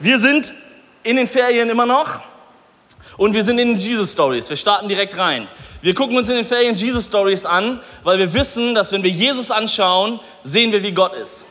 Wir 0.00 0.18
sind 0.18 0.54
in 1.02 1.16
den 1.16 1.26
Ferien 1.26 1.68
immer 1.70 1.86
noch 1.86 2.22
und 3.16 3.34
wir 3.34 3.42
sind 3.42 3.58
in 3.58 3.68
den 3.68 3.76
Jesus 3.76 4.12
Stories. 4.12 4.48
Wir 4.48 4.56
starten 4.56 4.88
direkt 4.88 5.16
rein. 5.18 5.48
Wir 5.80 5.94
gucken 5.94 6.16
uns 6.16 6.28
in 6.28 6.36
den 6.36 6.44
Ferien 6.44 6.74
Jesus 6.74 7.06
Stories 7.06 7.44
an, 7.44 7.80
weil 8.04 8.18
wir 8.18 8.32
wissen, 8.32 8.74
dass 8.74 8.92
wenn 8.92 9.02
wir 9.02 9.10
Jesus 9.10 9.50
anschauen, 9.50 10.20
sehen 10.44 10.70
wir, 10.72 10.82
wie 10.82 10.92
Gott 10.92 11.14
ist. 11.14 11.44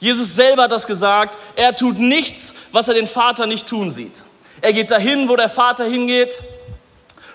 Jesus 0.00 0.34
selber 0.34 0.64
hat 0.64 0.72
das 0.72 0.86
gesagt. 0.86 1.38
Er 1.56 1.74
tut 1.74 1.98
nichts, 1.98 2.54
was 2.72 2.88
er 2.88 2.94
den 2.94 3.06
Vater 3.06 3.46
nicht 3.46 3.68
tun 3.68 3.90
sieht. 3.90 4.24
Er 4.60 4.72
geht 4.72 4.90
dahin, 4.90 5.28
wo 5.28 5.36
der 5.36 5.48
Vater 5.48 5.84
hingeht. 5.84 6.42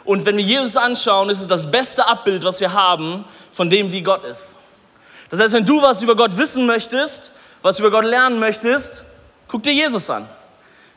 Und 0.06 0.26
wenn 0.26 0.36
wir 0.36 0.44
Jesus 0.44 0.76
anschauen, 0.76 1.30
ist 1.30 1.40
es 1.40 1.48
das 1.48 1.70
beste 1.72 2.06
Abbild, 2.06 2.44
was 2.44 2.60
wir 2.60 2.74
haben 2.74 3.26
von 3.54 3.70
dem, 3.70 3.92
wie 3.92 4.02
Gott 4.02 4.26
ist. 4.26 4.60
Das 5.30 5.40
heißt, 5.40 5.54
wenn 5.54 5.66
du 5.66 5.82
was 5.82 6.02
über 6.02 6.16
Gott 6.16 6.38
wissen 6.38 6.66
möchtest, 6.66 7.32
was 7.62 7.80
über 7.80 7.90
Gott 7.90 8.06
lernen 8.06 8.40
möchtest, 8.40 9.06
guck 9.48 9.64
dir 9.64 9.74
Jesus 9.74 10.10
an. 10.10 10.28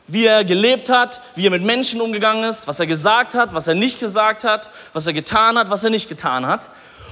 Wie 0.07 0.25
er 0.25 0.45
gelebt 0.45 0.89
hat, 0.89 1.21
wie 1.35 1.45
er 1.45 1.51
mit 1.51 1.63
Menschen 1.63 1.99
umgegangen 1.99 2.43
ist, 2.49 2.67
was 2.67 2.79
er 2.79 2.87
gesagt 2.87 3.35
hat, 3.35 3.53
was 3.53 3.67
er 3.67 3.75
nicht 3.75 3.99
gesagt 3.99 4.45
hat, 4.45 4.71
was 4.93 5.05
er 5.05 5.13
getan 5.13 5.57
hat, 5.57 5.69
was 5.69 5.83
er 5.83 5.89
nicht 5.89 6.07
getan 6.07 6.45
hat. 6.45 6.69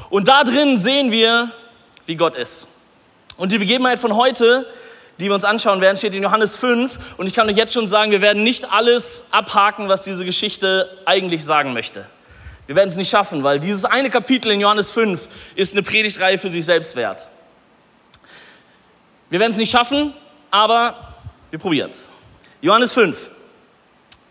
Und 0.10 0.28
da 0.28 0.44
drin 0.44 0.78
sehen 0.78 1.12
wir, 1.12 1.52
wie 2.06 2.16
Gott 2.16 2.36
ist. 2.36 2.68
Und 3.38 3.52
die 3.52 3.58
Begebenheit 3.58 4.00
von 4.00 4.16
heute, 4.16 4.66
die 5.20 5.26
wir 5.26 5.34
uns 5.34 5.44
anschauen 5.44 5.82
werden, 5.82 5.98
steht 5.98 6.14
in 6.14 6.24
Johannes 6.24 6.56
5. 6.56 6.98
Und 7.18 7.28
ich 7.28 7.34
kann 7.34 7.50
euch 7.50 7.58
jetzt 7.58 7.74
schon 7.74 7.88
sagen, 7.88 8.12
wir 8.12 8.22
werden 8.22 8.44
nicht 8.44 8.72
alles 8.72 9.24
abhaken, 9.32 9.90
was 9.90 10.02
diese 10.02 10.24
Geschichte 10.24 10.90
eigentlich 11.06 11.44
sagen 11.44 11.74
möchte. 11.74 12.06
Wir 12.68 12.76
werden 12.76 12.90
es 12.90 12.96
nicht 12.96 13.10
schaffen, 13.10 13.44
weil 13.44 13.60
dieses 13.60 13.86
eine 13.86 14.10
Kapitel 14.10 14.52
in 14.52 14.60
Johannes 14.60 14.92
5 14.92 15.28
ist 15.56 15.74
eine 15.74 15.84
Predigtreihe 15.84 16.38
für 16.38 16.50
sich 16.50 16.66
selbst 16.66 16.96
wert. 16.96 17.30
Wir 19.30 19.40
werden 19.40 19.52
es 19.52 19.58
nicht 19.58 19.72
schaffen, 19.72 20.14
aber 20.50 21.14
wir 21.50 21.60
probieren 21.60 21.92
es. 21.92 22.12
Johannes 22.66 22.94
5. 22.94 23.30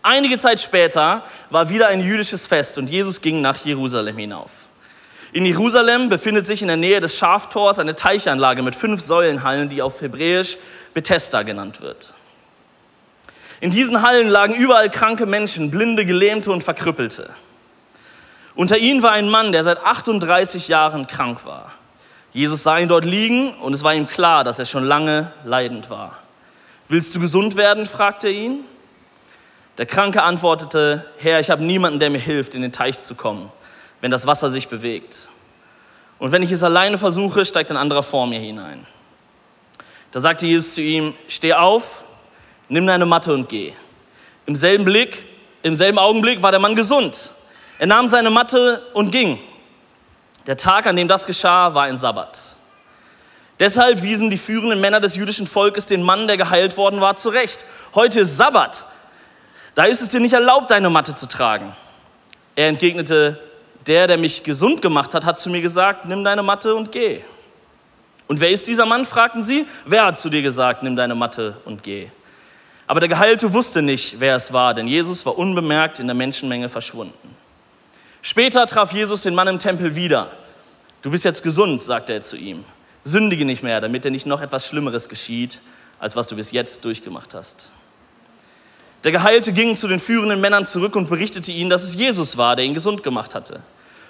Einige 0.03 0.37
Zeit 0.37 0.59
später 0.59 1.23
war 1.51 1.69
wieder 1.69 1.87
ein 1.87 2.01
jüdisches 2.01 2.47
Fest 2.47 2.77
und 2.77 2.89
Jesus 2.89 3.21
ging 3.21 3.39
nach 3.39 3.55
Jerusalem 3.63 4.17
hinauf. 4.17 4.51
In 5.31 5.45
Jerusalem 5.45 6.09
befindet 6.09 6.45
sich 6.45 6.61
in 6.61 6.67
der 6.67 6.75
Nähe 6.75 6.99
des 6.99 7.17
Schaftors 7.17 7.79
eine 7.79 7.95
Teichanlage 7.95 8.61
mit 8.61 8.75
fünf 8.75 8.99
Säulenhallen, 8.99 9.69
die 9.69 9.81
auf 9.81 10.01
Hebräisch 10.01 10.57
Bethesda 10.93 11.43
genannt 11.43 11.79
wird. 11.79 12.13
In 13.61 13.71
diesen 13.71 14.01
Hallen 14.01 14.27
lagen 14.27 14.53
überall 14.53 14.91
kranke 14.91 15.25
Menschen, 15.25 15.71
Blinde, 15.71 16.03
Gelähmte 16.03 16.51
und 16.51 16.61
Verkrüppelte. 16.61 17.29
Unter 18.53 18.77
ihnen 18.77 19.01
war 19.01 19.13
ein 19.13 19.29
Mann, 19.29 19.53
der 19.53 19.63
seit 19.63 19.77
38 19.77 20.67
Jahren 20.67 21.07
krank 21.07 21.45
war. 21.45 21.71
Jesus 22.33 22.63
sah 22.63 22.79
ihn 22.79 22.89
dort 22.89 23.05
liegen 23.05 23.53
und 23.59 23.71
es 23.71 23.83
war 23.83 23.93
ihm 23.93 24.07
klar, 24.07 24.43
dass 24.43 24.59
er 24.59 24.65
schon 24.65 24.83
lange 24.83 25.31
leidend 25.45 25.89
war. 25.89 26.19
Willst 26.87 27.15
du 27.15 27.19
gesund 27.19 27.55
werden? 27.55 27.85
fragte 27.85 28.27
er 28.27 28.33
ihn. 28.33 28.65
Der 29.77 29.85
Kranke 29.85 30.23
antwortete, 30.23 31.05
Herr, 31.17 31.39
ich 31.39 31.49
habe 31.49 31.63
niemanden, 31.63 31.99
der 31.99 32.09
mir 32.09 32.19
hilft, 32.19 32.55
in 32.55 32.61
den 32.61 32.71
Teich 32.71 33.01
zu 33.01 33.15
kommen, 33.15 33.51
wenn 34.01 34.11
das 34.11 34.25
Wasser 34.25 34.49
sich 34.49 34.67
bewegt. 34.67 35.29
Und 36.17 36.31
wenn 36.31 36.43
ich 36.43 36.51
es 36.51 36.63
alleine 36.63 36.97
versuche, 36.97 37.43
steigt 37.43 37.71
ein 37.71 37.77
anderer 37.77 38.03
vor 38.03 38.25
mir 38.27 38.39
hinein. 38.39 38.85
Da 40.11 40.19
sagte 40.21 40.45
Jesus 40.45 40.75
zu 40.75 40.81
ihm, 40.81 41.13
steh 41.27 41.53
auf, 41.53 42.05
nimm 42.69 42.87
deine 42.87 43.05
Matte 43.05 43.33
und 43.33 43.49
geh. 43.49 43.73
Im 44.45 44.55
selben 44.55 44.85
Blick, 44.85 45.25
im 45.61 45.75
selben 45.75 45.99
Augenblick 45.99 46.41
war 46.41 46.51
der 46.51 46.59
Mann 46.61 46.75
gesund. 46.75 47.33
Er 47.79 47.87
nahm 47.87 48.07
seine 48.07 48.29
Matte 48.29 48.85
und 48.93 49.11
ging. 49.11 49.39
Der 50.47 50.55
Tag, 50.55 50.85
an 50.85 50.95
dem 50.95 51.07
das 51.07 51.25
geschah, 51.25 51.73
war 51.73 51.83
ein 51.83 51.97
Sabbat. 51.97 52.54
Deshalb 53.59 54.01
wiesen 54.03 54.29
die 54.29 54.37
führenden 54.37 54.81
Männer 54.81 54.99
des 54.99 55.15
jüdischen 55.15 55.47
Volkes 55.47 55.85
den 55.85 56.03
Mann, 56.03 56.27
der 56.27 56.37
geheilt 56.37 56.75
worden 56.75 56.99
war, 56.99 57.15
zurecht. 57.15 57.65
Heute 57.93 58.21
ist 58.21 58.35
Sabbat. 58.35 58.85
Da 59.75 59.85
ist 59.85 60.01
es 60.01 60.09
dir 60.09 60.19
nicht 60.19 60.33
erlaubt, 60.33 60.71
deine 60.71 60.89
Matte 60.89 61.15
zu 61.15 61.27
tragen. 61.27 61.75
Er 62.55 62.67
entgegnete, 62.67 63.39
der, 63.87 64.07
der 64.07 64.17
mich 64.17 64.43
gesund 64.43 64.81
gemacht 64.81 65.13
hat, 65.13 65.25
hat 65.25 65.39
zu 65.39 65.49
mir 65.49 65.61
gesagt, 65.61 66.05
nimm 66.05 66.23
deine 66.23 66.43
Matte 66.43 66.75
und 66.75 66.91
geh. 66.91 67.21
Und 68.27 68.39
wer 68.39 68.49
ist 68.49 68.67
dieser 68.67 68.85
Mann, 68.85 69.05
fragten 69.05 69.43
sie. 69.43 69.65
Wer 69.85 70.05
hat 70.05 70.19
zu 70.19 70.29
dir 70.29 70.41
gesagt, 70.41 70.83
nimm 70.83 70.95
deine 70.95 71.15
Matte 71.15 71.57
und 71.65 71.83
geh? 71.83 72.09
Aber 72.87 72.99
der 72.99 73.09
Geheilte 73.09 73.53
wusste 73.53 73.81
nicht, 73.81 74.19
wer 74.19 74.35
es 74.35 74.53
war, 74.53 74.73
denn 74.73 74.87
Jesus 74.87 75.25
war 75.25 75.37
unbemerkt 75.37 75.99
in 75.99 76.07
der 76.07 76.15
Menschenmenge 76.15 76.69
verschwunden. 76.69 77.35
Später 78.21 78.65
traf 78.65 78.91
Jesus 78.91 79.23
den 79.23 79.35
Mann 79.35 79.47
im 79.47 79.59
Tempel 79.59 79.95
wieder. 79.95 80.31
Du 81.01 81.11
bist 81.11 81.25
jetzt 81.25 81.43
gesund, 81.43 81.81
sagte 81.81 82.13
er 82.13 82.21
zu 82.21 82.37
ihm. 82.37 82.65
Sündige 83.05 83.45
nicht 83.45 83.61
mehr, 83.61 83.79
damit 83.81 84.03
dir 84.03 84.09
nicht 84.09 84.25
noch 84.25 84.41
etwas 84.41 84.67
Schlimmeres 84.67 85.07
geschieht, 85.07 85.61
als 85.99 86.15
was 86.15 86.27
du 86.27 86.35
bis 86.35 86.51
jetzt 86.51 86.83
durchgemacht 86.83 87.35
hast. 87.35 87.71
Der 89.03 89.11
Geheilte 89.11 89.53
ging 89.53 89.75
zu 89.75 89.87
den 89.87 89.99
führenden 89.99 90.41
Männern 90.41 90.65
zurück 90.65 90.95
und 90.95 91.07
berichtete 91.07 91.51
ihnen, 91.51 91.69
dass 91.69 91.83
es 91.83 91.93
Jesus 91.93 92.35
war, 92.35 92.55
der 92.55 92.65
ihn 92.65 92.73
gesund 92.73 93.03
gemacht 93.03 93.35
hatte. 93.35 93.61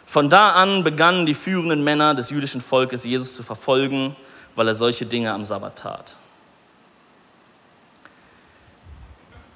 Von 0.05 0.29
da 0.29 0.51
an 0.51 0.85
begannen 0.85 1.25
die 1.25 1.33
führenden 1.33 1.83
Männer 1.83 2.15
des 2.15 2.29
jüdischen 2.29 2.61
Volkes, 2.61 3.03
Jesus 3.03 3.35
zu 3.35 3.43
verfolgen, 3.43 4.15
weil 4.55 4.69
er 4.69 4.75
solche 4.75 5.05
Dinge 5.05 5.33
am 5.33 5.43
Sabbat 5.43 5.77
tat. 5.77 6.13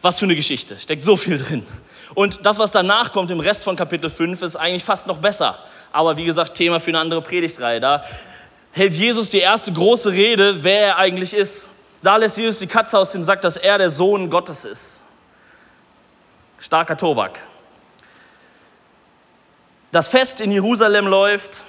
Was 0.01 0.19
für 0.19 0.25
eine 0.25 0.35
Geschichte, 0.35 0.77
steckt 0.77 1.05
so 1.05 1.15
viel 1.15 1.37
drin. 1.37 1.65
Und 2.13 2.45
das, 2.45 2.59
was 2.59 2.71
danach 2.71 3.13
kommt 3.13 3.31
im 3.31 3.39
Rest 3.39 3.63
von 3.63 3.77
Kapitel 3.77 4.09
5, 4.09 4.41
ist 4.41 4.57
eigentlich 4.57 4.83
fast 4.83 5.07
noch 5.07 5.19
besser. 5.19 5.59
Aber 5.93 6.17
wie 6.17 6.25
gesagt, 6.25 6.55
Thema 6.55 6.81
für 6.81 6.91
eine 6.91 6.99
andere 6.99 7.21
Predigtreihe. 7.21 7.79
Da 7.79 8.03
hält 8.71 8.95
Jesus 8.95 9.29
die 9.29 9.39
erste 9.39 9.71
große 9.71 10.11
Rede, 10.11 10.63
wer 10.63 10.81
er 10.81 10.97
eigentlich 10.97 11.33
ist. 11.33 11.69
Da 12.01 12.17
lässt 12.17 12.37
Jesus 12.37 12.59
die 12.59 12.67
Katze 12.67 12.97
aus 12.97 13.09
dem 13.11 13.23
Sack, 13.23 13.41
dass 13.41 13.57
er 13.57 13.77
der 13.77 13.89
Sohn 13.91 14.29
Gottes 14.29 14.65
ist. 14.65 15.03
Starker 16.59 16.95
Tobak 16.95 17.39
das 19.91 20.07
Fest 20.07 20.39
in 20.39 20.51
Jerusalem 20.51 21.07
läuft 21.07 21.63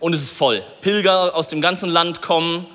und 0.00 0.14
es 0.14 0.22
ist 0.22 0.32
voll. 0.32 0.64
Pilger 0.80 1.34
aus 1.34 1.48
dem 1.48 1.60
ganzen 1.60 1.90
Land 1.90 2.22
kommen. 2.22 2.66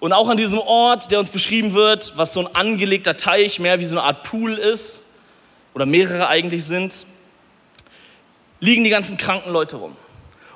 Und 0.00 0.12
auch 0.12 0.28
an 0.28 0.36
diesem 0.36 0.58
Ort, 0.58 1.10
der 1.10 1.18
uns 1.18 1.30
beschrieben 1.30 1.72
wird, 1.72 2.12
was 2.16 2.34
so 2.34 2.40
ein 2.40 2.54
angelegter 2.54 3.16
Teich, 3.16 3.58
mehr 3.58 3.80
wie 3.80 3.86
so 3.86 3.96
eine 3.96 4.06
Art 4.06 4.22
Pool 4.24 4.58
ist, 4.58 5.02
oder 5.72 5.86
mehrere 5.86 6.28
eigentlich 6.28 6.64
sind, 6.64 7.06
liegen 8.60 8.84
die 8.84 8.90
ganzen 8.90 9.16
kranken 9.16 9.52
Leute 9.52 9.76
rum. 9.76 9.96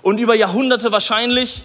Und 0.03 0.21
über 0.21 0.35
Jahrhunderte 0.35 0.93
wahrscheinlich, 0.93 1.63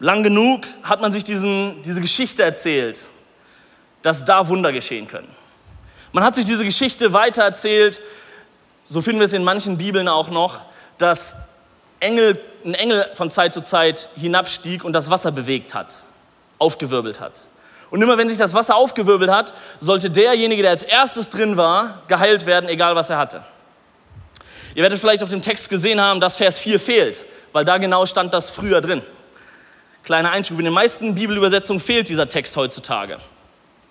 lang 0.00 0.22
genug, 0.22 0.62
hat 0.82 1.00
man 1.00 1.12
sich 1.12 1.24
diesen, 1.24 1.82
diese 1.82 2.00
Geschichte 2.00 2.42
erzählt, 2.42 3.10
dass 4.02 4.24
da 4.24 4.48
Wunder 4.48 4.72
geschehen 4.72 5.08
können. 5.08 5.28
Man 6.12 6.24
hat 6.24 6.34
sich 6.34 6.44
diese 6.44 6.64
Geschichte 6.64 7.12
weitererzählt, 7.12 8.00
so 8.86 9.02
finden 9.02 9.20
wir 9.20 9.26
es 9.26 9.32
in 9.32 9.44
manchen 9.44 9.76
Bibeln 9.76 10.08
auch 10.08 10.30
noch, 10.30 10.64
dass 10.96 11.36
Engel, 12.00 12.40
ein 12.64 12.74
Engel 12.74 13.06
von 13.14 13.30
Zeit 13.30 13.52
zu 13.52 13.62
Zeit 13.62 14.08
hinabstieg 14.16 14.84
und 14.84 14.92
das 14.92 15.10
Wasser 15.10 15.32
bewegt 15.32 15.74
hat, 15.74 15.94
aufgewirbelt 16.58 17.20
hat. 17.20 17.48
Und 17.90 18.02
immer 18.02 18.18
wenn 18.18 18.28
sich 18.28 18.38
das 18.38 18.54
Wasser 18.54 18.76
aufgewirbelt 18.76 19.30
hat, 19.30 19.54
sollte 19.78 20.10
derjenige, 20.10 20.62
der 20.62 20.72
als 20.72 20.82
erstes 20.82 21.28
drin 21.28 21.56
war, 21.56 22.02
geheilt 22.06 22.46
werden, 22.46 22.68
egal 22.68 22.94
was 22.96 23.10
er 23.10 23.18
hatte. 23.18 23.42
Ihr 24.74 24.82
werdet 24.82 24.98
vielleicht 24.98 25.22
auf 25.22 25.30
dem 25.30 25.42
Text 25.42 25.70
gesehen 25.70 26.00
haben, 26.00 26.20
dass 26.20 26.36
Vers 26.36 26.58
4 26.58 26.78
fehlt, 26.78 27.24
weil 27.52 27.64
da 27.64 27.78
genau 27.78 28.06
stand 28.06 28.32
das 28.34 28.50
früher 28.50 28.80
drin. 28.80 29.02
Kleiner 30.08 30.30
Einschub, 30.30 30.58
in 30.58 30.64
den 30.64 30.72
meisten 30.72 31.14
Bibelübersetzungen 31.14 31.80
fehlt 31.80 32.08
dieser 32.08 32.28
Text 32.28 32.56
heutzutage. 32.56 33.18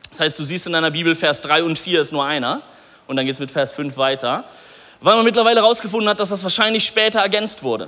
Das 0.09 0.19
heißt, 0.19 0.39
du 0.39 0.43
siehst 0.43 0.65
in 0.65 0.73
deiner 0.73 0.89
Bibel 0.89 1.13
Vers 1.13 1.41
3 1.41 1.63
und 1.63 1.77
4 1.77 2.01
ist 2.01 2.11
nur 2.11 2.25
einer 2.25 2.63
und 3.05 3.17
dann 3.17 3.25
geht 3.27 3.33
es 3.33 3.39
mit 3.39 3.51
Vers 3.51 3.71
5 3.71 3.95
weiter 3.97 4.43
weil 4.99 5.15
man 5.15 5.25
mittlerweile 5.25 5.61
herausgefunden 5.61 6.09
hat, 6.09 6.19
dass 6.19 6.29
das 6.29 6.41
wahrscheinlich 6.41 6.83
später 6.83 7.19
ergänzt 7.19 7.63
wurde. 7.63 7.87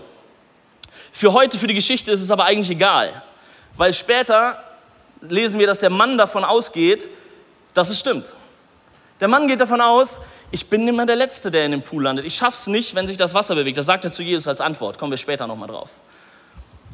Für 1.12 1.34
heute, 1.34 1.58
für 1.58 1.66
die 1.66 1.74
Geschichte 1.74 2.12
ist 2.12 2.22
es 2.22 2.30
aber 2.30 2.46
eigentlich 2.46 2.70
egal, 2.70 3.24
weil 3.78 3.94
später 3.94 4.64
lesen 5.22 5.60
wir, 5.60 5.66
dass 5.68 5.80
der 5.80 5.90
Mann 5.90 6.20
davon 6.20 6.44
ausgeht, 6.44 7.10
dass 7.74 7.90
es 7.90 8.00
stimmt. 8.00 8.38
Der 9.20 9.28
Mann 9.28 9.48
geht 9.48 9.60
davon 9.60 9.82
aus, 9.82 10.22
ich 10.52 10.68
bin 10.68 10.88
immer 10.88 11.08
der 11.08 11.16
Letzte, 11.16 11.50
der 11.50 11.66
in 11.66 11.72
dem 11.72 11.82
Pool 11.82 12.04
landet. 12.04 12.26
Ich 12.26 12.36
schaff's 12.36 12.68
nicht, 12.68 12.94
wenn 12.94 13.08
sich 13.08 13.18
das 13.18 13.34
Wasser 13.34 13.56
bewegt. 13.56 13.80
Das 13.80 13.88
sagt 13.88 14.06
er 14.06 14.12
zu 14.12 14.22
Jesus 14.22 14.48
als 14.48 14.62
Antwort. 14.62 15.00
Kommen 15.00 15.12
wir 15.12 15.18
später 15.18 15.48
nochmal 15.48 15.68
drauf. 15.68 15.90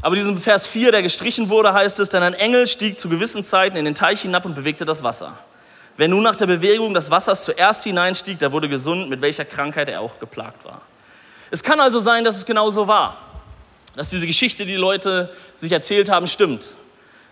Aber 0.05 0.15
diesem 0.15 0.37
Vers 0.37 0.67
4, 0.67 0.91
der 0.91 1.01
gestrichen 1.01 1.49
wurde, 1.49 1.73
heißt 1.73 1.99
es, 1.99 2.09
denn 2.09 2.21
ein 2.21 2.35
Engel 2.35 2.67
stieg 2.67 2.99
zu 2.99 3.09
gewissen 3.09 3.43
Zeiten 3.43 3.75
in 3.75 3.85
den 3.85 3.95
Teich 3.95 4.21
hinab 4.21 4.45
und 4.45 4.53
bewegte 4.53 4.85
das 4.85 5.01
Wasser. 5.01 5.35
Wer 5.97 6.07
nun 6.07 6.21
nach 6.21 6.35
der 6.35 6.45
Bewegung 6.45 6.93
des 6.93 7.09
Wassers 7.09 7.43
zuerst 7.43 7.83
hineinstieg, 7.85 8.37
der 8.37 8.51
wurde 8.51 8.69
gesund, 8.69 9.09
mit 9.09 9.21
welcher 9.21 9.45
Krankheit 9.45 9.89
er 9.89 10.01
auch 10.01 10.19
geplagt 10.19 10.63
war. 10.63 10.83
Es 11.49 11.63
kann 11.63 11.79
also 11.79 11.97
sein, 11.97 12.23
dass 12.23 12.37
es 12.37 12.45
genau 12.45 12.69
so 12.69 12.87
war. 12.87 13.17
Dass 13.95 14.11
diese 14.11 14.27
Geschichte, 14.27 14.63
die, 14.63 14.73
die 14.73 14.77
Leute 14.77 15.33
sich 15.57 15.71
erzählt 15.71 16.07
haben, 16.07 16.27
stimmt. 16.27 16.75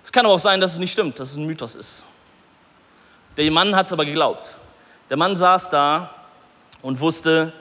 Es 0.04 0.12
kann 0.12 0.26
aber 0.26 0.34
auch 0.34 0.40
sein, 0.40 0.60
dass 0.60 0.74
es 0.74 0.80
nicht 0.80 0.94
stimmt, 0.94 1.20
dass 1.20 1.30
es 1.30 1.38
ein 1.38 1.46
Mythos 1.46 1.76
ist. 1.76 2.08
Der 3.38 3.52
Mann 3.52 3.76
hat 3.76 3.86
es 3.86 3.94
aber 3.94 4.06
geglaubt. 4.06 4.58
Der 5.12 5.18
Mann 5.18 5.36
saß 5.36 5.70
da 5.70 6.10
und 6.82 7.00
wusste, 7.00 7.54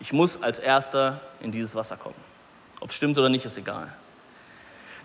ich 0.00 0.12
muss 0.12 0.42
als 0.42 0.58
Erster 0.58 1.20
in 1.38 1.52
dieses 1.52 1.76
Wasser 1.76 1.96
kommen. 1.96 2.16
Ob 2.80 2.90
es 2.90 2.96
stimmt 2.96 3.16
oder 3.18 3.28
nicht, 3.28 3.44
ist 3.44 3.56
egal. 3.56 3.94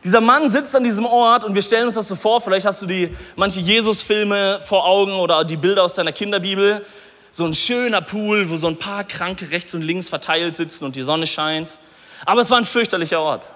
Dieser 0.04 0.20
Mann 0.20 0.50
sitzt 0.50 0.76
an 0.76 0.84
diesem 0.84 1.06
Ort 1.06 1.46
und 1.46 1.56
wir 1.56 1.62
stellen 1.62 1.86
uns 1.86 1.96
das 1.96 2.10
so 2.10 2.16
vor, 2.16 2.42
vielleicht 2.42 2.66
hast 2.66 2.82
du 2.82 2.86
die 2.86 3.16
manche 3.38 3.62
Jesus-Filme 3.62 4.60
vor 4.62 4.86
Augen 4.86 5.14
oder 5.14 5.46
die 5.46 5.56
Bilder 5.56 5.84
aus 5.84 5.94
deiner 5.94 6.12
Kinderbibel. 6.12 6.86
So 7.32 7.46
ein 7.46 7.54
schöner 7.54 8.02
Pool, 8.02 8.50
wo 8.50 8.58
so 8.58 8.68
ein 8.68 8.78
paar 8.78 9.06
Kranke 9.06 9.50
rechts 9.52 9.74
und 9.74 9.82
links 9.82 10.10
verteilt 10.10 10.58
sitzen 10.58 10.84
und 10.84 10.96
die 10.96 11.04
Sonne 11.04 11.26
scheint. 11.26 11.78
Aber 12.26 12.42
es 12.42 12.50
war 12.50 12.58
ein 12.58 12.66
fürchterlicher 12.66 13.22
Ort. 13.22 13.52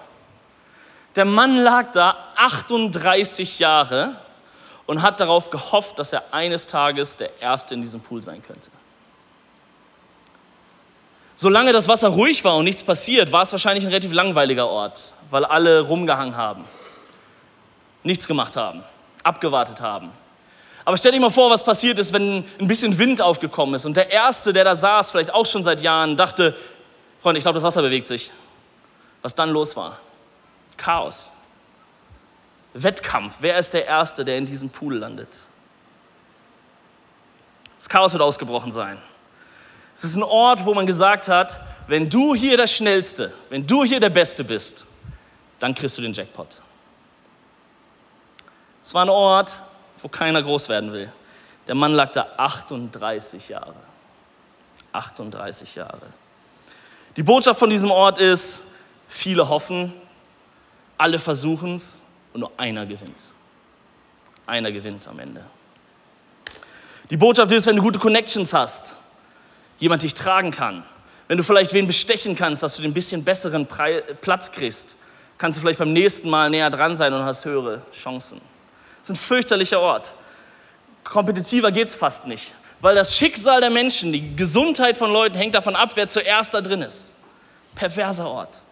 Der 1.16 1.26
Mann 1.26 1.56
lag 1.56 1.92
da 1.92 2.16
38 2.36 3.58
Jahre 3.58 4.16
und 4.86 5.02
hat 5.02 5.20
darauf 5.20 5.50
gehofft, 5.50 5.98
dass 5.98 6.14
er 6.14 6.32
eines 6.32 6.66
Tages 6.66 7.16
der 7.16 7.40
Erste 7.40 7.74
in 7.74 7.82
diesem 7.82 8.00
Pool 8.00 8.22
sein 8.22 8.42
könnte. 8.42 8.70
Solange 11.40 11.72
das 11.72 11.86
Wasser 11.86 12.08
ruhig 12.08 12.42
war 12.42 12.56
und 12.56 12.64
nichts 12.64 12.82
passiert, 12.82 13.30
war 13.30 13.42
es 13.42 13.52
wahrscheinlich 13.52 13.84
ein 13.84 13.90
relativ 13.90 14.12
langweiliger 14.12 14.66
Ort, 14.66 15.14
weil 15.30 15.44
alle 15.44 15.82
rumgehangen 15.82 16.36
haben, 16.36 16.64
nichts 18.02 18.26
gemacht 18.26 18.56
haben, 18.56 18.82
abgewartet 19.22 19.80
haben. 19.80 20.10
Aber 20.84 20.96
stell 20.96 21.12
dir 21.12 21.20
mal 21.20 21.30
vor, 21.30 21.48
was 21.48 21.62
passiert 21.62 22.00
ist, 22.00 22.12
wenn 22.12 22.44
ein 22.58 22.66
bisschen 22.66 22.98
Wind 22.98 23.22
aufgekommen 23.22 23.76
ist 23.76 23.84
und 23.84 23.96
der 23.96 24.10
Erste, 24.10 24.52
der 24.52 24.64
da 24.64 24.74
saß, 24.74 25.12
vielleicht 25.12 25.32
auch 25.32 25.46
schon 25.46 25.62
seit 25.62 25.80
Jahren, 25.80 26.16
dachte, 26.16 26.56
Freunde, 27.22 27.38
ich 27.38 27.44
glaube, 27.44 27.54
das 27.54 27.62
Wasser 27.62 27.82
bewegt 27.82 28.08
sich. 28.08 28.32
Was 29.22 29.32
dann 29.32 29.50
los 29.50 29.76
war. 29.76 30.00
Chaos. 30.76 31.30
Wettkampf. 32.74 33.36
Wer 33.38 33.58
ist 33.58 33.74
der 33.74 33.86
Erste, 33.86 34.24
der 34.24 34.38
in 34.38 34.44
diesem 34.44 34.70
Pool 34.70 34.96
landet? 34.96 35.28
Das 37.76 37.88
Chaos 37.88 38.12
wird 38.12 38.24
ausgebrochen 38.24 38.72
sein. 38.72 38.98
Es 39.98 40.04
ist 40.04 40.14
ein 40.14 40.22
Ort, 40.22 40.64
wo 40.64 40.74
man 40.74 40.86
gesagt 40.86 41.26
hat, 41.26 41.60
wenn 41.88 42.08
du 42.08 42.32
hier 42.32 42.56
der 42.56 42.68
Schnellste, 42.68 43.32
wenn 43.50 43.66
du 43.66 43.82
hier 43.82 43.98
der 43.98 44.10
Beste 44.10 44.44
bist, 44.44 44.86
dann 45.58 45.74
kriegst 45.74 45.98
du 45.98 46.02
den 46.02 46.12
Jackpot. 46.12 46.60
Es 48.80 48.94
war 48.94 49.02
ein 49.02 49.08
Ort, 49.08 49.60
wo 50.00 50.06
keiner 50.06 50.40
groß 50.40 50.68
werden 50.68 50.92
will. 50.92 51.12
Der 51.66 51.74
Mann 51.74 51.94
lag 51.94 52.12
da 52.12 52.28
38 52.36 53.48
Jahre. 53.48 53.74
38 54.92 55.74
Jahre. 55.74 56.06
Die 57.16 57.24
Botschaft 57.24 57.58
von 57.58 57.68
diesem 57.68 57.90
Ort 57.90 58.18
ist, 58.18 58.62
viele 59.08 59.48
hoffen, 59.48 59.92
alle 60.96 61.18
versuchen 61.18 61.74
es 61.74 62.04
und 62.32 62.40
nur 62.42 62.52
einer 62.56 62.86
gewinnt. 62.86 63.34
Einer 64.46 64.70
gewinnt 64.70 65.08
am 65.08 65.18
Ende. 65.18 65.44
Die 67.10 67.16
Botschaft 67.16 67.50
ist, 67.50 67.66
wenn 67.66 67.74
du 67.74 67.82
gute 67.82 67.98
Connections 67.98 68.54
hast, 68.54 69.00
jemand 69.78 70.02
dich 70.02 70.14
tragen 70.14 70.50
kann. 70.50 70.84
Wenn 71.26 71.36
du 71.36 71.44
vielleicht 71.44 71.72
wen 71.72 71.86
bestechen 71.86 72.36
kannst, 72.36 72.62
dass 72.62 72.76
du 72.76 72.82
den 72.82 72.94
bisschen 72.94 73.24
besseren 73.24 73.66
Platz 73.66 74.50
kriegst, 74.50 74.96
kannst 75.36 75.58
du 75.58 75.60
vielleicht 75.60 75.78
beim 75.78 75.92
nächsten 75.92 76.30
Mal 76.30 76.50
näher 76.50 76.70
dran 76.70 76.96
sein 76.96 77.12
und 77.12 77.22
hast 77.22 77.44
höhere 77.44 77.82
Chancen. 77.92 78.40
Das 79.00 79.10
ist 79.10 79.16
ein 79.16 79.16
fürchterlicher 79.16 79.80
Ort. 79.80 80.14
Kompetitiver 81.04 81.70
geht 81.70 81.88
es 81.88 81.94
fast 81.94 82.26
nicht, 82.26 82.52
weil 82.80 82.94
das 82.94 83.16
Schicksal 83.16 83.60
der 83.60 83.70
Menschen, 83.70 84.12
die 84.12 84.36
Gesundheit 84.36 84.96
von 84.96 85.12
Leuten 85.12 85.36
hängt 85.36 85.54
davon 85.54 85.76
ab, 85.76 85.92
wer 85.94 86.08
zuerst 86.08 86.54
da 86.54 86.60
drin 86.60 86.82
ist. 86.82 87.14
Perverser 87.74 88.28
Ort. 88.28 88.62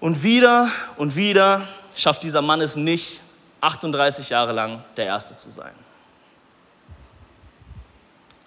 Und 0.00 0.22
wieder 0.22 0.70
und 0.96 1.16
wieder 1.16 1.66
schafft 1.96 2.22
dieser 2.22 2.42
Mann 2.42 2.60
es 2.60 2.76
nicht, 2.76 3.20
38 3.60 4.28
Jahre 4.28 4.52
lang 4.52 4.84
der 4.96 5.06
Erste 5.06 5.36
zu 5.36 5.50
sein. 5.50 5.72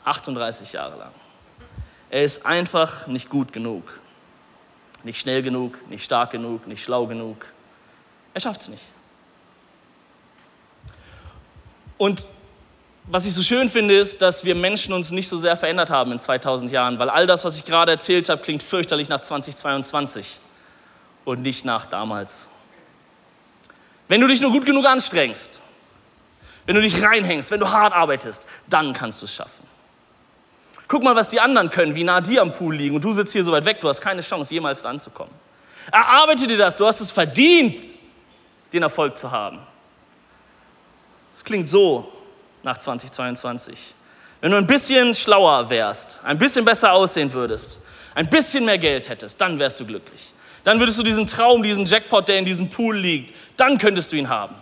38 0.07 0.73
Jahre 0.73 0.97
lang. 0.97 1.11
Er 2.09 2.23
ist 2.23 2.45
einfach 2.45 3.07
nicht 3.07 3.29
gut 3.29 3.51
genug. 3.51 3.99
Nicht 5.03 5.19
schnell 5.19 5.43
genug, 5.43 5.87
nicht 5.89 6.03
stark 6.03 6.31
genug, 6.31 6.67
nicht 6.67 6.83
schlau 6.83 7.05
genug. 7.05 7.45
Er 8.33 8.41
schafft 8.41 8.61
es 8.61 8.69
nicht. 8.69 8.83
Und 11.97 12.25
was 13.09 13.25
ich 13.25 13.33
so 13.33 13.41
schön 13.41 13.69
finde, 13.69 13.97
ist, 13.97 14.21
dass 14.21 14.43
wir 14.43 14.53
Menschen 14.53 14.93
uns 14.93 15.11
nicht 15.11 15.27
so 15.27 15.37
sehr 15.37 15.55
verändert 15.55 15.89
haben 15.89 16.11
in 16.11 16.19
2000 16.19 16.71
Jahren, 16.71 16.99
weil 16.99 17.09
all 17.09 17.25
das, 17.25 17.45
was 17.45 17.55
ich 17.55 17.63
gerade 17.63 17.91
erzählt 17.91 18.29
habe, 18.29 18.41
klingt 18.41 18.61
fürchterlich 18.61 19.07
nach 19.09 19.21
2022 19.21 20.39
und 21.25 21.41
nicht 21.41 21.65
nach 21.65 21.85
damals. 21.85 22.49
Wenn 24.07 24.21
du 24.21 24.27
dich 24.27 24.41
nur 24.41 24.51
gut 24.51 24.65
genug 24.65 24.85
anstrengst, 24.85 25.63
wenn 26.65 26.75
du 26.75 26.81
dich 26.81 27.01
reinhängst, 27.01 27.49
wenn 27.49 27.59
du 27.59 27.69
hart 27.69 27.93
arbeitest, 27.93 28.47
dann 28.69 28.93
kannst 28.93 29.21
du 29.21 29.25
es 29.25 29.33
schaffen. 29.33 29.66
Guck 30.87 31.03
mal, 31.03 31.15
was 31.15 31.29
die 31.29 31.39
anderen 31.39 31.69
können, 31.69 31.95
wie 31.95 32.03
nah 32.03 32.21
die 32.21 32.39
am 32.39 32.53
Pool 32.53 32.75
liegen 32.75 32.95
und 32.95 33.03
du 33.03 33.11
sitzt 33.11 33.33
hier 33.33 33.43
so 33.43 33.51
weit 33.51 33.65
weg, 33.65 33.81
du 33.81 33.89
hast 33.89 33.99
keine 33.99 34.21
Chance, 34.21 34.53
jemals 34.53 34.81
da 34.81 34.89
anzukommen. 34.89 35.33
Erarbeite 35.91 36.47
dir 36.47 36.57
das, 36.57 36.77
du 36.77 36.85
hast 36.85 37.01
es 37.01 37.11
verdient, 37.11 37.79
den 38.71 38.83
Erfolg 38.83 39.17
zu 39.17 39.29
haben. 39.29 39.59
Es 41.33 41.43
klingt 41.43 41.67
so 41.67 42.11
nach 42.63 42.77
2022. 42.77 43.93
Wenn 44.41 44.51
du 44.51 44.57
ein 44.57 44.67
bisschen 44.67 45.13
schlauer 45.15 45.69
wärst, 45.69 46.21
ein 46.23 46.37
bisschen 46.37 46.63
besser 46.63 46.91
aussehen 46.93 47.31
würdest, 47.33 47.79
ein 48.15 48.29
bisschen 48.29 48.65
mehr 48.65 48.77
Geld 48.77 49.09
hättest, 49.09 49.39
dann 49.39 49.59
wärst 49.59 49.79
du 49.79 49.85
glücklich. 49.85 50.33
Dann 50.63 50.79
würdest 50.79 50.99
du 50.99 51.03
diesen 51.03 51.27
Traum, 51.27 51.63
diesen 51.63 51.85
Jackpot, 51.85 52.27
der 52.27 52.39
in 52.39 52.45
diesem 52.45 52.69
Pool 52.69 52.97
liegt, 52.97 53.33
dann 53.55 53.77
könntest 53.77 54.11
du 54.11 54.15
ihn 54.15 54.29
haben. 54.29 54.55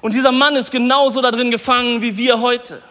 Und 0.00 0.14
dieser 0.14 0.32
Mann 0.32 0.56
ist 0.56 0.70
genauso 0.70 1.20
da 1.20 1.30
drin 1.30 1.50
gefangen 1.50 2.00
wie 2.02 2.16
wir 2.16 2.40
heute. 2.40 2.82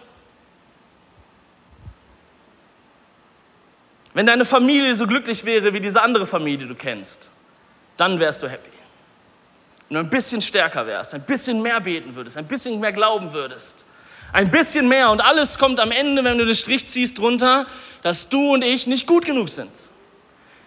Wenn 4.18 4.26
deine 4.26 4.46
Familie 4.46 4.96
so 4.96 5.06
glücklich 5.06 5.46
wäre 5.46 5.72
wie 5.74 5.80
diese 5.80 6.02
andere 6.02 6.26
Familie, 6.26 6.58
die 6.58 6.68
du 6.68 6.74
kennst, 6.74 7.30
dann 7.98 8.20
wärst 8.20 8.42
du 8.42 8.48
happy. 8.48 8.72
Wenn 9.88 9.94
du 9.94 10.00
ein 10.00 10.10
bisschen 10.10 10.42
stärker 10.42 10.88
wärst, 10.88 11.14
ein 11.14 11.22
bisschen 11.22 11.62
mehr 11.62 11.80
beten 11.80 12.16
würdest, 12.16 12.36
ein 12.36 12.48
bisschen 12.48 12.80
mehr 12.80 12.92
glauben 12.92 13.32
würdest, 13.32 13.86
ein 14.34 14.50
bisschen 14.50 14.88
mehr 14.88 15.12
und 15.12 15.22
alles 15.22 15.60
kommt 15.60 15.80
am 15.80 15.92
Ende, 15.92 16.24
wenn 16.24 16.36
du 16.40 16.46
den 16.48 16.56
Strich 16.56 16.90
ziehst, 16.90 17.20
drunter, 17.20 17.68
dass 18.02 18.28
du 18.28 18.56
und 18.56 18.64
ich 18.64 18.88
nicht 18.88 19.06
gut 19.06 19.24
genug 19.24 19.50
sind. 19.50 19.70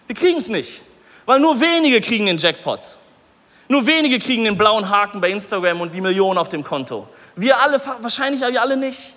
Wir 0.07 0.15
kriegen 0.15 0.37
es 0.37 0.47
nicht, 0.47 0.81
weil 1.25 1.41
nur 1.41 1.59
wenige 1.59 1.99
kriegen 1.99 2.27
den 2.27 2.37
Jackpot. 2.37 2.99
Nur 3.67 3.85
wenige 3.85 4.19
kriegen 4.19 4.45
den 4.45 4.57
blauen 4.57 4.87
Haken 4.87 5.19
bei 5.19 5.29
Instagram 5.29 5.81
und 5.81 5.93
die 5.93 5.99
Millionen 5.99 6.37
auf 6.37 6.47
dem 6.47 6.63
Konto. 6.63 7.05
Wir 7.35 7.59
alle, 7.59 7.81
wahrscheinlich 7.99 8.39
wir 8.39 8.61
alle 8.61 8.77
nicht. 8.77 9.13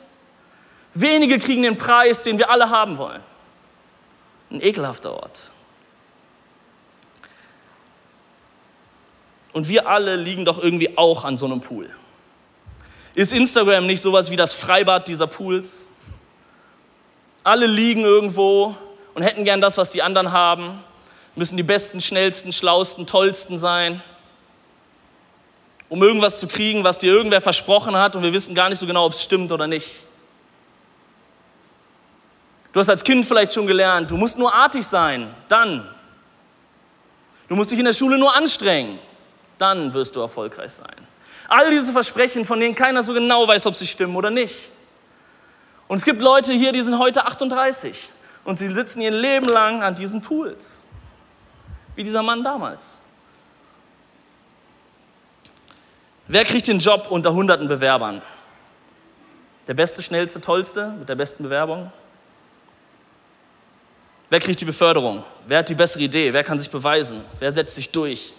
Wenige 0.93 1.39
kriegen 1.39 1.63
den 1.63 1.77
Preis, 1.77 2.25
den 2.25 2.37
wir 2.37 2.51
alle 2.51 2.69
haben 2.69 2.99
wollen. 2.99 3.23
Ein 4.55 4.63
ekelhafter 4.63 5.13
Ort. 5.13 5.51
Und 9.53 9.69
wir 9.69 9.89
alle 9.89 10.15
liegen 10.15 10.45
doch 10.45 10.63
irgendwie 10.63 10.97
auch 10.97 11.25
an 11.25 11.37
so 11.37 11.47
einem 11.47 11.61
Pool. 11.61 11.91
Ist 13.17 13.33
Instagram 13.33 13.89
nicht 13.89 14.01
sowas 14.01 14.31
wie 14.31 14.37
das 14.37 14.55
Freibad 14.55 15.09
dieser 15.09 15.27
Pools? 15.27 15.89
Alle 17.43 17.67
liegen 17.67 18.03
irgendwo 18.03 18.77
und 19.15 19.23
hätten 19.25 19.43
gern 19.43 19.61
das, 19.61 19.77
was 19.77 19.91
die 19.91 20.03
anderen 20.03 20.31
haben, 20.31 20.85
müssen 21.35 21.57
die 21.57 21.65
besten, 21.65 22.01
schnellsten, 22.01 22.53
schlausten, 22.53 23.09
tollsten 23.09 23.59
sein, 23.59 24.05
um 25.89 26.01
irgendwas 26.01 26.39
zu 26.39 26.47
kriegen, 26.47 26.85
was 26.85 26.99
dir 26.99 27.13
irgendwer 27.13 27.41
versprochen 27.41 27.97
hat 27.97 28.15
und 28.15 28.23
wir 28.23 28.33
wissen 28.33 28.55
gar 28.55 28.69
nicht 28.69 28.79
so 28.79 28.87
genau, 28.87 29.05
ob 29.05 29.15
es 29.15 29.23
stimmt 29.25 29.51
oder 29.51 29.67
nicht. 29.67 30.05
Du 32.75 32.81
hast 32.81 32.89
als 32.89 33.05
Kind 33.05 33.25
vielleicht 33.25 33.53
schon 33.53 33.69
gelernt, 33.69 34.11
du 34.11 34.17
musst 34.17 34.37
nur 34.37 34.53
artig 34.53 34.85
sein, 34.85 35.33
dann. 35.47 35.89
Du 37.49 37.55
musst 37.55 37.71
dich 37.71 37.79
in 37.79 37.85
der 37.85 37.93
Schule 37.93 38.19
nur 38.19 38.35
anstrengen, 38.35 38.99
dann 39.59 39.95
wirst 39.95 40.17
du 40.17 40.21
erfolgreich 40.21 40.73
sein. 40.73 40.97
All 41.47 41.71
diese 41.71 41.93
Versprechen, 41.93 42.45
von 42.45 42.59
denen 42.59 42.75
keiner 42.75 43.05
so 43.05 43.15
genau 43.15 43.47
weiß, 43.47 43.67
ob 43.67 43.77
sie 43.77 43.87
stimmen 43.87 44.17
oder 44.17 44.29
nicht. 44.29 44.73
Und 45.87 45.99
es 45.99 46.05
gibt 46.05 46.21
Leute 46.21 46.53
hier, 46.53 46.73
die 46.73 46.83
sind 46.83 46.99
heute 46.99 47.25
38 47.25 48.09
und 48.45 48.59
sie 48.59 48.69
sitzen 48.75 49.01
ihr 49.03 49.13
Leben 49.13 49.47
lang 49.47 49.85
an 49.85 49.95
diesen 49.95 50.21
Pools, 50.21 50.85
wie 51.95 52.03
dieser 52.03 52.25
Mann 52.25 52.43
damals. 52.43 53.01
Wer 56.27 56.45
kriegt 56.45 56.67
den 56.67 56.81
Job 56.81 57.07
unter 57.09 57.35
hunderten 57.35 57.69
Bewerbern? 57.69 58.21
Der 59.69 59.75
beste, 59.75 60.03
schnellste, 60.03 60.41
tollste 60.41 60.89
mit 60.99 61.09
der 61.09 61.15
besten 61.15 61.45
Bewerbung? 61.45 61.93
Wer 64.35 64.41
kriegt 64.41 64.61
die 64.61 64.65
Beförderung? 64.65 65.23
Wer 65.47 65.59
hat 65.59 65.69
die 65.69 65.77
bessere 65.77 66.03
Idee? 66.03 66.33
Wer 66.33 66.43
kann 66.43 66.59
sich 66.59 66.69
beweisen? 66.69 67.23
Wer 67.39 67.53
setzt 67.53 67.77
sich 67.77 67.91
durch? 67.91 68.35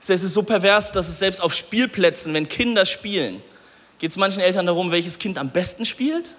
Es 0.00 0.08
ist 0.08 0.32
so 0.32 0.42
pervers, 0.42 0.90
dass 0.90 1.10
es 1.10 1.18
selbst 1.18 1.42
auf 1.42 1.52
Spielplätzen, 1.52 2.32
wenn 2.32 2.48
Kinder 2.48 2.86
spielen, 2.86 3.42
geht 3.98 4.12
es 4.12 4.16
manchen 4.16 4.40
Eltern 4.40 4.64
darum, 4.64 4.90
welches 4.90 5.18
Kind 5.18 5.36
am 5.36 5.50
besten 5.50 5.84
spielt, 5.84 6.34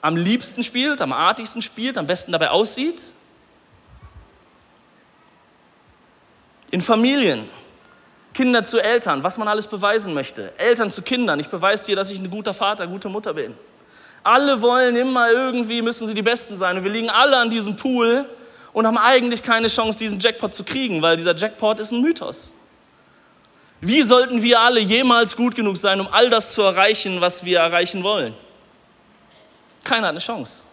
am 0.00 0.16
liebsten 0.16 0.64
spielt, 0.64 1.00
am 1.00 1.12
artigsten 1.12 1.62
spielt, 1.62 1.96
am 1.96 2.08
besten 2.08 2.32
dabei 2.32 2.50
aussieht. 2.50 3.12
In 6.72 6.80
Familien, 6.80 7.48
Kinder 8.34 8.64
zu 8.64 8.80
Eltern, 8.80 9.22
was 9.22 9.38
man 9.38 9.46
alles 9.46 9.68
beweisen 9.68 10.12
möchte. 10.12 10.58
Eltern 10.58 10.90
zu 10.90 11.02
Kindern, 11.02 11.38
ich 11.38 11.48
beweise 11.48 11.84
dir, 11.84 11.94
dass 11.94 12.10
ich 12.10 12.18
ein 12.18 12.30
guter 12.30 12.52
Vater, 12.52 12.88
gute 12.88 13.08
Mutter 13.08 13.32
bin. 13.32 13.54
Alle 14.22 14.60
wollen 14.60 14.96
immer 14.96 15.30
irgendwie, 15.30 15.82
müssen 15.82 16.06
sie 16.06 16.14
die 16.14 16.22
Besten 16.22 16.56
sein. 16.56 16.76
Und 16.76 16.84
wir 16.84 16.90
liegen 16.90 17.10
alle 17.10 17.38
an 17.38 17.50
diesem 17.50 17.76
Pool 17.76 18.26
und 18.72 18.86
haben 18.86 18.98
eigentlich 18.98 19.42
keine 19.42 19.68
Chance, 19.68 19.98
diesen 19.98 20.20
Jackpot 20.20 20.54
zu 20.54 20.64
kriegen, 20.64 21.00
weil 21.02 21.16
dieser 21.16 21.34
Jackpot 21.34 21.80
ist 21.80 21.92
ein 21.92 22.02
Mythos. 22.02 22.54
Wie 23.80 24.02
sollten 24.02 24.42
wir 24.42 24.60
alle 24.60 24.80
jemals 24.80 25.36
gut 25.36 25.54
genug 25.54 25.76
sein, 25.76 26.00
um 26.00 26.08
all 26.08 26.28
das 26.28 26.52
zu 26.52 26.62
erreichen, 26.62 27.20
was 27.20 27.44
wir 27.44 27.60
erreichen 27.60 28.02
wollen? 28.02 28.34
Keiner 29.84 30.08
hat 30.08 30.10
eine 30.10 30.20
Chance. 30.20 30.66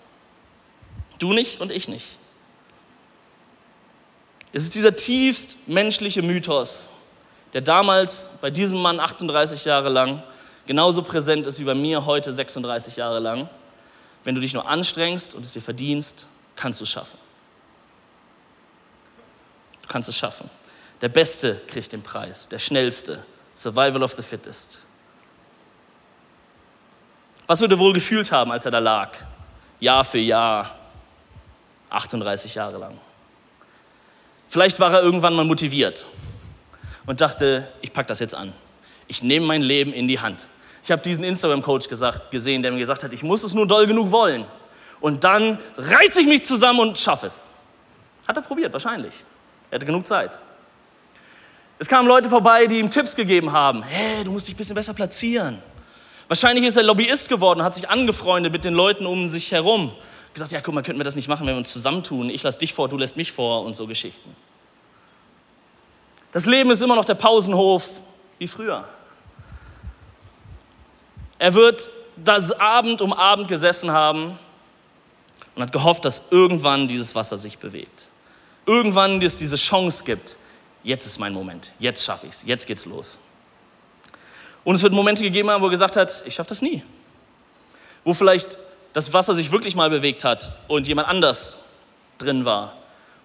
Du 1.17 1.31
nicht 1.31 1.61
und 1.61 1.71
ich 1.71 1.87
nicht. 1.87 2.17
Es 4.51 4.63
ist 4.63 4.75
dieser 4.75 4.95
tiefst 4.95 5.57
menschliche 5.67 6.21
Mythos, 6.21 6.89
der 7.53 7.61
damals 7.61 8.31
bei 8.41 8.49
diesem 8.49 8.81
Mann 8.81 8.99
38 8.99 9.65
Jahre 9.65 9.89
lang 9.89 10.21
genauso 10.67 11.01
präsent 11.01 11.47
ist 11.47 11.59
wie 11.59 11.63
bei 11.63 11.73
mir 11.73 12.05
heute 12.05 12.31
36 12.31 12.97
Jahre 12.97 13.19
lang. 13.19 13.49
Wenn 14.23 14.35
du 14.35 14.41
dich 14.41 14.53
nur 14.53 14.67
anstrengst 14.67 15.33
und 15.33 15.45
es 15.45 15.53
dir 15.53 15.61
verdienst, 15.61 16.27
kannst 16.55 16.79
du 16.79 16.83
es 16.83 16.89
schaffen. 16.89 17.17
Du 19.81 19.87
kannst 19.87 20.09
es 20.09 20.17
schaffen. 20.17 20.49
Der 21.01 21.09
Beste 21.09 21.61
kriegt 21.67 21.91
den 21.93 22.03
Preis, 22.03 22.47
der 22.49 22.59
Schnellste. 22.59 23.23
Survival 23.53 24.03
of 24.03 24.13
the 24.13 24.21
Fittest. 24.21 24.85
Was 27.47 27.61
würde 27.61 27.75
er 27.75 27.79
wohl 27.79 27.93
gefühlt 27.93 28.31
haben, 28.31 28.51
als 28.51 28.65
er 28.65 28.71
da 28.71 28.79
lag? 28.79 29.17
Jahr 29.79 30.03
für 30.03 30.19
Jahr, 30.19 30.75
38 31.89 32.53
Jahre 32.55 32.77
lang. 32.77 32.99
Vielleicht 34.49 34.79
war 34.79 34.93
er 34.93 35.01
irgendwann 35.01 35.33
mal 35.33 35.45
motiviert 35.45 36.05
und 37.05 37.21
dachte, 37.21 37.67
ich 37.81 37.93
packe 37.93 38.07
das 38.07 38.19
jetzt 38.19 38.35
an. 38.35 38.53
Ich 39.07 39.23
nehme 39.23 39.45
mein 39.45 39.61
Leben 39.61 39.93
in 39.93 40.07
die 40.07 40.19
Hand. 40.19 40.47
Ich 40.87 40.91
habe 40.93 41.01
diesen 41.01 41.25
Instagram-Coach 41.25 41.89
gesehen, 42.31 42.61
der 42.61 42.71
mir 42.71 42.79
gesagt 42.79 43.03
hat, 43.03 43.11
ich 43.11 43.21
muss 43.21 43.43
es 43.43 43.53
nur 43.53 43.67
doll 43.67 43.87
genug 43.87 44.09
wollen. 44.09 44.45
Und 45.01 45.25
dann 45.25 45.59
reiße 45.75 46.21
ich 46.21 46.27
mich 46.27 46.45
zusammen 46.45 46.79
und 46.79 46.97
schaffe 46.97 47.27
es. 47.27 47.49
Hat 48.25 48.37
er 48.37 48.41
probiert, 48.41 48.71
wahrscheinlich. 48.71 49.25
Er 49.69 49.75
hatte 49.75 49.85
genug 49.85 50.05
Zeit. 50.05 50.39
Es 51.77 51.89
kamen 51.89 52.07
Leute 52.07 52.29
vorbei, 52.29 52.67
die 52.67 52.79
ihm 52.79 52.89
Tipps 52.89 53.17
gegeben 53.17 53.51
haben. 53.51 53.83
Hey, 53.83 54.23
du 54.23 54.31
musst 54.31 54.47
dich 54.47 54.55
ein 54.55 54.57
bisschen 54.57 54.75
besser 54.75 54.93
platzieren. 54.93 55.61
Wahrscheinlich 56.29 56.63
ist 56.63 56.77
er 56.77 56.83
Lobbyist 56.83 57.27
geworden, 57.27 57.63
hat 57.63 57.73
sich 57.73 57.89
angefreundet 57.89 58.53
mit 58.53 58.63
den 58.63 58.73
Leuten 58.73 59.05
um 59.05 59.27
sich 59.27 59.51
herum. 59.51 59.91
Gesagt, 60.33 60.53
ja, 60.53 60.61
guck 60.61 60.73
mal, 60.73 60.83
könnten 60.83 61.01
wir 61.01 61.03
das 61.03 61.17
nicht 61.17 61.27
machen, 61.27 61.45
wenn 61.47 61.55
wir 61.55 61.59
uns 61.59 61.73
zusammentun? 61.73 62.29
Ich 62.29 62.43
lass 62.43 62.57
dich 62.57 62.73
vor, 62.73 62.87
du 62.87 62.97
lässt 62.97 63.17
mich 63.17 63.33
vor 63.33 63.65
und 63.65 63.75
so 63.75 63.87
Geschichten. 63.87 64.33
Das 66.31 66.45
Leben 66.45 66.71
ist 66.71 66.81
immer 66.81 66.95
noch 66.95 67.03
der 67.03 67.15
Pausenhof 67.15 67.83
wie 68.39 68.47
früher. 68.47 68.87
Er 71.39 71.53
wird 71.53 71.91
das 72.15 72.51
Abend 72.51 73.01
um 73.01 73.13
Abend 73.13 73.47
gesessen 73.47 73.91
haben 73.91 74.37
und 75.55 75.61
hat 75.61 75.71
gehofft, 75.71 76.05
dass 76.05 76.21
irgendwann 76.31 76.87
dieses 76.87 77.15
Wasser 77.15 77.37
sich 77.37 77.57
bewegt. 77.57 78.07
Irgendwann 78.65 79.21
es 79.21 79.35
diese 79.37 79.55
Chance 79.55 80.03
gibt, 80.03 80.37
jetzt 80.83 81.05
ist 81.05 81.19
mein 81.19 81.33
Moment, 81.33 81.71
jetzt 81.79 82.03
schaffe 82.03 82.27
ich 82.27 82.33
es, 82.33 82.43
jetzt 82.45 82.67
geht's 82.67 82.85
los. 82.85 83.19
Und 84.63 84.75
es 84.75 84.83
wird 84.83 84.93
Momente 84.93 85.23
gegeben 85.23 85.49
haben, 85.49 85.61
wo 85.61 85.67
er 85.67 85.71
gesagt 85.71 85.95
hat, 85.95 86.23
ich 86.25 86.35
schaffe 86.35 86.49
das 86.49 86.61
nie. 86.61 86.83
Wo 88.03 88.13
vielleicht 88.13 88.57
das 88.93 89.13
Wasser 89.13 89.35
sich 89.35 89.51
wirklich 89.51 89.75
mal 89.75 89.89
bewegt 89.89 90.23
hat 90.23 90.51
und 90.67 90.87
jemand 90.87 91.07
anders 91.07 91.61
drin 92.17 92.45
war 92.45 92.73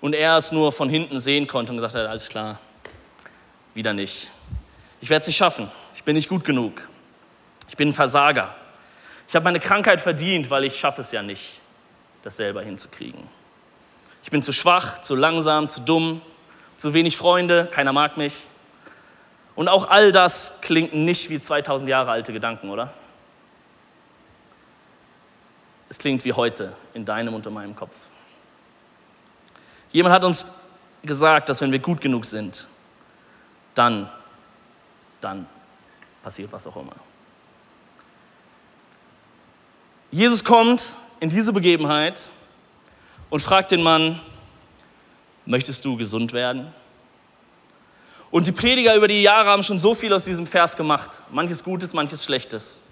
und 0.00 0.14
er 0.14 0.36
es 0.36 0.52
nur 0.52 0.72
von 0.72 0.88
hinten 0.88 1.18
sehen 1.18 1.46
konnte 1.46 1.72
und 1.72 1.78
gesagt 1.78 1.94
hat, 1.94 2.06
alles 2.06 2.28
klar, 2.28 2.60
wieder 3.74 3.92
nicht. 3.92 4.28
Ich 5.00 5.10
werde 5.10 5.22
es 5.22 5.26
nicht 5.26 5.36
schaffen, 5.36 5.70
ich 5.94 6.04
bin 6.04 6.14
nicht 6.14 6.28
gut 6.28 6.44
genug, 6.44 6.82
ich 7.72 7.76
bin 7.78 7.88
ein 7.88 7.94
Versager. 7.94 8.54
Ich 9.26 9.34
habe 9.34 9.44
meine 9.44 9.58
Krankheit 9.58 9.98
verdient, 9.98 10.50
weil 10.50 10.64
ich 10.64 10.78
schaffe 10.78 11.00
es 11.00 11.10
ja 11.10 11.22
nicht, 11.22 11.58
das 12.22 12.36
selber 12.36 12.60
hinzukriegen. 12.60 13.22
Ich 14.22 14.30
bin 14.30 14.42
zu 14.42 14.52
schwach, 14.52 15.00
zu 15.00 15.14
langsam, 15.14 15.70
zu 15.70 15.80
dumm, 15.80 16.20
zu 16.76 16.92
wenig 16.92 17.16
Freunde, 17.16 17.64
keiner 17.72 17.94
mag 17.94 18.18
mich. 18.18 18.44
Und 19.54 19.70
auch 19.70 19.88
all 19.88 20.12
das 20.12 20.60
klingt 20.60 20.92
nicht 20.92 21.30
wie 21.30 21.40
2000 21.40 21.88
Jahre 21.88 22.10
alte 22.10 22.34
Gedanken, 22.34 22.68
oder? 22.68 22.92
Es 25.88 25.96
klingt 25.96 26.26
wie 26.26 26.34
heute 26.34 26.76
in 26.92 27.06
deinem 27.06 27.32
und 27.32 27.46
in 27.46 27.54
meinem 27.54 27.74
Kopf. 27.74 27.98
Jemand 29.92 30.14
hat 30.14 30.24
uns 30.24 30.46
gesagt, 31.02 31.48
dass 31.48 31.62
wenn 31.62 31.72
wir 31.72 31.78
gut 31.78 32.02
genug 32.02 32.26
sind, 32.26 32.68
dann, 33.74 34.10
dann 35.22 35.46
passiert 36.22 36.52
was 36.52 36.66
auch 36.66 36.76
immer. 36.76 36.96
Jesus 40.14 40.44
kommt 40.44 40.94
in 41.20 41.30
diese 41.30 41.54
Begebenheit 41.54 42.30
und 43.30 43.40
fragt 43.40 43.70
den 43.70 43.82
Mann, 43.82 44.20
möchtest 45.46 45.86
du 45.86 45.96
gesund 45.96 46.34
werden? 46.34 46.70
Und 48.30 48.46
die 48.46 48.52
Prediger 48.52 48.94
über 48.94 49.08
die 49.08 49.22
Jahre 49.22 49.48
haben 49.48 49.62
schon 49.62 49.78
so 49.78 49.94
viel 49.94 50.12
aus 50.12 50.26
diesem 50.26 50.46
Vers 50.46 50.76
gemacht. 50.76 51.22
Manches 51.30 51.64
Gutes, 51.64 51.94
manches 51.94 52.26
Schlechtes. 52.26 52.82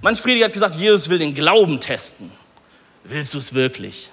Manch 0.00 0.22
Prediger 0.22 0.46
hat 0.46 0.54
gesagt, 0.54 0.76
Jesus 0.76 1.06
will 1.10 1.18
den 1.18 1.34
Glauben 1.34 1.78
testen. 1.78 2.32
Willst 3.04 3.34
du 3.34 3.38
es 3.38 3.52
wirklich? 3.52 4.10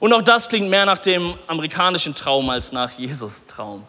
Und 0.00 0.12
auch 0.12 0.22
das 0.22 0.48
klingt 0.48 0.68
mehr 0.68 0.86
nach 0.86 0.98
dem 0.98 1.34
amerikanischen 1.46 2.16
Traum 2.16 2.50
als 2.50 2.72
nach 2.72 2.90
Jesus 2.90 3.46
Traum. 3.46 3.84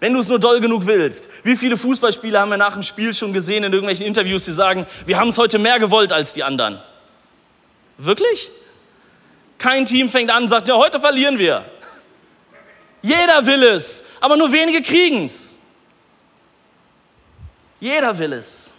Wenn 0.00 0.14
du 0.14 0.18
es 0.18 0.26
nur 0.26 0.40
doll 0.40 0.60
genug 0.60 0.84
willst. 0.84 1.28
Wie 1.44 1.54
viele 1.54 1.76
Fußballspieler 1.76 2.40
haben 2.40 2.50
wir 2.50 2.56
nach 2.56 2.72
dem 2.72 2.82
Spiel 2.82 3.14
schon 3.14 3.32
gesehen 3.32 3.62
in 3.62 3.72
irgendwelchen 3.72 4.04
Interviews, 4.04 4.46
die 4.46 4.52
sagen, 4.52 4.84
wir 5.06 5.16
haben 5.16 5.28
es 5.28 5.38
heute 5.38 5.60
mehr 5.60 5.78
gewollt 5.78 6.12
als 6.12 6.32
die 6.32 6.42
anderen? 6.42 6.80
Wirklich? 8.02 8.50
Kein 9.58 9.84
Team 9.84 10.08
fängt 10.08 10.30
an 10.30 10.44
und 10.44 10.48
sagt, 10.48 10.68
ja, 10.68 10.74
heute 10.74 10.98
verlieren 11.00 11.38
wir. 11.38 11.70
Jeder 13.02 13.44
will 13.44 13.62
es, 13.62 14.02
aber 14.20 14.36
nur 14.36 14.50
wenige 14.52 14.80
kriegen 14.80 15.24
es. 15.24 15.58
Jeder 17.78 18.18
will 18.18 18.32
es. 18.32 18.72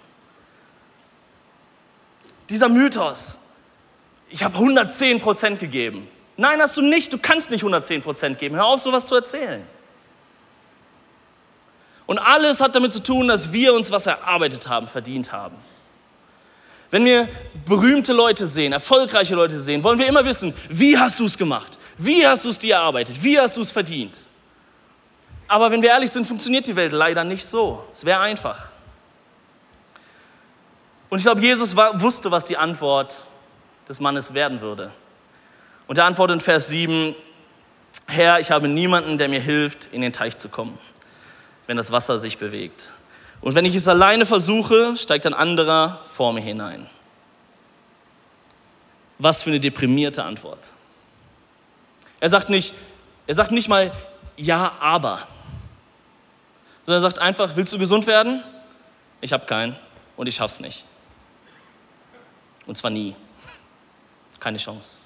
Dieser 2.49 2.67
Mythos, 2.67 3.37
ich 4.29 4.43
habe 4.43 4.55
110 4.55 5.19
Prozent 5.19 5.59
gegeben. 5.59 6.07
Nein, 6.37 6.59
hast 6.59 6.77
du 6.77 6.81
nicht. 6.81 7.13
Du 7.13 7.17
kannst 7.19 7.51
nicht 7.51 7.61
110 7.61 8.01
Prozent 8.01 8.39
geben. 8.39 8.55
Hör 8.55 8.65
auf, 8.65 8.81
sowas 8.81 9.05
zu 9.05 9.15
erzählen. 9.15 9.65
Und 12.07 12.17
alles 12.17 12.59
hat 12.59 12.75
damit 12.75 12.91
zu 12.91 13.01
tun, 13.01 13.27
dass 13.27 13.51
wir 13.53 13.73
uns 13.73 13.91
was 13.91 14.07
erarbeitet 14.07 14.67
haben, 14.67 14.87
verdient 14.87 15.31
haben. 15.31 15.55
Wenn 16.91 17.05
wir 17.05 17.29
berühmte 17.65 18.11
Leute 18.11 18.45
sehen, 18.45 18.73
erfolgreiche 18.73 19.33
Leute 19.33 19.59
sehen, 19.59 19.83
wollen 19.83 19.97
wir 19.97 20.07
immer 20.07 20.25
wissen, 20.25 20.53
wie 20.69 20.97
hast 20.97 21.19
du 21.19 21.25
es 21.25 21.37
gemacht? 21.37 21.77
Wie 21.97 22.27
hast 22.27 22.45
du 22.45 22.49
es 22.49 22.59
dir 22.59 22.75
erarbeitet? 22.75 23.23
Wie 23.23 23.39
hast 23.39 23.55
du 23.55 23.61
es 23.61 23.71
verdient? 23.71 24.29
Aber 25.47 25.71
wenn 25.71 25.81
wir 25.81 25.89
ehrlich 25.89 26.11
sind, 26.11 26.27
funktioniert 26.27 26.67
die 26.67 26.75
Welt 26.75 26.91
leider 26.91 27.23
nicht 27.23 27.45
so. 27.45 27.83
Es 27.91 28.05
wäre 28.05 28.19
einfach. 28.19 28.67
Und 31.09 31.17
ich 31.17 31.23
glaube, 31.23 31.41
Jesus 31.41 31.75
war, 31.75 32.01
wusste, 32.01 32.31
was 32.31 32.45
die 32.45 32.57
Antwort 32.57 33.25
des 33.87 33.99
Mannes 33.99 34.33
werden 34.33 34.61
würde. 34.61 34.91
Und 35.87 35.97
er 35.97 36.05
antwortet 36.05 36.35
in 36.35 36.41
Vers 36.41 36.69
7, 36.69 37.15
Herr, 38.07 38.39
ich 38.39 38.51
habe 38.51 38.67
niemanden, 38.67 39.17
der 39.17 39.27
mir 39.27 39.41
hilft, 39.41 39.89
in 39.91 40.01
den 40.01 40.13
Teich 40.13 40.37
zu 40.37 40.49
kommen, 40.49 40.77
wenn 41.67 41.77
das 41.77 41.91
Wasser 41.91 42.19
sich 42.19 42.37
bewegt. 42.37 42.93
Und 43.41 43.55
wenn 43.55 43.65
ich 43.65 43.75
es 43.75 43.87
alleine 43.87 44.25
versuche, 44.25 44.95
steigt 44.97 45.25
ein 45.25 45.33
anderer 45.33 46.01
vor 46.05 46.31
mir 46.31 46.41
hinein. 46.41 46.87
Was 49.17 49.43
für 49.43 49.49
eine 49.49 49.59
deprimierte 49.59 50.23
Antwort. 50.23 50.73
Er 52.19 52.29
sagt 52.29 52.49
nicht, 52.49 52.73
er 53.27 53.35
sagt 53.35 53.51
nicht 53.51 53.67
mal 53.67 53.91
ja, 54.37 54.73
aber. 54.79 55.27
Sondern 56.83 57.03
er 57.03 57.09
sagt 57.09 57.19
einfach, 57.19 57.55
willst 57.55 57.73
du 57.73 57.79
gesund 57.79 58.07
werden? 58.07 58.43
Ich 59.21 59.33
habe 59.33 59.45
keinen 59.45 59.75
und 60.17 60.27
ich 60.27 60.35
schaff's 60.35 60.59
nicht. 60.59 60.85
Und 62.65 62.77
zwar 62.77 62.91
nie. 62.91 63.15
Keine 64.39 64.57
Chance. 64.57 65.05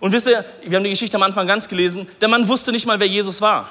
Und 0.00 0.12
wisst 0.12 0.26
ihr, 0.26 0.44
wir 0.64 0.76
haben 0.76 0.84
die 0.84 0.90
Geschichte 0.90 1.16
am 1.16 1.22
Anfang 1.22 1.46
ganz 1.46 1.68
gelesen, 1.68 2.08
der 2.20 2.28
Mann 2.28 2.48
wusste 2.48 2.72
nicht 2.72 2.86
mal, 2.86 2.98
wer 2.98 3.06
Jesus 3.06 3.40
war. 3.40 3.70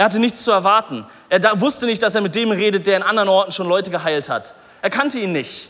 Er 0.00 0.06
hatte 0.06 0.18
nichts 0.18 0.44
zu 0.44 0.50
erwarten. 0.50 1.04
Er 1.28 1.60
wusste 1.60 1.84
nicht, 1.84 2.02
dass 2.02 2.14
er 2.14 2.22
mit 2.22 2.34
dem 2.34 2.52
redet, 2.52 2.86
der 2.86 2.96
in 2.96 3.02
anderen 3.02 3.28
Orten 3.28 3.52
schon 3.52 3.68
Leute 3.68 3.90
geheilt 3.90 4.30
hat. 4.30 4.54
Er 4.80 4.88
kannte 4.88 5.18
ihn 5.18 5.32
nicht. 5.32 5.68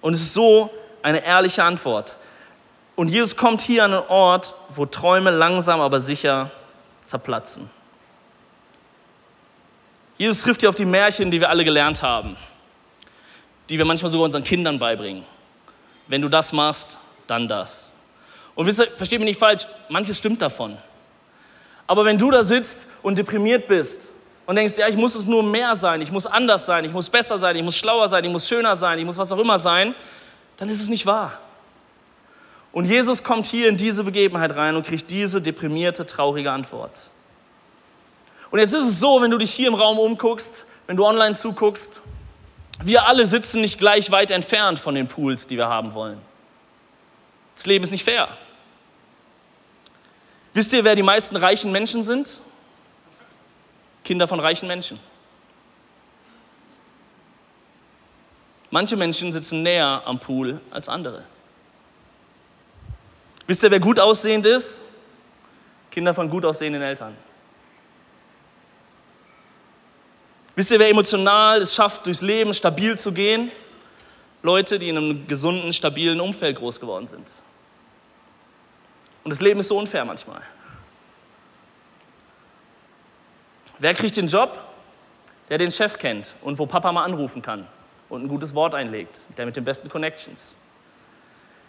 Und 0.00 0.14
es 0.14 0.20
ist 0.20 0.34
so 0.34 0.68
eine 1.00 1.24
ehrliche 1.24 1.62
Antwort. 1.62 2.16
Und 2.96 3.06
Jesus 3.06 3.36
kommt 3.36 3.60
hier 3.60 3.84
an 3.84 3.94
einen 3.94 4.02
Ort, 4.08 4.52
wo 4.70 4.84
Träume 4.84 5.30
langsam, 5.30 5.80
aber 5.80 6.00
sicher 6.00 6.50
zerplatzen. 7.04 7.70
Jesus 10.16 10.42
trifft 10.42 10.62
hier 10.62 10.68
auf 10.68 10.74
die 10.74 10.84
Märchen, 10.84 11.30
die 11.30 11.38
wir 11.38 11.50
alle 11.50 11.64
gelernt 11.64 12.02
haben, 12.02 12.36
die 13.68 13.78
wir 13.78 13.84
manchmal 13.84 14.10
sogar 14.10 14.24
unseren 14.24 14.42
Kindern 14.42 14.80
beibringen. 14.80 15.24
Wenn 16.08 16.20
du 16.20 16.28
das 16.28 16.52
machst, 16.52 16.98
dann 17.28 17.46
das. 17.46 17.92
Und 18.56 18.72
versteht 18.72 19.20
mich 19.20 19.28
nicht 19.28 19.38
falsch, 19.38 19.68
manches 19.88 20.18
stimmt 20.18 20.42
davon. 20.42 20.78
Aber 21.88 22.04
wenn 22.04 22.18
du 22.18 22.30
da 22.30 22.44
sitzt 22.44 22.86
und 23.02 23.18
deprimiert 23.18 23.66
bist 23.66 24.14
und 24.46 24.54
denkst, 24.54 24.74
ja, 24.76 24.86
ich 24.86 24.96
muss 24.96 25.14
es 25.14 25.26
nur 25.26 25.42
mehr 25.42 25.74
sein, 25.74 26.00
ich 26.02 26.12
muss 26.12 26.26
anders 26.26 26.66
sein, 26.66 26.84
ich 26.84 26.92
muss 26.92 27.08
besser 27.08 27.38
sein, 27.38 27.56
ich 27.56 27.62
muss 27.62 27.76
schlauer 27.76 28.08
sein, 28.08 28.22
ich 28.24 28.30
muss 28.30 28.46
schöner 28.46 28.76
sein, 28.76 28.98
ich 28.98 29.06
muss 29.06 29.16
was 29.16 29.32
auch 29.32 29.38
immer 29.38 29.58
sein, 29.58 29.94
dann 30.58 30.68
ist 30.68 30.80
es 30.80 30.90
nicht 30.90 31.06
wahr. 31.06 31.40
Und 32.72 32.84
Jesus 32.84 33.24
kommt 33.24 33.46
hier 33.46 33.68
in 33.68 33.78
diese 33.78 34.04
Begebenheit 34.04 34.54
rein 34.54 34.76
und 34.76 34.86
kriegt 34.86 35.10
diese 35.10 35.40
deprimierte, 35.40 36.04
traurige 36.04 36.52
Antwort. 36.52 37.10
Und 38.50 38.58
jetzt 38.58 38.74
ist 38.74 38.84
es 38.84 39.00
so, 39.00 39.22
wenn 39.22 39.30
du 39.30 39.38
dich 39.38 39.50
hier 39.50 39.68
im 39.68 39.74
Raum 39.74 39.98
umguckst, 39.98 40.66
wenn 40.86 40.96
du 40.96 41.06
online 41.06 41.34
zuguckst, 41.34 42.02
wir 42.82 43.06
alle 43.06 43.26
sitzen 43.26 43.62
nicht 43.62 43.78
gleich 43.78 44.10
weit 44.10 44.30
entfernt 44.30 44.78
von 44.78 44.94
den 44.94 45.08
Pools, 45.08 45.46
die 45.46 45.56
wir 45.56 45.68
haben 45.68 45.94
wollen. 45.94 46.20
Das 47.56 47.64
Leben 47.64 47.82
ist 47.82 47.90
nicht 47.90 48.04
fair. 48.04 48.28
Wisst 50.58 50.72
ihr, 50.72 50.82
wer 50.82 50.96
die 50.96 51.04
meisten 51.04 51.36
reichen 51.36 51.70
Menschen 51.70 52.02
sind? 52.02 52.42
Kinder 54.02 54.26
von 54.26 54.40
reichen 54.40 54.66
Menschen. 54.66 54.98
Manche 58.68 58.96
Menschen 58.96 59.30
sitzen 59.30 59.62
näher 59.62 60.02
am 60.04 60.18
Pool 60.18 60.60
als 60.72 60.88
andere. 60.88 61.22
Wisst 63.46 63.62
ihr, 63.62 63.70
wer 63.70 63.78
gut 63.78 64.00
aussehend 64.00 64.46
ist? 64.46 64.82
Kinder 65.92 66.12
von 66.12 66.28
gut 66.28 66.44
aussehenden 66.44 66.82
Eltern. 66.82 67.16
Wisst 70.56 70.72
ihr, 70.72 70.80
wer 70.80 70.88
emotional 70.88 71.60
es 71.60 71.72
schafft, 71.72 72.04
durchs 72.04 72.20
Leben 72.20 72.52
stabil 72.52 72.98
zu 72.98 73.12
gehen? 73.12 73.52
Leute, 74.42 74.80
die 74.80 74.88
in 74.88 74.96
einem 74.96 75.28
gesunden, 75.28 75.72
stabilen 75.72 76.20
Umfeld 76.20 76.56
groß 76.56 76.80
geworden 76.80 77.06
sind. 77.06 77.30
Und 79.28 79.30
das 79.30 79.42
Leben 79.42 79.60
ist 79.60 79.68
so 79.68 79.76
unfair 79.76 80.06
manchmal. 80.06 80.40
Wer 83.78 83.92
kriegt 83.92 84.16
den 84.16 84.26
Job? 84.26 84.58
Der 85.50 85.58
den 85.58 85.70
Chef 85.70 85.98
kennt 85.98 86.34
und 86.40 86.58
wo 86.58 86.64
Papa 86.64 86.90
mal 86.92 87.04
anrufen 87.04 87.42
kann 87.42 87.66
und 88.08 88.24
ein 88.24 88.28
gutes 88.28 88.54
Wort 88.54 88.74
einlegt, 88.74 89.26
der 89.36 89.44
mit 89.44 89.54
den 89.54 89.64
besten 89.64 89.88
Connections 89.88 90.58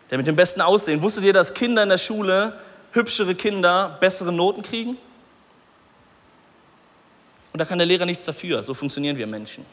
der 0.10 0.18
mit 0.18 0.28
dem 0.28 0.36
besten 0.36 0.62
Aussehen. 0.62 1.02
Wusstet 1.02 1.24
ihr, 1.24 1.34
dass 1.34 1.54
Kinder 1.54 1.84
in 1.84 1.90
der 1.90 1.98
Schule, 1.98 2.60
hübschere 2.92 3.36
Kinder, 3.36 3.98
bessere 4.00 4.32
Noten 4.32 4.64
kriegen? 4.64 4.98
Und 7.52 7.60
da 7.60 7.66
kann 7.66 7.78
der 7.78 7.88
Lehrer 7.88 8.06
nichts 8.06 8.26
dafür. 8.26 8.64
So 8.64 8.74
funktionieren 8.74 9.18
wir 9.18 9.28
Menschen. 9.28 9.66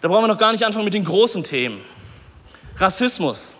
Da 0.00 0.08
brauchen 0.08 0.24
wir 0.24 0.28
noch 0.28 0.38
gar 0.38 0.52
nicht 0.52 0.64
anfangen 0.64 0.84
mit 0.84 0.94
den 0.94 1.04
großen 1.04 1.42
Themen. 1.42 1.82
Rassismus. 2.76 3.58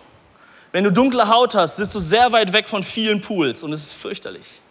Wenn 0.77 0.83
du 0.83 0.91
dunkle 0.91 1.27
Haut 1.27 1.55
hast, 1.55 1.77
bist 1.77 1.95
du 1.95 1.99
sehr 1.99 2.31
weit 2.33 2.53
weg 2.53 2.69
von 2.69 2.83
vielen 2.83 3.19
Pools 3.19 3.63
und 3.63 3.73
es 3.73 3.81
ist 3.81 3.93
fürchterlich. 3.95 4.61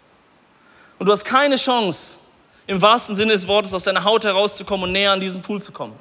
Und 1.01 1.07
du 1.07 1.13
hast 1.13 1.25
keine 1.25 1.57
Chance, 1.57 2.21
im 2.69 2.81
wahrsten 2.81 3.17
Sinne 3.17 3.33
des 3.33 3.49
Wortes 3.49 3.75
aus 3.75 3.83
deiner 3.83 4.05
Haut 4.05 4.23
herauszukommen 4.23 4.85
und 4.85 4.93
näher 4.93 5.11
an 5.11 5.19
diesen 5.19 5.43
Pool 5.43 5.61
zu 5.61 5.73
kommen. 5.73 5.99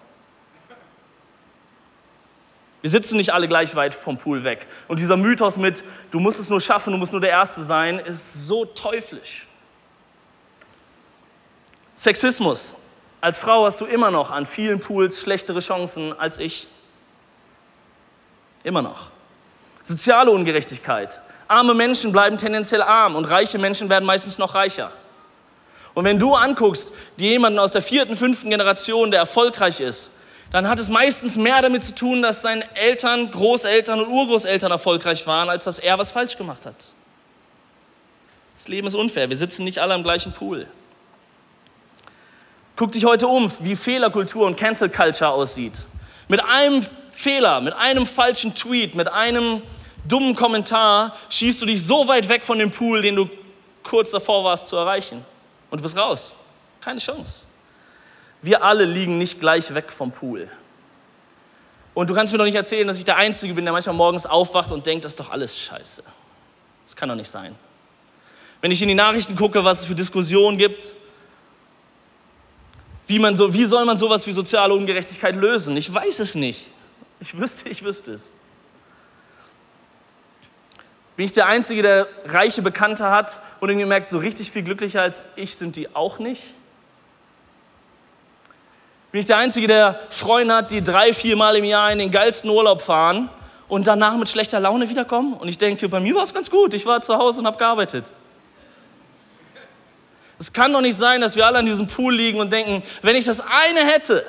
Wir 2.81 2.91
sitzen 2.91 3.17
nicht 3.17 3.33
alle 3.33 3.47
gleich 3.47 3.75
weit 3.75 3.95
vom 3.95 4.19
Pool 4.19 4.43
weg. 4.43 4.67
Und 4.87 4.99
dieser 4.99 5.17
Mythos 5.17 5.57
mit, 5.57 5.83
du 6.11 6.19
musst 6.19 6.39
es 6.39 6.51
nur 6.51 6.61
schaffen, 6.61 6.93
du 6.93 6.99
musst 6.99 7.11
nur 7.11 7.21
der 7.21 7.31
Erste 7.31 7.63
sein, 7.63 7.97
ist 7.97 8.45
so 8.45 8.63
teuflisch. 8.63 9.47
Sexismus. 11.95 12.75
Als 13.21 13.39
Frau 13.39 13.65
hast 13.65 13.81
du 13.81 13.85
immer 13.85 14.11
noch 14.11 14.29
an 14.29 14.45
vielen 14.45 14.79
Pools 14.79 15.19
schlechtere 15.19 15.61
Chancen 15.61 16.13
als 16.13 16.37
ich. 16.37 16.67
Immer 18.63 18.83
noch. 18.83 19.14
Soziale 19.85 20.31
Ungerechtigkeit. 20.31 21.21
Arme 21.47 21.75
Menschen 21.75 22.11
bleiben 22.11 22.39
tendenziell 22.39 22.81
arm 22.81 23.15
und 23.15 23.25
reiche 23.25 23.59
Menschen 23.59 23.87
werden 23.87 24.03
meistens 24.03 24.39
noch 24.39 24.55
reicher. 24.55 24.91
Und 25.93 26.05
wenn 26.05 26.17
du 26.17 26.33
anguckst, 26.33 26.91
jemanden 27.17 27.59
aus 27.59 27.71
der 27.71 27.83
vierten, 27.83 28.17
fünften 28.17 28.49
Generation, 28.49 29.11
der 29.11 29.19
erfolgreich 29.19 29.79
ist, 29.79 30.11
dann 30.51 30.67
hat 30.67 30.79
es 30.79 30.89
meistens 30.89 31.37
mehr 31.37 31.61
damit 31.61 31.83
zu 31.83 31.93
tun, 31.93 32.23
dass 32.23 32.41
seine 32.41 32.63
Eltern, 32.75 33.29
Großeltern 33.29 33.99
und 33.99 34.07
Urgroßeltern 34.07 34.71
erfolgreich 34.71 35.27
waren, 35.27 35.49
als 35.49 35.65
dass 35.65 35.77
er 35.77 35.99
was 35.99 36.11
falsch 36.11 36.35
gemacht 36.35 36.65
hat. 36.65 36.75
Das 38.57 38.67
Leben 38.67 38.87
ist 38.87 38.95
unfair. 38.95 39.29
Wir 39.29 39.37
sitzen 39.37 39.65
nicht 39.65 39.79
alle 39.79 39.93
am 39.93 40.01
gleichen 40.01 40.33
Pool. 40.33 40.65
Guck 42.75 42.91
dich 42.91 43.05
heute 43.05 43.27
um, 43.27 43.51
wie 43.59 43.75
Fehlerkultur 43.75 44.47
und 44.47 44.57
Cancel 44.57 44.89
Culture 44.89 45.29
aussieht. 45.29 45.85
Mit 46.27 46.43
einem 46.43 46.85
Fehler, 47.11 47.61
mit 47.61 47.73
einem 47.73 48.05
falschen 48.05 48.55
Tweet, 48.55 48.95
mit 48.95 49.07
einem 49.07 49.61
dummen 50.07 50.35
Kommentar 50.35 51.15
schießt 51.29 51.61
du 51.61 51.65
dich 51.65 51.85
so 51.85 52.07
weit 52.07 52.29
weg 52.29 52.43
von 52.43 52.59
dem 52.59 52.71
Pool, 52.71 53.01
den 53.01 53.15
du 53.15 53.29
kurz 53.83 54.11
davor 54.11 54.43
warst 54.43 54.67
zu 54.67 54.75
erreichen. 54.75 55.25
Und 55.69 55.79
du 55.79 55.83
bist 55.83 55.97
raus. 55.97 56.35
Keine 56.81 56.99
Chance. 56.99 57.45
Wir 58.41 58.63
alle 58.63 58.85
liegen 58.85 59.17
nicht 59.17 59.39
gleich 59.39 59.73
weg 59.73 59.91
vom 59.91 60.11
Pool. 60.11 60.49
Und 61.93 62.09
du 62.09 62.13
kannst 62.13 62.31
mir 62.31 62.37
doch 62.37 62.45
nicht 62.45 62.55
erzählen, 62.55 62.85
dass 62.85 62.97
ich 62.97 63.05
der 63.05 63.15
Einzige 63.15 63.53
bin, 63.53 63.65
der 63.65 63.71
manchmal 63.71 63.95
morgens 63.95 64.25
aufwacht 64.25 64.71
und 64.71 64.85
denkt, 64.85 65.05
das 65.05 65.13
ist 65.13 65.19
doch 65.19 65.31
alles 65.31 65.59
scheiße. 65.59 66.03
Das 66.83 66.95
kann 66.95 67.09
doch 67.09 67.15
nicht 67.15 67.29
sein. 67.29 67.55
Wenn 68.61 68.71
ich 68.71 68.81
in 68.81 68.87
die 68.87 68.95
Nachrichten 68.95 69.35
gucke, 69.35 69.63
was 69.63 69.81
es 69.81 69.85
für 69.85 69.95
Diskussionen 69.95 70.57
gibt, 70.57 70.97
wie, 73.07 73.19
man 73.19 73.35
so, 73.35 73.53
wie 73.53 73.65
soll 73.65 73.85
man 73.85 73.97
sowas 73.97 74.25
wie 74.27 74.31
soziale 74.31 74.73
Ungerechtigkeit 74.73 75.35
lösen? 75.35 75.77
Ich 75.77 75.91
weiß 75.91 76.19
es 76.19 76.35
nicht. 76.35 76.71
Ich 77.19 77.37
wüsste, 77.37 77.69
ich 77.69 77.83
wüsste 77.83 78.13
es. 78.13 78.33
Bin 81.15 81.25
ich 81.25 81.31
der 81.31 81.47
Einzige, 81.47 81.81
der 81.81 82.07
reiche 82.25 82.61
Bekannte 82.61 83.09
hat 83.09 83.39
und 83.59 83.69
irgendwie 83.69 83.85
merkt, 83.85 84.07
so 84.07 84.17
richtig 84.17 84.51
viel 84.51 84.63
glücklicher 84.63 85.01
als 85.01 85.23
ich 85.35 85.55
sind 85.55 85.75
die 85.75 85.95
auch 85.95 86.19
nicht? 86.19 86.53
Bin 89.11 89.21
ich 89.21 89.25
der 89.25 89.37
Einzige, 89.37 89.67
der 89.67 89.97
Freunde 90.09 90.55
hat, 90.55 90.71
die 90.71 90.83
drei, 90.83 91.13
vier 91.13 91.37
Mal 91.37 91.55
im 91.55 91.63
Jahr 91.63 91.89
in 91.89 91.99
den 91.99 92.11
geilsten 92.11 92.49
Urlaub 92.49 92.81
fahren 92.81 93.29
und 93.69 93.87
danach 93.87 94.17
mit 94.17 94.27
schlechter 94.27 94.59
Laune 94.59 94.89
wiederkommen? 94.89 95.35
Und 95.35 95.47
ich 95.47 95.57
denke, 95.57 95.87
bei 95.87 96.01
mir 96.01 96.15
war 96.15 96.23
es 96.23 96.33
ganz 96.33 96.49
gut. 96.49 96.73
Ich 96.73 96.85
war 96.85 97.01
zu 97.01 97.17
Hause 97.17 97.39
und 97.39 97.47
habe 97.47 97.57
gearbeitet. 97.57 98.11
Es 100.37 100.51
kann 100.51 100.73
doch 100.73 100.81
nicht 100.81 100.97
sein, 100.97 101.21
dass 101.21 101.37
wir 101.37 101.45
alle 101.45 101.59
an 101.59 101.65
diesem 101.65 101.87
Pool 101.87 102.13
liegen 102.13 102.41
und 102.41 102.51
denken, 102.51 102.83
wenn 103.01 103.15
ich 103.15 103.23
das 103.23 103.39
eine 103.39 103.85
hätte, 103.85 104.25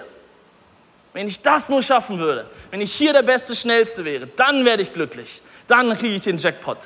wenn 1.12 1.26
ich 1.26 1.42
das 1.42 1.68
nur 1.68 1.82
schaffen 1.82 2.20
würde, 2.20 2.48
wenn 2.70 2.80
ich 2.80 2.92
hier 2.92 3.12
der 3.12 3.22
Beste, 3.22 3.56
Schnellste 3.56 4.04
wäre, 4.04 4.28
dann 4.36 4.64
werde 4.64 4.82
ich 4.82 4.92
glücklich. 4.92 5.42
Dann 5.68 5.92
kriege 5.94 6.14
ich 6.14 6.22
den 6.22 6.38
Jackpot. 6.38 6.78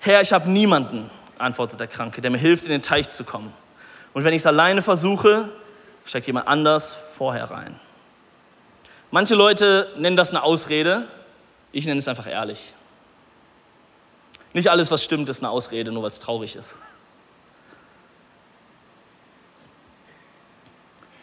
Herr, 0.00 0.20
ich 0.20 0.32
habe 0.32 0.48
niemanden, 0.50 1.10
antwortet 1.38 1.80
der 1.80 1.86
Kranke, 1.86 2.20
der 2.20 2.30
mir 2.30 2.38
hilft, 2.38 2.64
in 2.64 2.70
den 2.70 2.82
Teich 2.82 3.08
zu 3.10 3.24
kommen. 3.24 3.52
Und 4.12 4.24
wenn 4.24 4.32
ich 4.32 4.42
es 4.42 4.46
alleine 4.46 4.82
versuche, 4.82 5.50
steigt 6.04 6.26
jemand 6.26 6.48
anders 6.48 6.96
vorher 7.14 7.50
rein. 7.50 7.78
Manche 9.10 9.34
Leute 9.34 9.92
nennen 9.96 10.16
das 10.16 10.30
eine 10.30 10.42
Ausrede, 10.42 11.06
ich 11.72 11.86
nenne 11.86 11.98
es 11.98 12.08
einfach 12.08 12.26
ehrlich. 12.26 12.74
Nicht 14.52 14.70
alles, 14.70 14.90
was 14.90 15.04
stimmt, 15.04 15.28
ist 15.28 15.40
eine 15.40 15.50
Ausrede, 15.50 15.92
nur 15.92 16.02
weil 16.02 16.08
es 16.08 16.20
traurig 16.20 16.56
ist. 16.56 16.76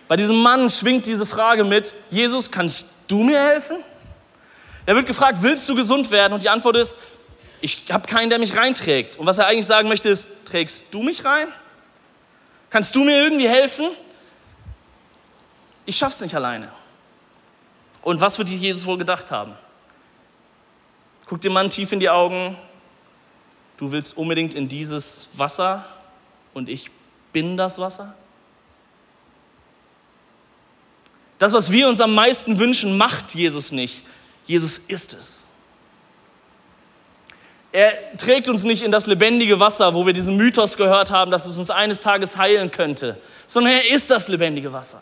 Bei 0.08 0.15
diesem 0.15 0.38
Mann 0.41 0.70
schwingt 0.70 1.06
diese 1.06 1.26
Frage 1.26 1.65
mit, 1.65 1.93
Jesus, 2.10 2.50
kannst 2.50 2.88
du 3.08 3.24
mir 3.24 3.39
helfen? 3.39 3.78
Er 4.88 4.95
wird 4.95 5.06
gefragt, 5.06 5.39
willst 5.41 5.67
du 5.67 5.76
gesund 5.76 6.10
werden? 6.12 6.32
Und 6.32 6.43
die 6.43 6.50
Antwort 6.50 6.78
ist, 6.78 6.97
ich 7.60 7.84
habe 7.91 8.08
keinen, 8.08 8.30
der 8.30 8.39
mich 8.39 8.56
reinträgt. 8.56 9.17
Und 9.17 9.26
was 9.26 9.38
er 9.38 9.45
eigentlich 9.45 9.65
sagen 9.65 9.89
möchte, 9.89 10.08
ist, 10.08 10.30
trägst 10.45 10.86
du 10.91 11.04
mich 11.04 11.26
rein? 11.26 11.50
Kannst 12.69 12.95
du 12.95 13.04
mir 13.04 13.21
irgendwie 13.21 13.50
helfen? 13.50 13.89
Ich 15.86 15.97
schaff's 15.97 16.21
nicht 16.21 16.34
alleine. 16.34 16.69
Und 18.02 18.21
was 18.21 18.38
wird 18.38 18.47
Jesus 18.47 18.86
wohl 18.86 18.97
gedacht 18.97 19.30
haben? 19.30 19.56
Guck 21.26 21.41
dem 21.41 21.52
Mann 21.52 21.69
tief 21.69 21.91
in 21.91 22.00
die 22.00 22.10
Augen. 22.10 22.58
Du 23.76 23.91
willst 23.91 24.15
unbedingt 24.15 24.54
in 24.54 24.69
dieses 24.69 25.28
Wasser 25.34 25.86
und 26.54 26.69
ich 26.69 26.89
bin 27.34 27.58
das 27.58 27.78
Wasser? 27.78 28.15
Das, 31.39 31.52
was 31.52 31.73
wir 31.73 31.89
uns 31.89 32.00
am 32.00 32.15
meisten 32.15 32.58
wünschen, 32.58 32.97
macht 32.97 33.36
Jesus 33.36 33.73
nicht. 33.73 34.04
Jesus 34.47 34.79
ist 34.88 35.13
es. 35.13 35.49
Er 37.71 38.17
trägt 38.17 38.47
uns 38.47 38.63
nicht 38.63 38.81
in 38.81 38.91
das 38.91 39.05
lebendige 39.05 39.60
Wasser, 39.60 39.93
wo 39.93 40.05
wir 40.05 40.13
diesen 40.13 40.36
Mythos 40.38 40.77
gehört 40.77 41.12
haben, 41.12 41.29
dass 41.29 41.45
es 41.45 41.57
uns 41.57 41.69
eines 41.69 42.01
Tages 42.01 42.38
heilen 42.38 42.71
könnte, 42.71 43.21
sondern 43.45 43.73
er 43.73 43.91
ist 43.91 44.10
das 44.10 44.29
lebendige 44.29 44.73
Wasser. 44.73 45.01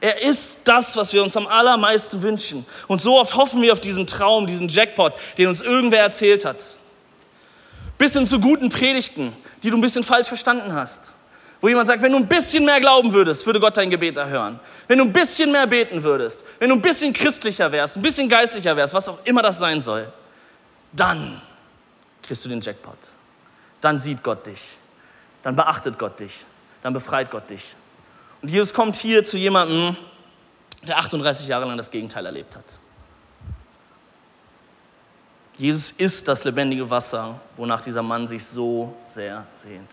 Er 0.00 0.22
ist 0.22 0.60
das, 0.64 0.96
was 0.96 1.12
wir 1.12 1.22
uns 1.22 1.36
am 1.36 1.46
allermeisten 1.46 2.22
wünschen. 2.22 2.64
Und 2.88 3.02
so 3.02 3.18
oft 3.18 3.36
hoffen 3.36 3.60
wir 3.60 3.72
auf 3.72 3.80
diesen 3.80 4.06
Traum, 4.06 4.46
diesen 4.46 4.68
Jackpot, 4.68 5.12
den 5.36 5.48
uns 5.48 5.60
irgendwer 5.60 6.00
erzählt 6.00 6.46
hat. 6.46 6.64
Bis 7.98 8.14
hin 8.14 8.24
zu 8.24 8.40
guten 8.40 8.70
Predigten, 8.70 9.36
die 9.62 9.68
du 9.68 9.76
ein 9.76 9.82
bisschen 9.82 10.04
falsch 10.04 10.28
verstanden 10.28 10.72
hast. 10.72 11.16
Wo 11.60 11.68
jemand 11.68 11.86
sagt, 11.86 12.00
wenn 12.00 12.12
du 12.12 12.18
ein 12.18 12.26
bisschen 12.26 12.64
mehr 12.64 12.80
glauben 12.80 13.12
würdest, 13.12 13.44
würde 13.44 13.60
Gott 13.60 13.76
dein 13.76 13.90
Gebet 13.90 14.16
erhören. 14.16 14.58
Wenn 14.88 14.98
du 14.98 15.04
ein 15.04 15.12
bisschen 15.12 15.52
mehr 15.52 15.66
beten 15.66 16.02
würdest, 16.02 16.44
wenn 16.58 16.70
du 16.70 16.76
ein 16.76 16.80
bisschen 16.80 17.12
christlicher 17.12 17.70
wärst, 17.70 17.96
ein 17.96 18.02
bisschen 18.02 18.28
geistlicher 18.28 18.74
wärst, 18.76 18.94
was 18.94 19.08
auch 19.08 19.18
immer 19.24 19.42
das 19.42 19.58
sein 19.58 19.80
soll, 19.80 20.10
dann 20.92 21.40
kriegst 22.22 22.44
du 22.44 22.48
den 22.48 22.60
Jackpot. 22.60 22.96
Dann 23.80 23.98
sieht 23.98 24.22
Gott 24.22 24.46
dich. 24.46 24.78
Dann 25.42 25.54
beachtet 25.54 25.98
Gott 25.98 26.18
dich. 26.20 26.44
Dann 26.82 26.94
befreit 26.94 27.30
Gott 27.30 27.50
dich. 27.50 27.74
Und 28.40 28.50
Jesus 28.50 28.72
kommt 28.72 28.96
hier 28.96 29.22
zu 29.22 29.36
jemandem, 29.36 29.96
der 30.82 30.98
38 30.98 31.46
Jahre 31.46 31.66
lang 31.66 31.76
das 31.76 31.90
Gegenteil 31.90 32.24
erlebt 32.24 32.56
hat. 32.56 32.80
Jesus 35.58 35.90
ist 35.90 36.26
das 36.26 36.44
lebendige 36.44 36.88
Wasser, 36.88 37.38
wonach 37.58 37.82
dieser 37.82 38.02
Mann 38.02 38.26
sich 38.26 38.42
so 38.42 38.94
sehr 39.06 39.46
sehnt. 39.52 39.90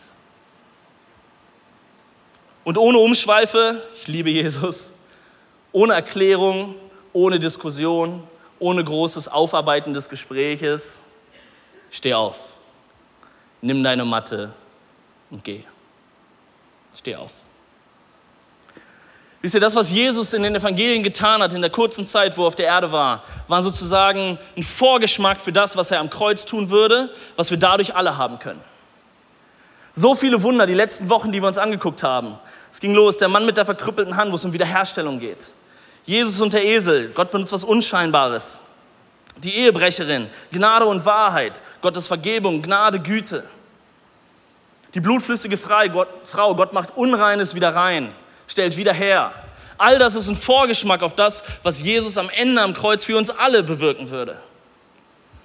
Und 2.67 2.77
ohne 2.77 2.97
Umschweife, 2.97 3.81
ich 3.95 4.09
liebe 4.09 4.29
Jesus, 4.29 4.91
ohne 5.71 5.93
Erklärung, 5.93 6.75
ohne 7.13 7.39
Diskussion, 7.39 8.23
ohne 8.59 8.83
großes 8.83 9.29
Aufarbeiten 9.29 9.93
des 9.93 10.09
Gespräches, 10.09 11.01
steh 11.91 12.13
auf, 12.13 12.35
nimm 13.61 13.81
deine 13.85 14.03
Matte 14.03 14.51
und 15.29 15.45
geh. 15.45 15.63
Steh 16.93 17.15
auf. 17.15 17.31
Wisst 19.39 19.55
ihr, 19.55 19.61
das, 19.61 19.73
was 19.73 19.89
Jesus 19.89 20.33
in 20.33 20.43
den 20.43 20.53
Evangelien 20.53 21.03
getan 21.03 21.41
hat 21.41 21.53
in 21.53 21.61
der 21.61 21.71
kurzen 21.71 22.05
Zeit, 22.05 22.37
wo 22.37 22.43
er 22.43 22.47
auf 22.47 22.55
der 22.55 22.65
Erde 22.65 22.91
war, 22.91 23.23
war 23.47 23.63
sozusagen 23.63 24.37
ein 24.57 24.63
Vorgeschmack 24.63 25.39
für 25.39 25.53
das, 25.53 25.77
was 25.77 25.91
er 25.91 26.01
am 26.01 26.09
Kreuz 26.09 26.45
tun 26.45 26.69
würde, 26.69 27.11
was 27.37 27.49
wir 27.49 27.57
dadurch 27.57 27.95
alle 27.95 28.17
haben 28.17 28.39
können. 28.39 28.61
So 29.99 30.13
viele 30.13 30.43
Wunder, 30.43 30.67
die 30.67 30.75
letzten 30.75 31.09
Wochen, 31.09 31.31
die 31.31 31.41
wir 31.41 31.47
uns 31.47 31.57
angeguckt 31.57 32.03
haben. 32.03 32.37
Es 32.71 32.79
ging 32.79 32.93
los, 32.93 33.17
der 33.17 33.27
Mann 33.27 33.45
mit 33.45 33.57
der 33.57 33.65
verkrüppelten 33.65 34.15
Hand, 34.15 34.31
wo 34.31 34.35
es 34.35 34.45
um 34.45 34.53
Wiederherstellung 34.53 35.19
geht. 35.19 35.53
Jesus 36.05 36.39
und 36.41 36.53
der 36.53 36.65
Esel, 36.65 37.09
Gott 37.09 37.31
benutzt 37.31 37.53
was 37.53 37.63
Unscheinbares. 37.63 38.59
Die 39.37 39.55
Ehebrecherin, 39.55 40.29
Gnade 40.51 40.85
und 40.85 41.05
Wahrheit, 41.05 41.61
Gottes 41.81 42.07
Vergebung, 42.07 42.61
Gnade, 42.61 42.99
Güte. 42.99 43.43
Die 44.93 44.99
blutflüssige 44.99 45.57
Frau, 45.57 46.55
Gott 46.55 46.73
macht 46.73 46.95
Unreines 46.97 47.53
wieder 47.53 47.75
rein 47.75 48.13
stellt 48.47 48.77
wieder 48.77 48.93
her. 48.93 49.33
All 49.77 49.99
das 49.99 50.15
ist 50.15 50.27
ein 50.27 50.35
Vorgeschmack 50.35 51.03
auf 51.03 51.13
das, 51.13 51.43
was 51.61 51.81
Jesus 51.81 52.17
am 52.17 52.29
Ende 52.29 52.61
am 52.61 52.73
Kreuz 52.73 53.03
für 53.03 53.17
uns 53.17 53.29
alle 53.29 53.61
bewirken 53.61 54.09
würde. 54.09 54.37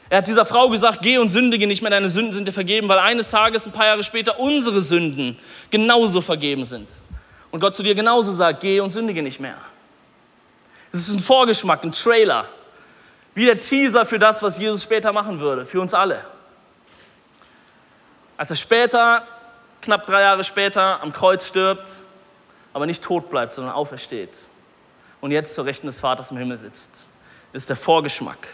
Er 0.08 0.18
hat 0.18 0.26
dieser 0.26 0.44
Frau 0.44 0.68
gesagt, 0.68 1.00
geh 1.02 1.18
und 1.18 1.28
sündige 1.28 1.66
nicht 1.66 1.82
mehr, 1.82 1.90
deine 1.90 2.08
Sünden 2.08 2.32
sind 2.32 2.48
dir 2.48 2.52
vergeben, 2.52 2.88
weil 2.88 2.98
eines 2.98 3.30
Tages, 3.30 3.66
ein 3.66 3.72
paar 3.72 3.86
Jahre 3.86 4.02
später, 4.02 4.38
unsere 4.38 4.82
Sünden 4.82 5.38
genauso 5.70 6.20
vergeben 6.20 6.64
sind. 6.64 6.88
Und 7.52 7.60
Gott 7.60 7.76
zu 7.76 7.84
dir 7.84 7.94
genauso 7.94 8.32
sagt, 8.32 8.60
geh 8.60 8.80
und 8.80 8.90
sündige 8.90 9.22
nicht 9.22 9.38
mehr. 9.38 9.58
Es 10.90 11.08
ist 11.08 11.14
ein 11.14 11.20
Vorgeschmack, 11.20 11.84
ein 11.84 11.92
Trailer, 11.92 12.48
wie 13.34 13.46
der 13.46 13.60
Teaser 13.60 14.04
für 14.04 14.18
das, 14.18 14.42
was 14.42 14.58
Jesus 14.58 14.82
später 14.82 15.12
machen 15.12 15.38
würde, 15.38 15.64
für 15.64 15.80
uns 15.80 15.94
alle. 15.94 16.24
Als 18.36 18.50
er 18.50 18.56
später, 18.56 19.26
knapp 19.80 20.06
drei 20.06 20.22
Jahre 20.22 20.44
später, 20.44 21.00
am 21.02 21.12
Kreuz 21.12 21.46
stirbt, 21.46 21.88
aber 22.72 22.86
nicht 22.86 23.04
tot 23.04 23.30
bleibt, 23.30 23.54
sondern 23.54 23.74
aufersteht 23.74 24.30
und 25.20 25.30
jetzt 25.30 25.54
zur 25.54 25.64
Rechten 25.64 25.86
des 25.86 26.00
Vaters 26.00 26.30
im 26.30 26.36
Himmel 26.36 26.56
sitzt. 26.56 27.08
Ist 27.52 27.68
der 27.68 27.76
Vorgeschmack. 27.76 28.48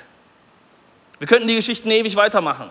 Wir 1.18 1.26
könnten 1.26 1.48
die 1.48 1.54
Geschichten 1.54 1.90
ewig 1.90 2.16
weitermachen. 2.16 2.70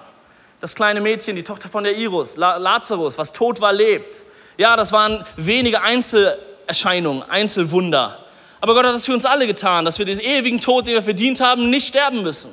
Das 0.59 0.75
kleine 0.75 1.01
Mädchen, 1.01 1.35
die 1.35 1.43
Tochter 1.43 1.69
von 1.69 1.83
der 1.83 1.95
Iris, 1.95 2.37
Lazarus, 2.37 3.17
was 3.17 3.31
tot 3.31 3.59
war, 3.61 3.73
lebt. 3.73 4.23
Ja, 4.57 4.75
das 4.75 4.91
waren 4.91 5.25
wenige 5.35 5.81
Einzelerscheinungen, 5.81 7.23
Einzelwunder. 7.23 8.25
Aber 8.59 8.73
Gott 8.73 8.85
hat 8.85 8.95
das 8.95 9.05
für 9.05 9.13
uns 9.13 9.25
alle 9.25 9.45
getan, 9.45 9.85
dass 9.85 9.99
wir 9.99 10.05
den 10.05 10.19
ewigen 10.19 10.59
Tod, 10.59 10.87
den 10.87 10.95
wir 10.95 11.03
verdient 11.03 11.39
haben, 11.39 11.69
nicht 11.69 11.87
sterben 11.87 12.23
müssen, 12.23 12.51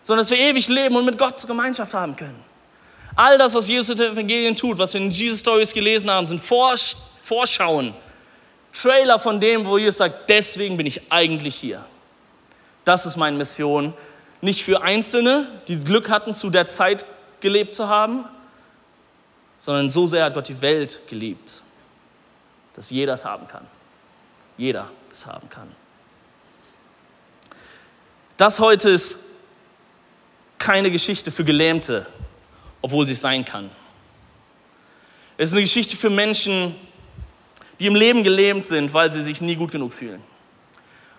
sondern 0.00 0.22
dass 0.24 0.30
wir 0.30 0.38
ewig 0.38 0.68
leben 0.68 0.94
und 0.94 1.04
mit 1.04 1.18
Gott 1.18 1.44
Gemeinschaft 1.46 1.92
haben 1.92 2.14
können. 2.14 2.42
All 3.16 3.36
das, 3.36 3.54
was 3.54 3.68
Jesus 3.68 3.90
in 3.90 3.98
den 3.98 4.12
Evangelien 4.12 4.54
tut, 4.54 4.78
was 4.78 4.94
wir 4.94 5.00
in 5.00 5.10
Jesus 5.10 5.40
Stories 5.40 5.74
gelesen 5.74 6.08
haben, 6.08 6.24
sind 6.26 6.40
Vorschauen 6.40 7.94
Trailer 8.72 9.18
von 9.18 9.40
dem, 9.40 9.66
wo 9.66 9.78
Jesus 9.78 9.98
sagt, 9.98 10.30
deswegen 10.30 10.76
bin 10.76 10.86
ich 10.86 11.02
eigentlich 11.10 11.56
hier. 11.56 11.84
Das 12.84 13.04
ist 13.04 13.16
meine 13.16 13.36
Mission. 13.36 13.92
Nicht 14.40 14.62
für 14.62 14.82
Einzelne, 14.82 15.48
die 15.66 15.80
Glück 15.80 16.08
hatten, 16.08 16.34
zu 16.34 16.50
der 16.50 16.68
Zeit 16.68 17.04
gelebt 17.40 17.74
zu 17.74 17.88
haben, 17.88 18.24
sondern 19.60 19.90
so 19.90 20.06
sehr 20.06 20.24
hat 20.24 20.34
Gott 20.34 20.48
die 20.48 20.60
Welt 20.62 21.02
geliebt, 21.06 21.62
dass 22.74 22.90
jeder 22.90 23.12
es 23.12 23.24
haben 23.24 23.46
kann. 23.46 23.66
Jeder 24.56 24.90
es 25.12 25.26
haben 25.26 25.48
kann. 25.50 25.68
Das 28.38 28.58
heute 28.58 28.88
ist 28.88 29.18
keine 30.58 30.90
Geschichte 30.90 31.30
für 31.30 31.44
Gelähmte, 31.44 32.06
obwohl 32.80 33.04
sie 33.04 33.12
es 33.12 33.20
sein 33.20 33.44
kann. 33.44 33.70
Es 35.36 35.50
ist 35.50 35.54
eine 35.54 35.62
Geschichte 35.62 35.94
für 35.94 36.10
Menschen, 36.10 36.74
die 37.78 37.86
im 37.86 37.94
Leben 37.94 38.24
gelähmt 38.24 38.64
sind, 38.64 38.92
weil 38.94 39.10
sie 39.10 39.22
sich 39.22 39.42
nie 39.42 39.56
gut 39.56 39.72
genug 39.72 39.92
fühlen. 39.92 40.22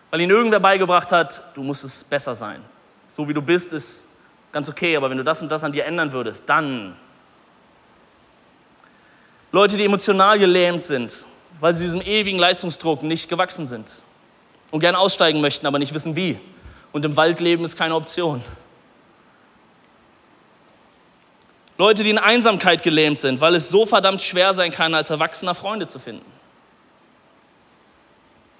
Weil 0.09 0.21
ihnen 0.21 0.31
irgendwer 0.31 0.59
beigebracht 0.59 1.11
hat, 1.11 1.43
du 1.53 1.61
musst 1.61 1.83
es 1.83 2.03
besser 2.03 2.33
sein. 2.33 2.61
So 3.07 3.27
wie 3.27 3.33
du 3.35 3.41
bist, 3.41 3.71
ist 3.71 4.03
ganz 4.51 4.67
okay, 4.67 4.95
aber 4.95 5.11
wenn 5.11 5.17
du 5.17 5.23
das 5.23 5.43
und 5.43 5.51
das 5.51 5.63
an 5.63 5.71
dir 5.71 5.85
ändern 5.85 6.11
würdest, 6.11 6.49
dann. 6.49 6.95
Leute, 9.51 9.75
die 9.75 9.85
emotional 9.85 10.39
gelähmt 10.39 10.83
sind, 10.83 11.25
weil 11.59 11.73
sie 11.73 11.83
diesem 11.83 12.01
ewigen 12.01 12.39
Leistungsdruck 12.39 13.03
nicht 13.03 13.29
gewachsen 13.29 13.67
sind 13.67 14.03
und 14.71 14.79
gern 14.79 14.95
aussteigen 14.95 15.41
möchten, 15.41 15.67
aber 15.67 15.77
nicht 15.77 15.93
wissen 15.93 16.15
wie. 16.15 16.39
Und 16.93 17.03
im 17.03 17.17
Wald 17.17 17.39
leben 17.39 17.63
ist 17.65 17.75
keine 17.75 17.95
Option. 17.95 18.41
Leute, 21.77 22.03
die 22.03 22.11
in 22.11 22.17
Einsamkeit 22.17 22.83
gelähmt 22.83 23.19
sind, 23.19 23.41
weil 23.41 23.55
es 23.55 23.69
so 23.69 23.85
verdammt 23.85 24.21
schwer 24.21 24.53
sein 24.53 24.71
kann, 24.71 24.93
als 24.93 25.09
Erwachsener 25.09 25.55
Freunde 25.55 25.87
zu 25.87 25.99
finden. 25.99 26.25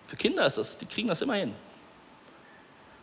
Für 0.08 0.18
Kinder 0.18 0.46
ist 0.46 0.58
das, 0.58 0.78
die 0.78 0.86
kriegen 0.86 1.08
das 1.08 1.22
immer 1.22 1.36
hin. 1.36 1.54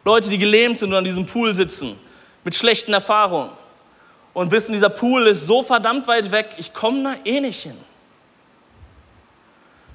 Leute, 0.05 0.29
die 0.29 0.39
gelähmt 0.39 0.79
sind 0.79 0.91
und 0.91 0.99
an 0.99 1.05
diesem 1.05 1.25
Pool 1.25 1.55
sitzen, 1.55 1.99
mit 2.45 2.55
schlechten 2.55 2.93
Erfahrungen 2.93 3.53
und 4.39 4.53
wissen, 4.53 4.71
dieser 4.73 4.89
Pool 4.89 5.27
ist 5.27 5.49
so 5.49 5.65
verdammt 5.65 6.07
weit 6.07 6.31
weg, 6.31 6.55
ich 6.59 6.73
komme 6.73 7.03
da 7.03 7.15
eh 7.25 7.41
nicht 7.41 7.61
hin. 7.61 7.77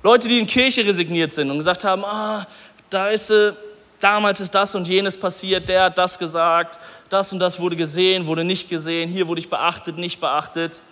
Leute, 0.04 0.28
die 0.28 0.38
in 0.38 0.46
Kirche 0.46 0.86
resigniert 0.86 1.32
sind 1.32 1.50
und 1.50 1.60
gesagt 1.60 1.86
haben, 1.86 2.04
ah, 2.04 2.46
da 2.90 3.08
ist 3.08 3.28
sie, 3.28 3.56
damals 4.02 4.42
ist 4.42 4.54
das 4.54 4.76
und 4.76 4.86
jenes 4.86 5.18
passiert, 5.18 5.70
der 5.70 5.84
hat 5.86 5.98
das 5.98 6.20
gesagt, 6.20 6.78
das 7.08 7.32
und 7.32 7.40
das 7.40 7.58
wurde 7.58 7.78
gesehen, 7.78 8.28
wurde 8.28 8.44
nicht 8.44 8.68
gesehen, 8.68 9.10
hier 9.10 9.30
wurde 9.30 9.40
ich 9.40 9.50
beachtet, 9.50 9.98
nicht 9.98 10.20
beachtet. 10.20 10.84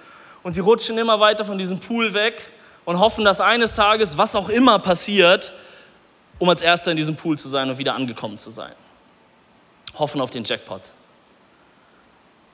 Und 0.43 0.53
sie 0.53 0.61
rutschen 0.61 0.97
immer 0.97 1.19
weiter 1.19 1.43
von 1.43 1.57
diesem 1.57 1.81
Pool 1.81 2.13
weg 2.13 2.49
und 2.85 2.99
hoffen, 2.99 3.25
dass 3.25 3.41
eines 3.41 3.73
Tages, 3.73 4.17
was 4.17 4.33
auch 4.33 4.47
immer 4.47 4.79
passiert, 4.79 5.51
um 6.39 6.47
als 6.47 6.61
Erster 6.61 6.91
in 6.91 6.95
diesem 6.95 7.17
Pool 7.17 7.37
zu 7.37 7.49
sein 7.49 7.69
und 7.69 7.77
wieder 7.77 7.95
angekommen 7.95 8.37
zu 8.37 8.49
sein. 8.49 8.71
Hoffen 9.99 10.21
auf 10.21 10.29
den 10.29 10.45
Jackpot. 10.45 10.93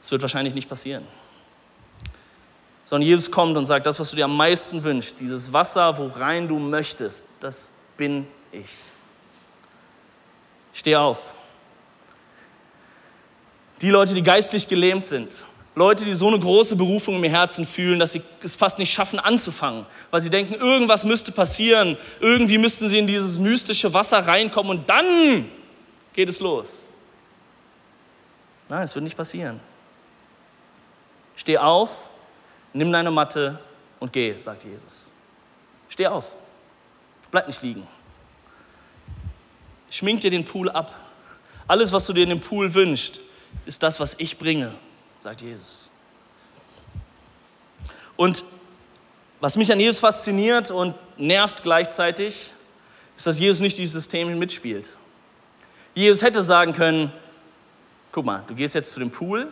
Das 0.01 0.11
wird 0.11 0.21
wahrscheinlich 0.21 0.53
nicht 0.53 0.69
passieren. 0.69 1.05
Sondern 2.83 3.07
Jesus 3.07 3.29
kommt 3.31 3.57
und 3.57 3.65
sagt, 3.65 3.85
das, 3.85 3.99
was 3.99 4.09
du 4.11 4.15
dir 4.15 4.25
am 4.25 4.37
meisten 4.37 4.83
wünschst, 4.83 5.19
dieses 5.19 5.51
Wasser, 5.51 5.97
worein 5.97 6.47
du 6.47 6.57
möchtest, 6.59 7.25
das 7.39 7.71
bin 7.97 8.27
ich. 8.51 8.77
Steh 10.73 10.95
auf. 10.95 11.35
Die 13.81 13.89
Leute, 13.89 14.13
die 14.13 14.23
geistlich 14.23 14.67
gelähmt 14.67 15.05
sind, 15.05 15.45
Leute, 15.77 16.05
die 16.05 16.13
so 16.13 16.27
eine 16.27 16.39
große 16.39 16.75
Berufung 16.75 17.23
im 17.23 17.29
Herzen 17.29 17.67
fühlen, 17.67 17.99
dass 17.99 18.13
sie 18.13 18.23
es 18.41 18.55
fast 18.55 18.79
nicht 18.79 18.91
schaffen 18.91 19.19
anzufangen, 19.19 19.85
weil 20.09 20.21
sie 20.21 20.31
denken, 20.31 20.55
irgendwas 20.55 21.05
müsste 21.05 21.31
passieren, 21.31 21.97
irgendwie 22.19 22.57
müssten 22.57 22.89
sie 22.89 22.97
in 22.97 23.05
dieses 23.05 23.37
mystische 23.37 23.93
Wasser 23.93 24.25
reinkommen 24.25 24.79
und 24.79 24.89
dann 24.89 25.51
geht 26.13 26.29
es 26.29 26.39
los. 26.39 26.83
Nein, 28.69 28.83
es 28.83 28.95
wird 28.95 29.03
nicht 29.03 29.15
passieren. 29.15 29.59
Steh 31.37 31.57
auf, 31.57 32.09
nimm 32.73 32.91
deine 32.91 33.11
Matte 33.11 33.59
und 34.01 34.11
geh, 34.11 34.35
sagt 34.35 34.65
Jesus. 34.65 35.13
Steh 35.87 36.07
auf, 36.07 36.25
bleib 37.31 37.47
nicht 37.47 37.61
liegen. 37.61 37.87
Schmink 39.89 40.19
dir 40.19 40.31
den 40.31 40.43
Pool 40.43 40.69
ab. 40.69 40.93
Alles, 41.65 41.93
was 41.93 42.05
du 42.05 42.11
dir 42.11 42.23
in 42.23 42.29
dem 42.29 42.41
Pool 42.41 42.73
wünschst, 42.73 43.21
ist 43.65 43.81
das, 43.81 43.99
was 44.01 44.15
ich 44.17 44.37
bringe 44.37 44.75
sagt 45.17 45.41
Jesus. 45.41 45.89
Und 48.15 48.43
was 49.39 49.55
mich 49.55 49.71
an 49.71 49.79
Jesus 49.79 49.99
fasziniert 49.99 50.71
und 50.71 50.95
nervt 51.17 51.63
gleichzeitig, 51.63 52.51
ist, 53.15 53.27
dass 53.27 53.39
Jesus 53.39 53.61
nicht 53.61 53.77
dieses 53.77 53.93
System 53.93 54.37
mitspielt. 54.39 54.97
Jesus 55.93 56.21
hätte 56.21 56.43
sagen 56.43 56.73
können, 56.73 57.11
guck 58.11 58.25
mal, 58.25 58.43
du 58.47 58.55
gehst 58.55 58.75
jetzt 58.75 58.91
zu 58.91 58.99
dem 58.99 59.11
Pool 59.11 59.51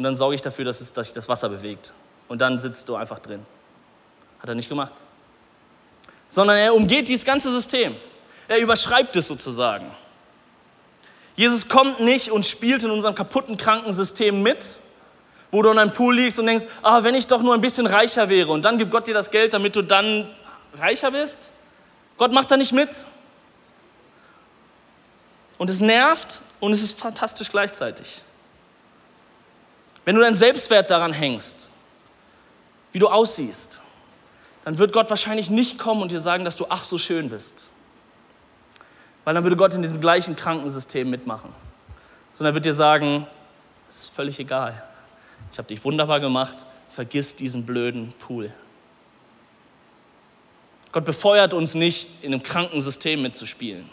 und 0.00 0.04
dann 0.04 0.16
sorge 0.16 0.34
ich 0.34 0.40
dafür, 0.40 0.64
dass, 0.64 0.80
es, 0.80 0.94
dass 0.94 1.08
sich 1.08 1.14
das 1.14 1.28
Wasser 1.28 1.50
bewegt. 1.50 1.92
Und 2.26 2.40
dann 2.40 2.58
sitzt 2.58 2.88
du 2.88 2.96
einfach 2.96 3.18
drin. 3.18 3.44
Hat 4.38 4.48
er 4.48 4.54
nicht 4.54 4.70
gemacht. 4.70 4.94
Sondern 6.30 6.56
er 6.56 6.74
umgeht 6.74 7.06
dieses 7.06 7.26
ganze 7.26 7.52
System. 7.52 7.94
Er 8.48 8.60
überschreibt 8.60 9.14
es 9.16 9.26
sozusagen. 9.26 9.90
Jesus 11.36 11.68
kommt 11.68 12.00
nicht 12.00 12.30
und 12.30 12.46
spielt 12.46 12.82
in 12.82 12.90
unserem 12.90 13.14
kaputten 13.14 13.58
Krankensystem 13.58 14.42
mit, 14.42 14.80
wo 15.50 15.60
du 15.60 15.68
an 15.68 15.78
einem 15.78 15.90
Pool 15.90 16.16
liegst 16.16 16.38
und 16.38 16.46
denkst, 16.46 16.64
ah, 16.80 17.02
wenn 17.02 17.14
ich 17.14 17.26
doch 17.26 17.42
nur 17.42 17.52
ein 17.52 17.60
bisschen 17.60 17.86
reicher 17.86 18.30
wäre 18.30 18.50
und 18.52 18.64
dann 18.64 18.78
gibt 18.78 18.90
Gott 18.90 19.06
dir 19.06 19.12
das 19.12 19.30
Geld, 19.30 19.52
damit 19.52 19.76
du 19.76 19.82
dann 19.82 20.34
reicher 20.78 21.10
bist. 21.10 21.50
Gott 22.16 22.32
macht 22.32 22.50
da 22.50 22.56
nicht 22.56 22.72
mit. 22.72 23.04
und 25.58 25.68
es 25.68 25.78
nervt 25.78 26.40
und 26.58 26.72
es 26.72 26.82
ist 26.82 26.98
fantastisch 26.98 27.50
gleichzeitig. 27.50 28.22
Wenn 30.04 30.16
du 30.16 30.22
deinen 30.22 30.34
Selbstwert 30.34 30.90
daran 30.90 31.12
hängst, 31.12 31.72
wie 32.92 32.98
du 32.98 33.08
aussiehst, 33.08 33.80
dann 34.64 34.78
wird 34.78 34.92
Gott 34.92 35.10
wahrscheinlich 35.10 35.50
nicht 35.50 35.78
kommen 35.78 36.02
und 36.02 36.12
dir 36.12 36.20
sagen, 36.20 36.44
dass 36.44 36.56
du 36.56 36.66
ach 36.68 36.82
so 36.82 36.98
schön 36.98 37.30
bist. 37.30 37.72
Weil 39.24 39.34
dann 39.34 39.44
würde 39.44 39.56
Gott 39.56 39.74
in 39.74 39.82
diesem 39.82 40.00
gleichen 40.00 40.36
Krankensystem 40.36 41.08
mitmachen. 41.08 41.52
Sondern 42.32 42.52
er 42.52 42.54
wird 42.54 42.64
dir 42.64 42.74
sagen, 42.74 43.26
es 43.88 44.02
ist 44.02 44.14
völlig 44.14 44.38
egal. 44.38 44.82
Ich 45.52 45.58
habe 45.58 45.68
dich 45.68 45.84
wunderbar 45.84 46.20
gemacht, 46.20 46.64
vergiss 46.90 47.34
diesen 47.34 47.66
blöden 47.66 48.12
Pool. 48.18 48.52
Gott 50.92 51.04
befeuert 51.04 51.54
uns 51.54 51.74
nicht, 51.74 52.08
in 52.22 52.32
einem 52.32 52.42
kranken 52.42 52.80
System 52.80 53.22
mitzuspielen. 53.22 53.88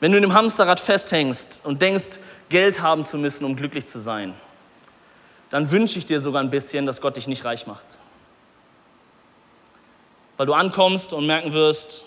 Wenn 0.00 0.12
du 0.12 0.18
in 0.18 0.22
dem 0.22 0.34
Hamsterrad 0.34 0.80
festhängst 0.80 1.60
und 1.64 1.80
denkst, 1.80 2.18
Geld 2.48 2.80
haben 2.80 3.04
zu 3.04 3.16
müssen, 3.16 3.44
um 3.44 3.56
glücklich 3.56 3.86
zu 3.86 3.98
sein, 3.98 4.34
dann 5.50 5.70
wünsche 5.70 5.98
ich 5.98 6.06
dir 6.06 6.20
sogar 6.20 6.42
ein 6.42 6.50
bisschen, 6.50 6.86
dass 6.86 7.00
Gott 7.00 7.16
dich 7.16 7.28
nicht 7.28 7.44
reich 7.44 7.66
macht. 7.66 7.86
Weil 10.36 10.46
du 10.46 10.52
ankommst 10.52 11.12
und 11.12 11.26
merken 11.26 11.52
wirst, 11.52 12.04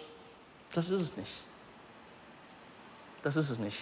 das 0.73 0.89
ist 0.89 1.01
es 1.01 1.17
nicht. 1.17 1.33
Das 3.23 3.35
ist 3.35 3.49
es 3.49 3.59
nicht. 3.59 3.77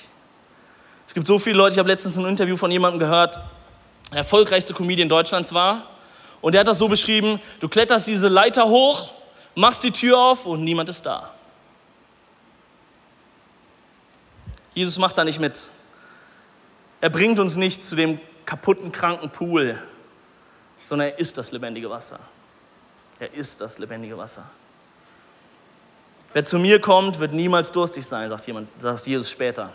Es 1.06 1.14
gibt 1.14 1.28
so 1.28 1.38
viele 1.38 1.58
Leute, 1.58 1.74
ich 1.74 1.80
habe 1.80 1.90
letztens 1.90 2.18
ein 2.18 2.26
Interview 2.26 2.56
von 2.56 2.72
jemandem 2.72 3.00
gehört, 3.00 3.40
der 4.12 4.20
erfolgreichste 4.20 4.74
Comedian 4.74 5.10
Deutschlands 5.10 5.54
war. 5.54 5.84
Und 6.42 6.54
der 6.54 6.62
hat 6.62 6.68
das 6.68 6.78
so 6.78 6.88
beschrieben, 6.88 7.42
du 7.60 7.68
kletterst 7.68 8.08
diese 8.08 8.30
Leiter 8.30 8.68
hoch, 8.68 9.12
machst 9.56 9.84
die 9.84 9.92
Tür 9.92 10.18
auf 10.18 10.46
und 10.46 10.64
niemand 10.64 10.90
ist 10.90 11.06
da. 11.06 11.34
Jesus 14.78 15.00
macht 15.00 15.18
da 15.18 15.24
nicht 15.24 15.40
mit. 15.40 15.72
Er 17.02 17.10
bringt 17.10 17.40
uns 17.40 17.56
nicht 17.56 17.84
zu 17.84 17.96
dem 17.96 18.20
kaputten, 18.46 18.92
kranken 18.92 19.32
Pool, 19.32 19.82
sondern 20.82 21.08
er 21.08 21.18
ist 21.20 21.36
das 21.40 21.52
lebendige 21.52 21.90
Wasser. 21.90 22.20
Er 23.20 23.34
ist 23.34 23.60
das 23.60 23.80
lebendige 23.80 24.16
Wasser. 24.20 24.48
Wer 26.32 26.46
zu 26.46 26.60
mir 26.60 26.80
kommt, 26.80 27.18
wird 27.18 27.34
niemals 27.34 27.72
durstig 27.72 28.06
sein, 28.06 28.30
sagt, 28.30 28.46
jemand, 28.46 28.70
sagt 28.80 29.08
Jesus 29.08 29.32
später. 29.32 29.74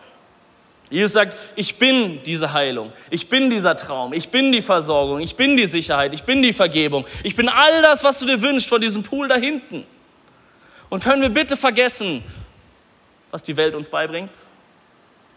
Jesus 0.88 1.14
sagt, 1.14 1.36
ich 1.56 1.78
bin 1.78 2.22
diese 2.22 2.52
Heilung, 2.52 2.92
ich 3.10 3.28
bin 3.28 3.50
dieser 3.50 3.76
Traum, 3.76 4.12
ich 4.12 4.28
bin 4.28 4.52
die 4.52 4.62
Versorgung, 4.62 5.18
ich 5.18 5.34
bin 5.34 5.56
die 5.56 5.66
Sicherheit, 5.66 6.14
ich 6.14 6.22
bin 6.22 6.42
die 6.42 6.52
Vergebung, 6.52 7.06
ich 7.24 7.34
bin 7.34 7.48
all 7.48 7.82
das, 7.82 8.04
was 8.04 8.20
du 8.20 8.26
dir 8.26 8.40
wünschst 8.40 8.68
von 8.68 8.80
diesem 8.80 9.02
Pool 9.02 9.26
da 9.26 9.34
hinten. 9.34 9.84
Und 10.90 11.02
können 11.02 11.22
wir 11.22 11.30
bitte 11.30 11.56
vergessen, 11.56 12.22
was 13.32 13.42
die 13.42 13.56
Welt 13.56 13.74
uns 13.74 13.88
beibringt? 13.88 14.51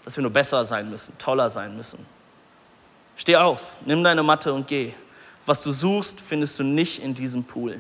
Dass 0.06 0.16
wir 0.16 0.22
nur 0.22 0.32
besser 0.32 0.64
sein 0.64 0.90
müssen, 0.90 1.18
toller 1.18 1.50
sein 1.50 1.76
müssen. 1.76 2.06
Steh 3.18 3.36
auf, 3.36 3.76
nimm 3.86 4.04
deine 4.04 4.24
Matte 4.24 4.54
und 4.54 4.68
geh. 4.68 4.94
Was 5.46 5.62
du 5.62 5.72
suchst, 5.72 6.22
findest 6.22 6.58
du 6.60 6.64
nicht 6.64 7.02
in 7.02 7.14
diesem 7.14 7.44
Pool. 7.44 7.80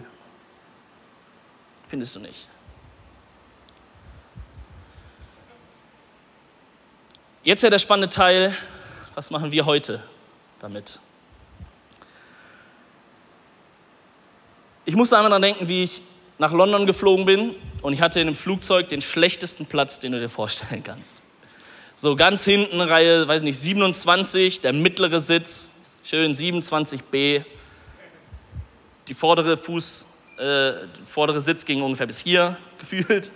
Findest 1.88 2.15
du 2.15 2.19
nicht. 2.19 2.47
Jetzt 7.43 7.61
ja 7.61 7.69
der 7.69 7.79
spannende 7.79 8.09
Teil, 8.09 8.55
was 9.13 9.29
machen 9.29 9.51
wir 9.51 9.65
heute 9.65 10.03
damit? 10.59 10.99
Ich 14.85 14.95
musste 14.95 15.15
einmal 15.15 15.29
daran 15.29 15.43
denken, 15.43 15.67
wie 15.67 15.83
ich 15.83 16.01
nach 16.39 16.51
London 16.51 16.88
geflogen 16.88 17.25
bin 17.25 17.55
und 17.83 17.93
ich 17.93 18.01
hatte 18.01 18.19
in 18.19 18.27
einem 18.27 18.35
Flugzeug 18.35 18.89
den 18.89 19.01
schlechtesten 19.01 19.67
Platz, 19.67 19.99
den 19.99 20.11
du 20.11 20.19
dir 20.19 20.29
vorstellen 20.29 20.83
kannst. 20.83 21.21
So 21.97 22.17
ganz 22.17 22.43
hinten, 22.43 22.81
Reihe, 22.81 23.25
weiß 23.25 23.41
nicht, 23.43 23.58
27, 23.58 24.60
der 24.60 24.73
mittlere 24.73 25.21
Sitz, 25.21 25.71
schön 26.03 26.36
27b. 26.36 27.45
Die 29.08 29.13
vordere 29.13 29.55
Fuß, 29.55 30.05
äh, 30.38 30.73
vordere 31.05 31.39
Sitz 31.39 31.63
ging 31.63 31.81
ungefähr 31.81 32.08
bis 32.08 32.19
hier 32.19 32.58
gefühlt. 32.79 33.31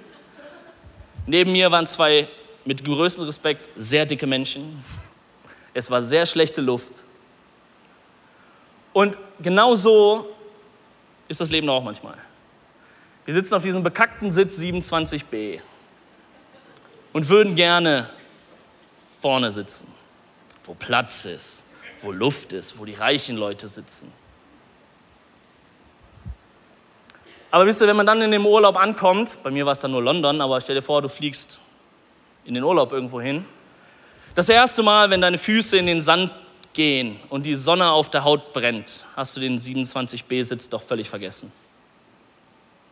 Neben 1.25 1.53
mir 1.53 1.71
waren 1.71 1.87
zwei 1.87 2.27
mit 2.65 2.83
größtem 2.83 3.23
Respekt 3.23 3.69
sehr 3.77 4.05
dicke 4.05 4.27
Menschen. 4.27 4.83
Es 5.73 5.89
war 5.89 6.01
sehr 6.01 6.25
schlechte 6.25 6.59
Luft. 6.59 7.03
Und 8.91 9.17
genau 9.41 9.75
so 9.75 10.35
ist 11.29 11.39
das 11.39 11.49
Leben 11.49 11.69
auch 11.69 11.83
manchmal. 11.83 12.17
Wir 13.23 13.33
sitzen 13.35 13.53
auf 13.53 13.63
diesem 13.63 13.83
bekackten 13.83 14.31
Sitz 14.31 14.59
27b 14.59 15.61
und 17.13 17.29
würden 17.29 17.55
gerne 17.55 18.09
vorne 19.21 19.51
sitzen, 19.51 19.87
wo 20.63 20.73
Platz 20.73 21.25
ist, 21.25 21.63
wo 22.01 22.11
Luft 22.11 22.53
ist, 22.53 22.79
wo 22.79 22.85
die 22.85 22.93
reichen 22.93 23.37
Leute 23.37 23.67
sitzen. 23.67 24.11
Aber 27.51 27.65
wisst 27.65 27.81
ihr, 27.81 27.87
wenn 27.87 27.95
man 27.95 28.05
dann 28.05 28.21
in 28.21 28.31
dem 28.31 28.45
Urlaub 28.45 28.77
ankommt, 28.77 29.39
bei 29.43 29.49
mir 29.49 29.65
war 29.65 29.73
es 29.73 29.79
dann 29.79 29.91
nur 29.91 30.03
London, 30.03 30.39
aber 30.39 30.61
stell 30.61 30.75
dir 30.75 30.81
vor, 30.81 31.01
du 31.01 31.09
fliegst 31.09 31.59
in 32.45 32.53
den 32.53 32.63
Urlaub 32.63 32.91
irgendwo 32.91 33.19
hin. 33.19 33.45
Das 34.35 34.49
erste 34.49 34.83
Mal, 34.83 35.09
wenn 35.09 35.21
deine 35.21 35.37
Füße 35.37 35.77
in 35.77 35.87
den 35.87 36.01
Sand 36.01 36.31
gehen 36.73 37.19
und 37.29 37.45
die 37.45 37.55
Sonne 37.55 37.91
auf 37.91 38.09
der 38.09 38.23
Haut 38.23 38.53
brennt, 38.53 39.07
hast 39.15 39.35
du 39.35 39.41
den 39.41 39.59
27b-Sitz 39.59 40.69
doch 40.69 40.83
völlig 40.83 41.09
vergessen. 41.09 41.51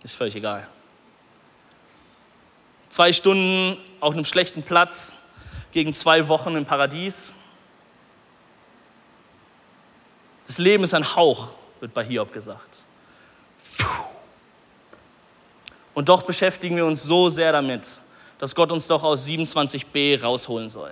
Ist 0.04 0.16
völlig 0.16 0.36
egal. 0.36 0.68
Zwei 2.90 3.14
Stunden 3.14 3.78
auf 4.00 4.14
einem 4.14 4.26
schlechten 4.26 4.64
Platz 4.64 5.16
gegen 5.78 5.94
zwei 5.94 6.28
Wochen 6.28 6.56
im 6.56 6.66
Paradies. 6.66 7.36
Das 10.48 10.58
Leben 10.58 10.84
ist 10.84 10.96
ein 10.96 11.16
Hauch, 11.16 11.50
wird 11.80 11.94
bei 11.94 12.04
Hiob 12.04 12.34
gesagt. 12.34 12.80
Und 15.94 16.10
doch 16.10 16.24
beschäftigen 16.24 16.76
wir 16.78 16.84
uns 16.88 17.04
so 17.04 17.30
sehr 17.30 17.52
damit, 17.52 18.02
dass 18.40 18.56
Gott 18.56 18.72
uns 18.72 18.88
doch 18.88 19.04
aus 19.04 19.28
27b 19.28 20.20
rausholen 20.20 20.72
soll. 20.72 20.92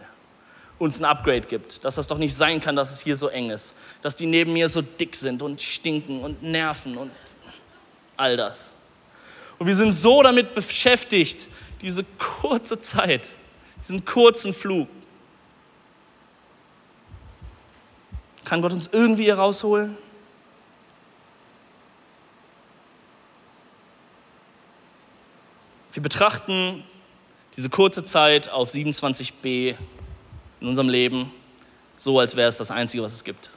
Uns 0.77 0.99
ein 0.99 1.05
Upgrade 1.05 1.47
gibt, 1.47 1.83
dass 1.83 1.95
das 1.95 2.05
doch 2.05 2.19
nicht 2.19 2.35
sein 2.35 2.61
kann, 2.61 2.75
dass 2.75 2.91
es 2.91 3.01
hier 3.01 3.17
so 3.17 3.29
eng 3.29 3.49
ist, 3.49 3.73
dass 4.03 4.13
die 4.13 4.27
neben 4.27 4.53
mir 4.53 4.69
so 4.69 4.83
dick 4.83 5.15
sind 5.15 5.41
und 5.41 5.63
stinken 5.63 6.21
und 6.21 6.43
nerven 6.43 6.95
und 6.95 7.09
all 8.17 8.37
das. 8.37 8.75
Und 9.57 9.65
wir 9.65 9.75
sind 9.75 9.93
so 9.93 10.21
damit 10.21 10.53
beschäftigt, 10.53 11.47
diese 11.81 12.03
kurze 12.19 12.79
Zeit, 12.79 13.27
diesen 13.87 14.03
kurzen 14.03 14.53
Flug. 14.53 14.87
Kann 18.43 18.61
Gott 18.61 18.73
uns 18.73 18.89
irgendwie 18.91 19.23
hier 19.23 19.35
rausholen? 19.35 19.97
Wir 25.93 26.03
betrachten 26.03 26.83
diese 27.55 27.69
kurze 27.69 28.03
Zeit 28.03 28.49
auf 28.49 28.69
27b 28.69 29.75
in 30.59 30.67
unserem 30.67 30.89
Leben 30.89 31.31
so, 31.97 32.19
als 32.19 32.35
wäre 32.35 32.49
es 32.49 32.57
das 32.57 32.69
Einzige, 32.69 33.01
was 33.01 33.13
es 33.13 33.23
gibt. 33.23 33.49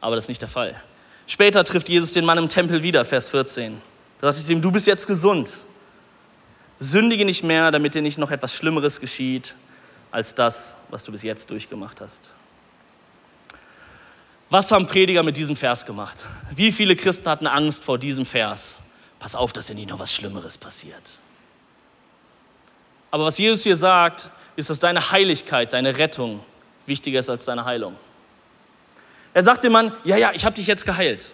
Aber 0.00 0.14
das 0.14 0.24
ist 0.24 0.28
nicht 0.28 0.40
der 0.40 0.48
Fall. 0.48 0.80
Später 1.26 1.64
trifft 1.64 1.88
Jesus 1.88 2.12
den 2.12 2.24
Mann 2.24 2.38
im 2.38 2.48
Tempel 2.48 2.82
wieder, 2.82 3.04
Vers 3.04 3.28
14. 3.28 3.80
Da 4.20 4.32
sagt 4.32 4.44
es 4.44 4.50
ihm, 4.50 4.60
du 4.60 4.70
bist 4.70 4.86
jetzt 4.86 5.06
gesund. 5.06 5.64
Sündige 6.82 7.24
nicht 7.24 7.44
mehr, 7.44 7.70
damit 7.70 7.94
dir 7.94 8.02
nicht 8.02 8.18
noch 8.18 8.32
etwas 8.32 8.54
Schlimmeres 8.54 9.00
geschieht 9.00 9.54
als 10.10 10.34
das, 10.34 10.76
was 10.90 11.04
du 11.04 11.12
bis 11.12 11.22
jetzt 11.22 11.48
durchgemacht 11.48 12.00
hast. 12.00 12.30
Was 14.50 14.70
haben 14.72 14.86
Prediger 14.88 15.22
mit 15.22 15.36
diesem 15.36 15.54
Vers 15.54 15.86
gemacht? 15.86 16.26
Wie 16.54 16.72
viele 16.72 16.96
Christen 16.96 17.28
hatten 17.28 17.46
Angst 17.46 17.84
vor 17.84 17.98
diesem 17.98 18.26
Vers? 18.26 18.80
Pass 19.20 19.36
auf, 19.36 19.52
dass 19.52 19.68
dir 19.68 19.74
nicht 19.74 19.90
noch 19.90 20.00
was 20.00 20.12
Schlimmeres 20.12 20.58
passiert. 20.58 21.20
Aber 23.12 23.26
was 23.26 23.38
Jesus 23.38 23.62
hier 23.62 23.76
sagt, 23.76 24.28
ist, 24.56 24.68
dass 24.68 24.80
deine 24.80 25.12
Heiligkeit, 25.12 25.72
deine 25.72 25.96
Rettung 25.98 26.40
wichtiger 26.86 27.20
ist 27.20 27.30
als 27.30 27.44
deine 27.44 27.64
Heilung. 27.64 27.96
Er 29.34 29.44
sagt 29.44 29.62
dem 29.62 29.72
Mann, 29.72 29.92
ja, 30.02 30.16
ja, 30.16 30.32
ich 30.32 30.44
habe 30.44 30.56
dich 30.56 30.66
jetzt 30.66 30.84
geheilt. 30.84 31.32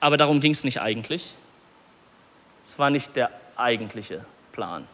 Aber 0.00 0.16
darum 0.16 0.40
ging 0.40 0.52
es 0.52 0.64
nicht 0.64 0.80
eigentlich. 0.80 1.36
Es 2.64 2.78
war 2.80 2.90
nicht 2.90 3.14
der 3.14 3.30
eigentliche 3.62 4.24
Plan. 4.52 4.86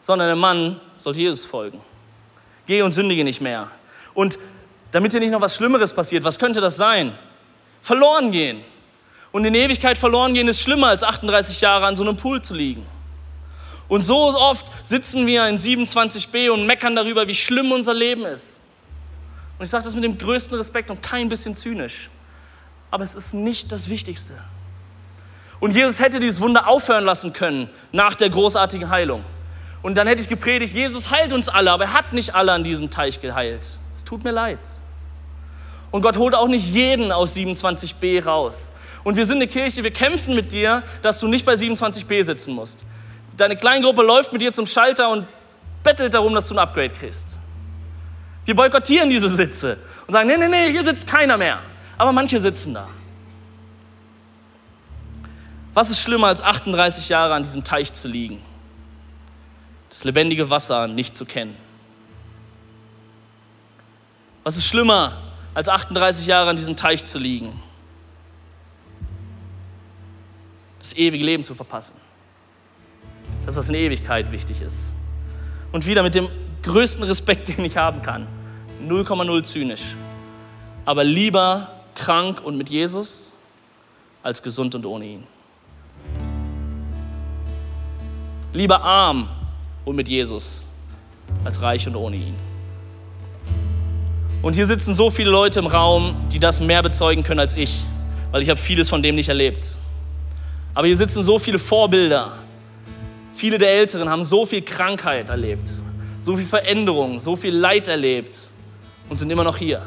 Sondern 0.00 0.28
der 0.28 0.36
Mann 0.36 0.80
sollte 0.96 1.20
Jesus 1.20 1.44
folgen. 1.44 1.80
Geh 2.66 2.82
und 2.82 2.92
sündige 2.92 3.24
nicht 3.24 3.40
mehr. 3.40 3.70
Und 4.14 4.38
damit 4.92 5.12
dir 5.12 5.20
nicht 5.20 5.32
noch 5.32 5.40
was 5.40 5.56
Schlimmeres 5.56 5.92
passiert, 5.92 6.24
was 6.24 6.38
könnte 6.38 6.60
das 6.60 6.76
sein? 6.76 7.18
Verloren 7.80 8.30
gehen. 8.30 8.62
Und 9.32 9.44
in 9.44 9.54
Ewigkeit 9.54 9.98
verloren 9.98 10.34
gehen 10.34 10.48
ist 10.48 10.60
schlimmer, 10.60 10.88
als 10.88 11.02
38 11.02 11.60
Jahre 11.60 11.86
an 11.86 11.96
so 11.96 12.02
einem 12.02 12.16
Pool 12.16 12.40
zu 12.42 12.54
liegen. 12.54 12.86
Und 13.88 14.02
so 14.02 14.18
oft 14.36 14.66
sitzen 14.84 15.26
wir 15.26 15.48
in 15.48 15.56
27b 15.56 16.50
und 16.50 16.66
meckern 16.66 16.94
darüber, 16.94 17.26
wie 17.26 17.34
schlimm 17.34 17.72
unser 17.72 17.94
Leben 17.94 18.24
ist. 18.24 18.60
Und 19.58 19.64
ich 19.64 19.70
sage 19.70 19.84
das 19.84 19.94
mit 19.94 20.04
dem 20.04 20.16
größten 20.16 20.56
Respekt 20.56 20.90
und 20.90 21.02
kein 21.02 21.28
bisschen 21.28 21.54
zynisch. 21.54 22.10
Aber 22.90 23.02
es 23.02 23.14
ist 23.14 23.34
nicht 23.34 23.72
das 23.72 23.88
Wichtigste. 23.88 24.34
Und 25.60 25.74
Jesus 25.74 26.00
hätte 26.00 26.20
dieses 26.20 26.40
Wunder 26.40 26.68
aufhören 26.68 27.04
lassen 27.04 27.32
können 27.32 27.68
nach 27.92 28.14
der 28.14 28.30
großartigen 28.30 28.90
Heilung. 28.90 29.24
Und 29.82 29.96
dann 29.96 30.06
hätte 30.06 30.20
ich 30.20 30.28
gepredigt, 30.28 30.74
Jesus 30.74 31.10
heilt 31.10 31.32
uns 31.32 31.48
alle, 31.48 31.70
aber 31.72 31.84
er 31.84 31.92
hat 31.92 32.12
nicht 32.12 32.34
alle 32.34 32.52
an 32.52 32.64
diesem 32.64 32.90
Teich 32.90 33.20
geheilt. 33.20 33.78
Es 33.94 34.04
tut 34.04 34.24
mir 34.24 34.32
leid. 34.32 34.58
Und 35.90 36.02
Gott 36.02 36.16
holt 36.16 36.34
auch 36.34 36.48
nicht 36.48 36.66
jeden 36.68 37.12
aus 37.12 37.34
27b 37.34 38.24
raus. 38.24 38.72
Und 39.04 39.16
wir 39.16 39.24
sind 39.24 39.36
eine 39.36 39.46
Kirche, 39.46 39.82
wir 39.84 39.90
kämpfen 39.90 40.34
mit 40.34 40.52
dir, 40.52 40.82
dass 41.02 41.20
du 41.20 41.28
nicht 41.28 41.46
bei 41.46 41.54
27b 41.54 42.22
sitzen 42.24 42.54
musst. 42.54 42.84
Deine 43.36 43.56
Kleingruppe 43.56 44.02
läuft 44.02 44.32
mit 44.32 44.42
dir 44.42 44.52
zum 44.52 44.66
Schalter 44.66 45.08
und 45.10 45.26
bettelt 45.82 46.12
darum, 46.14 46.34
dass 46.34 46.48
du 46.48 46.54
ein 46.54 46.58
Upgrade 46.58 46.90
kriegst. 46.90 47.38
Wir 48.44 48.54
boykottieren 48.54 49.08
diese 49.08 49.28
Sitze 49.28 49.78
und 50.06 50.12
sagen, 50.12 50.28
nee, 50.28 50.36
nee, 50.36 50.48
nee, 50.48 50.72
hier 50.72 50.84
sitzt 50.84 51.06
keiner 51.06 51.36
mehr. 51.36 51.60
Aber 51.96 52.12
manche 52.12 52.40
sitzen 52.40 52.74
da. 52.74 52.88
Was 55.78 55.90
ist 55.90 56.00
schlimmer, 56.00 56.26
als 56.26 56.42
38 56.42 57.08
Jahre 57.08 57.34
an 57.34 57.44
diesem 57.44 57.62
Teich 57.62 57.92
zu 57.92 58.08
liegen? 58.08 58.42
Das 59.88 60.02
lebendige 60.02 60.50
Wasser 60.50 60.88
nicht 60.88 61.16
zu 61.16 61.24
kennen. 61.24 61.56
Was 64.42 64.56
ist 64.56 64.66
schlimmer, 64.66 65.16
als 65.54 65.68
38 65.68 66.26
Jahre 66.26 66.50
an 66.50 66.56
diesem 66.56 66.74
Teich 66.74 67.04
zu 67.04 67.20
liegen? 67.20 67.62
Das 70.80 70.96
ewige 70.96 71.22
Leben 71.22 71.44
zu 71.44 71.54
verpassen. 71.54 71.94
Das, 73.46 73.54
was 73.54 73.68
in 73.68 73.76
Ewigkeit 73.76 74.32
wichtig 74.32 74.60
ist. 74.60 74.96
Und 75.70 75.86
wieder 75.86 76.02
mit 76.02 76.16
dem 76.16 76.28
größten 76.64 77.04
Respekt, 77.04 77.46
den 77.56 77.64
ich 77.64 77.76
haben 77.76 78.02
kann. 78.02 78.26
0,0 78.84 79.44
zynisch. 79.44 79.94
Aber 80.84 81.04
lieber 81.04 81.70
krank 81.94 82.40
und 82.42 82.56
mit 82.56 82.68
Jesus 82.68 83.32
als 84.24 84.42
gesund 84.42 84.74
und 84.74 84.84
ohne 84.84 85.04
ihn. 85.04 85.37
Lieber 88.52 88.82
arm 88.82 89.28
und 89.84 89.96
mit 89.96 90.08
Jesus 90.08 90.64
als 91.44 91.60
reich 91.60 91.86
und 91.86 91.96
ohne 91.96 92.16
ihn. 92.16 92.34
Und 94.40 94.54
hier 94.54 94.66
sitzen 94.66 94.94
so 94.94 95.10
viele 95.10 95.30
Leute 95.30 95.58
im 95.58 95.66
Raum, 95.66 96.14
die 96.32 96.38
das 96.38 96.60
mehr 96.60 96.82
bezeugen 96.82 97.24
können 97.24 97.40
als 97.40 97.54
ich, 97.54 97.84
weil 98.30 98.42
ich 98.42 98.48
habe 98.48 98.58
vieles 98.58 98.88
von 98.88 99.02
dem 99.02 99.16
nicht 99.16 99.28
erlebt. 99.28 99.78
Aber 100.74 100.86
hier 100.86 100.96
sitzen 100.96 101.22
so 101.22 101.38
viele 101.38 101.58
Vorbilder. 101.58 102.34
Viele 103.34 103.58
der 103.58 103.70
Älteren 103.70 104.08
haben 104.08 104.24
so 104.24 104.46
viel 104.46 104.62
Krankheit 104.62 105.28
erlebt, 105.28 105.70
so 106.20 106.36
viel 106.36 106.46
Veränderung, 106.46 107.18
so 107.18 107.36
viel 107.36 107.54
Leid 107.54 107.88
erlebt 107.88 108.48
und 109.08 109.18
sind 109.18 109.30
immer 109.30 109.44
noch 109.44 109.56
hier. 109.56 109.82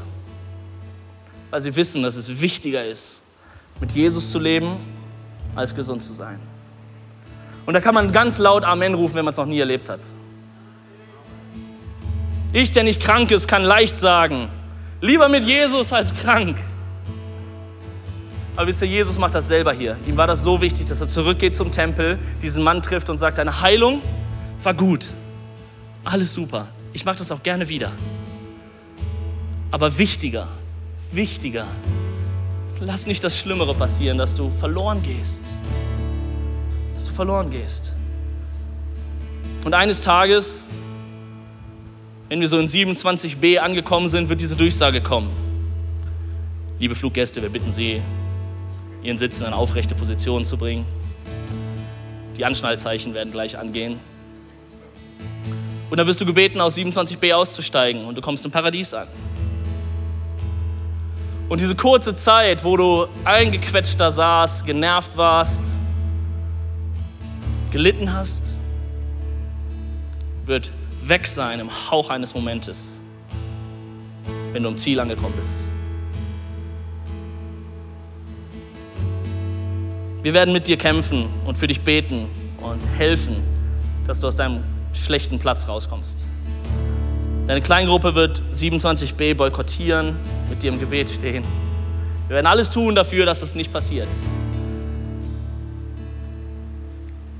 Weil 1.49 1.61
sie 1.61 1.75
wissen, 1.75 2.03
dass 2.03 2.15
es 2.15 2.41
wichtiger 2.41 2.83
ist, 2.85 3.21
mit 3.79 3.91
Jesus 3.91 4.31
zu 4.31 4.39
leben, 4.39 4.77
als 5.55 5.75
gesund 5.75 6.03
zu 6.03 6.13
sein. 6.13 6.39
Und 7.71 7.75
da 7.75 7.79
kann 7.79 7.95
man 7.95 8.11
ganz 8.11 8.37
laut 8.37 8.65
Amen 8.65 8.93
rufen, 8.93 9.15
wenn 9.15 9.23
man 9.23 9.31
es 9.31 9.37
noch 9.37 9.45
nie 9.45 9.57
erlebt 9.57 9.87
hat. 9.87 10.01
Ich, 12.51 12.71
der 12.71 12.83
nicht 12.83 13.01
krank 13.01 13.31
ist, 13.31 13.47
kann 13.47 13.63
leicht 13.63 13.97
sagen, 13.97 14.49
lieber 14.99 15.29
mit 15.29 15.45
Jesus 15.45 15.93
als 15.93 16.13
krank. 16.13 16.57
Aber 18.57 18.67
wisst 18.67 18.81
ihr, 18.81 18.89
Jesus 18.89 19.17
macht 19.17 19.35
das 19.35 19.47
selber 19.47 19.71
hier. 19.71 19.95
Ihm 20.05 20.17
war 20.17 20.27
das 20.27 20.43
so 20.43 20.59
wichtig, 20.59 20.87
dass 20.87 20.99
er 20.99 21.07
zurückgeht 21.07 21.55
zum 21.55 21.71
Tempel, 21.71 22.19
diesen 22.41 22.61
Mann 22.61 22.81
trifft 22.81 23.09
und 23.09 23.15
sagt, 23.15 23.37
deine 23.37 23.61
Heilung 23.61 24.01
war 24.61 24.73
gut. 24.73 25.07
Alles 26.03 26.33
super. 26.33 26.67
Ich 26.91 27.05
mache 27.05 27.19
das 27.19 27.31
auch 27.31 27.41
gerne 27.41 27.69
wieder. 27.69 27.93
Aber 29.71 29.97
wichtiger, 29.97 30.49
wichtiger, 31.13 31.67
lass 32.81 33.07
nicht 33.07 33.23
das 33.23 33.39
Schlimmere 33.39 33.73
passieren, 33.73 34.17
dass 34.17 34.35
du 34.35 34.49
verloren 34.59 35.01
gehst. 35.03 35.45
Dass 37.01 37.09
du 37.09 37.15
verloren 37.15 37.49
gehst. 37.49 37.93
Und 39.65 39.73
eines 39.73 40.01
Tages, 40.01 40.67
wenn 42.29 42.39
wir 42.39 42.47
so 42.47 42.59
in 42.59 42.67
27b 42.67 43.57
angekommen 43.57 44.07
sind, 44.07 44.29
wird 44.29 44.39
diese 44.39 44.55
Durchsage 44.55 45.01
kommen. 45.01 45.31
Liebe 46.77 46.93
Fluggäste, 46.93 47.41
wir 47.41 47.49
bitten 47.49 47.71
Sie, 47.71 48.03
Ihren 49.01 49.17
Sitz 49.17 49.39
in 49.39 49.47
eine 49.47 49.55
aufrechte 49.55 49.95
Position 49.95 50.45
zu 50.45 50.57
bringen. 50.57 50.85
Die 52.37 52.45
Anschnallzeichen 52.45 53.15
werden 53.15 53.31
gleich 53.31 53.57
angehen. 53.57 53.99
Und 55.89 55.97
dann 55.97 56.05
wirst 56.05 56.21
du 56.21 56.25
gebeten, 56.27 56.61
aus 56.61 56.77
27b 56.77 57.33
auszusteigen 57.33 58.05
und 58.05 58.15
du 58.15 58.21
kommst 58.21 58.45
im 58.45 58.51
Paradies 58.51 58.93
an. 58.93 59.07
Und 61.49 61.61
diese 61.61 61.73
kurze 61.73 62.15
Zeit, 62.15 62.63
wo 62.63 62.77
du 62.77 63.07
eingequetscht 63.25 63.99
da 63.99 64.11
saßt, 64.11 64.67
genervt 64.67 65.17
warst, 65.17 65.80
gelitten 67.71 68.13
hast, 68.13 68.59
wird 70.45 70.69
weg 71.03 71.25
sein 71.25 71.59
im 71.59 71.69
Hauch 71.89 72.09
eines 72.09 72.33
Momentes, 72.33 73.01
wenn 74.51 74.63
du 74.63 74.69
am 74.69 74.77
Ziel 74.77 74.99
angekommen 74.99 75.33
bist. 75.37 75.59
Wir 80.21 80.33
werden 80.33 80.53
mit 80.53 80.67
dir 80.67 80.77
kämpfen 80.77 81.29
und 81.47 81.57
für 81.57 81.65
dich 81.65 81.81
beten 81.81 82.27
und 82.61 82.79
helfen, 82.97 83.37
dass 84.05 84.19
du 84.19 84.27
aus 84.27 84.35
deinem 84.35 84.63
schlechten 84.93 85.39
Platz 85.39 85.67
rauskommst. 85.67 86.27
Deine 87.47 87.61
Kleingruppe 87.61 88.13
wird 88.13 88.43
27b 88.53 89.33
boykottieren, 89.33 90.15
mit 90.49 90.61
dir 90.61 90.71
im 90.71 90.79
Gebet 90.79 91.09
stehen. 91.09 91.43
Wir 92.27 92.35
werden 92.35 92.45
alles 92.47 92.69
tun 92.69 92.93
dafür, 92.93 93.25
dass 93.25 93.39
das 93.39 93.55
nicht 93.55 93.73
passiert. 93.73 94.07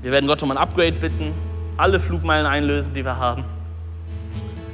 Wir 0.02 0.10
werden 0.10 0.26
Gott 0.26 0.42
um 0.42 0.50
ein 0.50 0.58
Upgrade 0.58 0.92
bitten, 0.92 1.32
alle 1.76 2.00
Flugmeilen 2.00 2.44
einlösen, 2.44 2.92
die 2.92 3.04
wir 3.04 3.16
haben. 3.16 3.44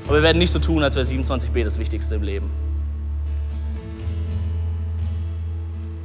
Aber 0.06 0.16
wir 0.16 0.22
werden 0.22 0.38
nicht 0.38 0.50
so 0.50 0.58
tun, 0.58 0.82
als 0.82 0.96
wäre 0.96 1.04
27b 1.04 1.64
das 1.64 1.78
Wichtigste 1.78 2.14
im 2.14 2.22
Leben. 2.22 2.50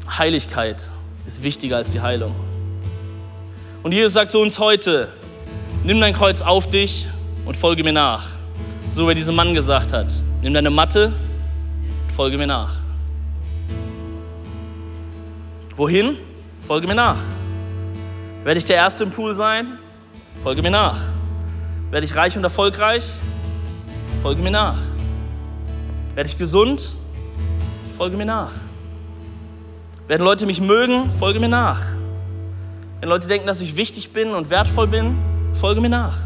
Heiligkeit 0.10 0.92
ist 1.26 1.42
wichtiger 1.42 1.78
als 1.78 1.92
die 1.92 2.02
Heilung. 2.02 2.36
Und 3.82 3.94
Jesus 3.94 4.14
sagt 4.14 4.32
zu 4.32 4.40
uns 4.40 4.60
heute, 4.60 5.08
nimm 5.86 6.02
dein 6.02 6.14
Kreuz 6.14 6.42
auf 6.42 6.70
dich 6.70 7.08
und 7.46 7.56
folge 7.56 7.84
mir 7.84 7.94
nach. 7.94 8.28
So 8.94 9.08
wie 9.08 9.16
dieser 9.16 9.32
Mann 9.32 9.54
gesagt 9.54 9.94
hat, 9.94 10.14
nimm 10.42 10.54
deine 10.54 10.70
Matte 10.70 11.14
und 12.08 12.14
folge 12.14 12.38
mir 12.38 12.48
nach. 12.48 12.76
Wohin? 15.78 16.18
Folge 16.68 16.88
mir 16.88 16.96
nach. 16.96 17.18
Werde 18.44 18.58
ich 18.58 18.66
der 18.66 18.76
Erste 18.76 19.06
im 19.06 19.12
Pool 19.12 19.34
sein? 19.36 19.78
Folge 20.44 20.62
mir 20.62 20.72
nach. 20.72 21.00
Werde 21.92 22.06
ich 22.06 22.16
reich 22.16 22.36
und 22.36 22.44
erfolgreich? 22.44 23.10
Folge 24.22 24.42
mir 24.42 24.52
nach. 24.52 24.78
Werde 26.16 26.30
ich 26.30 26.38
gesund? 26.38 26.98
Folge 27.98 28.18
mir 28.18 28.26
nach. 28.26 28.52
Werden 30.08 30.24
Leute 30.24 30.46
mich 30.46 30.60
mögen, 30.60 31.10
folge 31.12 31.40
mir 31.40 31.48
nach. 31.48 31.80
Wenn 33.00 33.08
Leute 33.08 33.30
denken, 33.30 33.48
dass 33.48 33.62
ich 33.62 33.78
wichtig 33.78 34.12
bin 34.12 34.34
und 34.34 34.50
wertvoll 34.50 34.88
bin, 34.88 35.18
folge 35.54 35.80
mir 35.80 35.90
nach. 35.90 36.18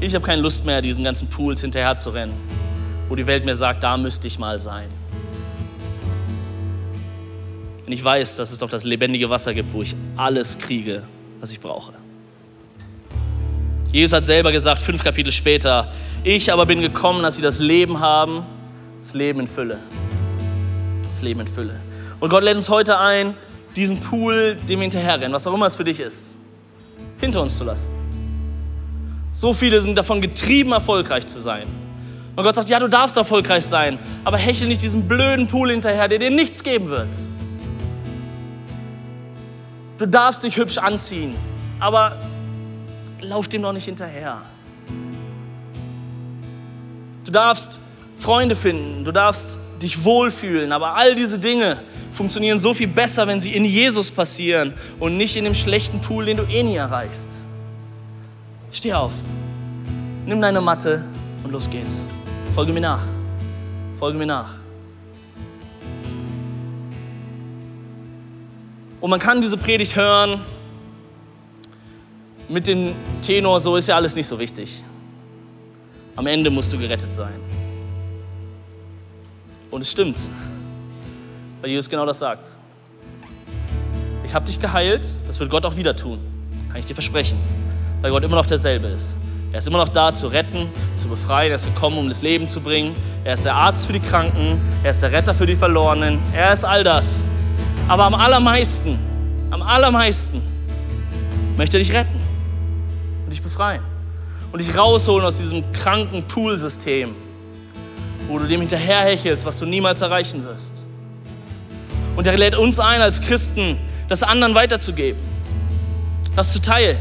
Ich 0.00 0.14
habe 0.14 0.24
keine 0.24 0.40
Lust 0.40 0.64
mehr, 0.64 0.80
diesen 0.80 1.04
ganzen 1.04 1.28
Pools 1.28 1.60
hinterher 1.60 1.96
zu 1.98 2.10
rennen, 2.10 2.32
wo 3.10 3.16
die 3.16 3.26
Welt 3.26 3.44
mir 3.44 3.54
sagt, 3.54 3.82
da 3.82 3.98
müsste 3.98 4.26
ich 4.28 4.38
mal 4.38 4.58
sein. 4.58 4.88
Und 7.90 7.94
ich 7.94 8.04
weiß, 8.04 8.36
dass 8.36 8.52
es 8.52 8.58
doch 8.58 8.70
das 8.70 8.84
lebendige 8.84 9.30
Wasser 9.30 9.52
gibt, 9.52 9.72
wo 9.72 9.82
ich 9.82 9.96
alles 10.16 10.56
kriege, 10.56 11.02
was 11.40 11.50
ich 11.50 11.58
brauche. 11.58 11.92
Jesus 13.90 14.12
hat 14.12 14.24
selber 14.26 14.52
gesagt, 14.52 14.80
fünf 14.80 15.02
Kapitel 15.02 15.32
später, 15.32 15.90
ich 16.22 16.52
aber 16.52 16.66
bin 16.66 16.82
gekommen, 16.82 17.24
dass 17.24 17.34
sie 17.34 17.42
das 17.42 17.58
Leben 17.58 17.98
haben, 17.98 18.44
das 19.02 19.12
Leben 19.14 19.40
in 19.40 19.48
Fülle. 19.48 19.78
Leben 21.20 21.40
in 21.40 21.48
Fülle. 21.48 21.80
Und 22.20 22.30
Gott 22.30 22.44
lädt 22.44 22.54
uns 22.54 22.68
heute 22.68 22.96
ein, 22.96 23.34
diesen 23.74 23.98
Pool, 23.98 24.56
dem 24.68 24.78
wir 24.78 24.82
hinterherrennen, 24.82 25.32
was 25.32 25.48
auch 25.48 25.54
immer 25.54 25.66
es 25.66 25.74
für 25.74 25.82
dich 25.82 25.98
ist, 25.98 26.36
hinter 27.18 27.42
uns 27.42 27.58
zu 27.58 27.64
lassen. 27.64 27.90
So 29.32 29.52
viele 29.52 29.82
sind 29.82 29.98
davon 29.98 30.20
getrieben, 30.20 30.70
erfolgreich 30.70 31.26
zu 31.26 31.40
sein. 31.40 31.66
Und 32.36 32.44
Gott 32.44 32.54
sagt, 32.54 32.68
ja, 32.68 32.78
du 32.78 32.86
darfst 32.86 33.16
erfolgreich 33.16 33.66
sein, 33.66 33.98
aber 34.24 34.36
hechel 34.36 34.68
nicht 34.68 34.80
diesen 34.80 35.08
blöden 35.08 35.48
Pool 35.48 35.72
hinterher, 35.72 36.06
der 36.06 36.20
dir 36.20 36.30
nichts 36.30 36.62
geben 36.62 36.88
wird. 36.88 37.08
Du 40.00 40.06
darfst 40.06 40.42
dich 40.42 40.56
hübsch 40.56 40.78
anziehen, 40.78 41.36
aber 41.78 42.16
lauf 43.20 43.48
dem 43.48 43.60
doch 43.60 43.74
nicht 43.74 43.84
hinterher. 43.84 44.40
Du 47.26 47.30
darfst 47.30 47.78
Freunde 48.18 48.56
finden, 48.56 49.04
du 49.04 49.12
darfst 49.12 49.58
dich 49.82 50.02
wohlfühlen. 50.02 50.72
Aber 50.72 50.96
all 50.96 51.14
diese 51.14 51.38
Dinge 51.38 51.80
funktionieren 52.14 52.58
so 52.58 52.72
viel 52.72 52.88
besser, 52.88 53.26
wenn 53.26 53.40
sie 53.40 53.54
in 53.54 53.66
Jesus 53.66 54.10
passieren 54.10 54.72
und 54.98 55.18
nicht 55.18 55.36
in 55.36 55.44
dem 55.44 55.54
schlechten 55.54 56.00
Pool, 56.00 56.24
den 56.24 56.38
du 56.38 56.44
eh 56.44 56.62
nie 56.62 56.76
erreichst. 56.76 57.36
Steh 58.72 58.94
auf, 58.94 59.12
nimm 60.24 60.40
deine 60.40 60.62
Matte 60.62 61.04
und 61.44 61.52
los 61.52 61.68
geht's. 61.68 62.08
Folge 62.54 62.72
mir 62.72 62.80
nach. 62.80 63.02
Folge 63.98 64.16
mir 64.16 64.24
nach. 64.24 64.59
Und 69.00 69.10
man 69.10 69.18
kann 69.18 69.40
diese 69.40 69.56
Predigt 69.56 69.96
hören 69.96 70.42
mit 72.48 72.66
dem 72.66 72.94
Tenor, 73.22 73.60
so 73.60 73.76
ist 73.76 73.88
ja 73.88 73.96
alles 73.96 74.14
nicht 74.14 74.26
so 74.26 74.38
wichtig. 74.38 74.82
Am 76.16 76.26
Ende 76.26 76.50
musst 76.50 76.72
du 76.72 76.78
gerettet 76.78 77.12
sein. 77.12 77.40
Und 79.70 79.82
es 79.82 79.90
stimmt, 79.90 80.18
weil 81.60 81.70
Jesus 81.70 81.88
genau 81.88 82.04
das 82.04 82.18
sagt. 82.18 82.58
Ich 84.24 84.34
habe 84.34 84.44
dich 84.44 84.60
geheilt, 84.60 85.06
das 85.26 85.40
wird 85.40 85.50
Gott 85.50 85.64
auch 85.64 85.76
wieder 85.76 85.96
tun, 85.96 86.18
kann 86.68 86.80
ich 86.80 86.86
dir 86.86 86.94
versprechen, 86.94 87.38
weil 88.02 88.10
Gott 88.10 88.22
immer 88.22 88.36
noch 88.36 88.46
derselbe 88.46 88.88
ist. 88.88 89.16
Er 89.52 89.58
ist 89.58 89.66
immer 89.66 89.78
noch 89.78 89.88
da, 89.88 90.14
zu 90.14 90.28
retten, 90.28 90.68
zu 90.96 91.08
befreien. 91.08 91.50
Er 91.50 91.56
ist 91.56 91.64
gekommen, 91.64 91.98
um 91.98 92.08
das 92.08 92.22
Leben 92.22 92.46
zu 92.46 92.60
bringen. 92.60 92.94
Er 93.24 93.34
ist 93.34 93.44
der 93.44 93.54
Arzt 93.54 93.84
für 93.84 93.92
die 93.92 93.98
Kranken. 93.98 94.60
Er 94.84 94.92
ist 94.92 95.02
der 95.02 95.10
Retter 95.10 95.34
für 95.34 95.44
die 95.44 95.56
Verlorenen. 95.56 96.20
Er 96.32 96.52
ist 96.52 96.64
all 96.64 96.84
das. 96.84 97.24
Aber 97.90 98.04
am 98.04 98.14
allermeisten, 98.14 99.00
am 99.50 99.62
allermeisten 99.62 100.40
möchte 101.56 101.76
er 101.76 101.80
dich 101.80 101.92
retten 101.92 102.20
und 103.24 103.32
dich 103.32 103.42
befreien 103.42 103.82
und 104.52 104.60
dich 104.60 104.78
rausholen 104.78 105.26
aus 105.26 105.38
diesem 105.38 105.72
kranken 105.72 106.22
Poolsystem, 106.22 107.16
wo 108.28 108.38
du 108.38 108.46
dem 108.46 108.60
hinterherhechelst, 108.60 109.44
was 109.44 109.58
du 109.58 109.66
niemals 109.66 110.02
erreichen 110.02 110.44
wirst. 110.44 110.86
Und 112.14 112.28
er 112.28 112.36
lädt 112.36 112.54
uns 112.54 112.78
ein, 112.78 113.00
als 113.00 113.20
Christen, 113.20 113.76
das 114.08 114.22
anderen 114.22 114.54
weiterzugeben, 114.54 115.20
das 116.36 116.52
zu 116.52 116.60
teilen 116.60 116.98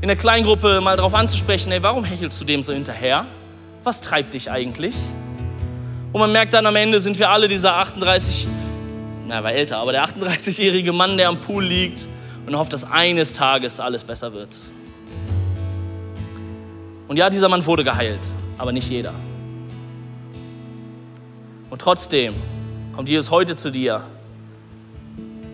in 0.00 0.08
der 0.08 0.16
Kleingruppe 0.16 0.80
mal 0.80 0.96
darauf 0.96 1.12
anzusprechen, 1.12 1.70
ey, 1.70 1.82
warum 1.82 2.04
hechelst 2.04 2.40
du 2.40 2.46
dem 2.46 2.62
so 2.62 2.72
hinterher? 2.72 3.26
Was 3.84 4.00
treibt 4.00 4.32
dich 4.32 4.50
eigentlich? 4.50 4.94
Und 6.14 6.20
man 6.20 6.32
merkt 6.32 6.54
dann 6.54 6.64
am 6.64 6.76
Ende 6.76 6.98
sind 6.98 7.18
wir 7.18 7.28
alle 7.28 7.46
dieser 7.46 7.76
38, 7.76 8.48
na, 9.28 9.36
er 9.36 9.44
war 9.44 9.52
älter, 9.52 9.76
aber 9.78 9.92
der 9.92 10.04
38-jährige 10.04 10.92
Mann, 10.92 11.18
der 11.18 11.28
am 11.28 11.38
Pool 11.38 11.64
liegt 11.64 12.06
und 12.46 12.56
hofft, 12.56 12.72
dass 12.72 12.90
eines 12.90 13.34
Tages 13.34 13.78
alles 13.78 14.02
besser 14.02 14.32
wird. 14.32 14.56
Und 17.06 17.16
ja, 17.16 17.28
dieser 17.28 17.48
Mann 17.48 17.64
wurde 17.66 17.84
geheilt, 17.84 18.20
aber 18.56 18.72
nicht 18.72 18.88
jeder. 18.88 19.12
Und 21.68 21.80
trotzdem 21.80 22.34
kommt 22.94 23.08
Jesus 23.08 23.30
heute 23.30 23.54
zu 23.54 23.70
dir. 23.70 24.02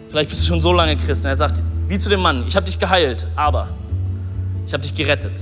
Vielleicht 0.09 0.31
bist 0.31 0.43
du 0.43 0.47
schon 0.47 0.61
so 0.61 0.73
lange 0.73 0.97
Christ 0.97 1.25
und 1.25 1.31
er 1.31 1.37
sagt, 1.37 1.61
wie 1.89 1.99
zu 1.99 2.09
dem 2.09 2.21
Mann, 2.21 2.45
ich 2.47 2.55
habe 2.55 2.67
dich 2.67 2.79
geheilt, 2.79 3.27
aber 3.35 3.69
ich 4.67 4.73
habe 4.73 4.83
dich 4.83 4.95
gerettet. 4.95 5.41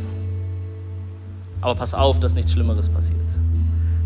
Aber 1.60 1.74
pass 1.74 1.92
auf, 1.92 2.18
dass 2.18 2.34
nichts 2.34 2.52
Schlimmeres 2.52 2.88
passiert. 2.88 3.20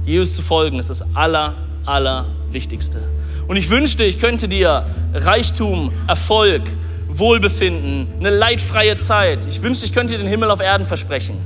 Jesus 0.05 0.35
zu 0.35 0.43
folgen 0.43 0.79
ist 0.81 0.91
das 0.91 1.03
aller, 1.15 1.55
aller 1.85 2.27
Wichtigste. 2.51 3.01
Und 3.49 3.57
ich 3.57 3.71
wünschte, 3.71 4.05
ich 4.05 4.19
könnte 4.19 4.49
dir 4.49 4.87
Reichtum, 5.15 5.93
Erfolg, 6.07 6.63
Wohlbefinden, 7.09 8.09
eine 8.19 8.31
leidfreie 8.31 8.99
Zeit. 8.99 9.47
Ich 9.47 9.63
wünschte, 9.63 9.85
ich 9.85 9.93
könnte 9.93 10.15
dir 10.15 10.19
den 10.19 10.29
Himmel 10.29 10.51
auf 10.51 10.61
Erden 10.61 10.87
versprechen. 10.87 11.39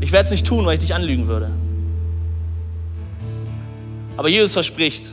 Ich 0.00 0.10
werde 0.10 0.24
es 0.24 0.30
nicht 0.30 0.46
tun, 0.46 0.64
weil 0.66 0.74
ich 0.74 0.80
dich 0.80 0.94
anlügen 0.94 1.28
würde. 1.28 1.50
Aber 4.16 4.28
Jesus 4.28 4.52
verspricht 4.52 5.12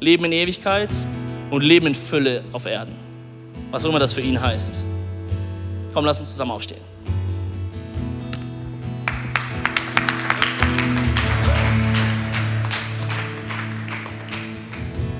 Leben 0.00 0.24
in 0.24 0.32
Ewigkeit 0.32 0.90
und 1.50 1.62
Leben 1.62 1.86
in 1.86 1.94
Fülle 1.94 2.42
auf 2.52 2.66
Erden. 2.66 2.94
Was 3.70 3.84
auch 3.84 3.90
immer 3.90 3.98
das 3.98 4.12
für 4.12 4.20
ihn 4.20 4.40
heißt. 4.40 4.84
Komm, 5.92 6.04
lass 6.04 6.20
uns 6.20 6.30
zusammen 6.30 6.52
aufstehen. 6.52 6.85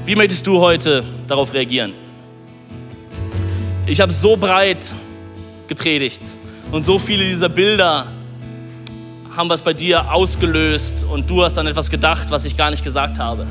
Wie 0.07 0.15
möchtest 0.15 0.47
du 0.47 0.61
heute 0.61 1.03
darauf 1.27 1.53
reagieren? 1.53 1.93
Ich 3.87 4.01
habe 4.01 4.13
so 4.13 4.37
breit 4.37 4.87
gepredigt 5.67 6.23
und 6.71 6.85
so 6.85 7.01
viele 7.01 7.25
dieser 7.25 7.49
Bilder 7.49 8.07
haben 9.37 9.49
was 9.49 9.63
bei 9.63 9.73
dir 9.73 10.13
ausgelöst 10.13 11.05
und 11.11 11.29
du 11.29 11.43
hast 11.43 11.59
an 11.59 11.67
etwas 11.67 11.91
gedacht, 11.91 12.31
was 12.31 12.45
ich 12.45 12.57
gar 12.57 12.71
nicht 12.71 12.85
gesagt 12.85 13.19
habe. 13.19 13.49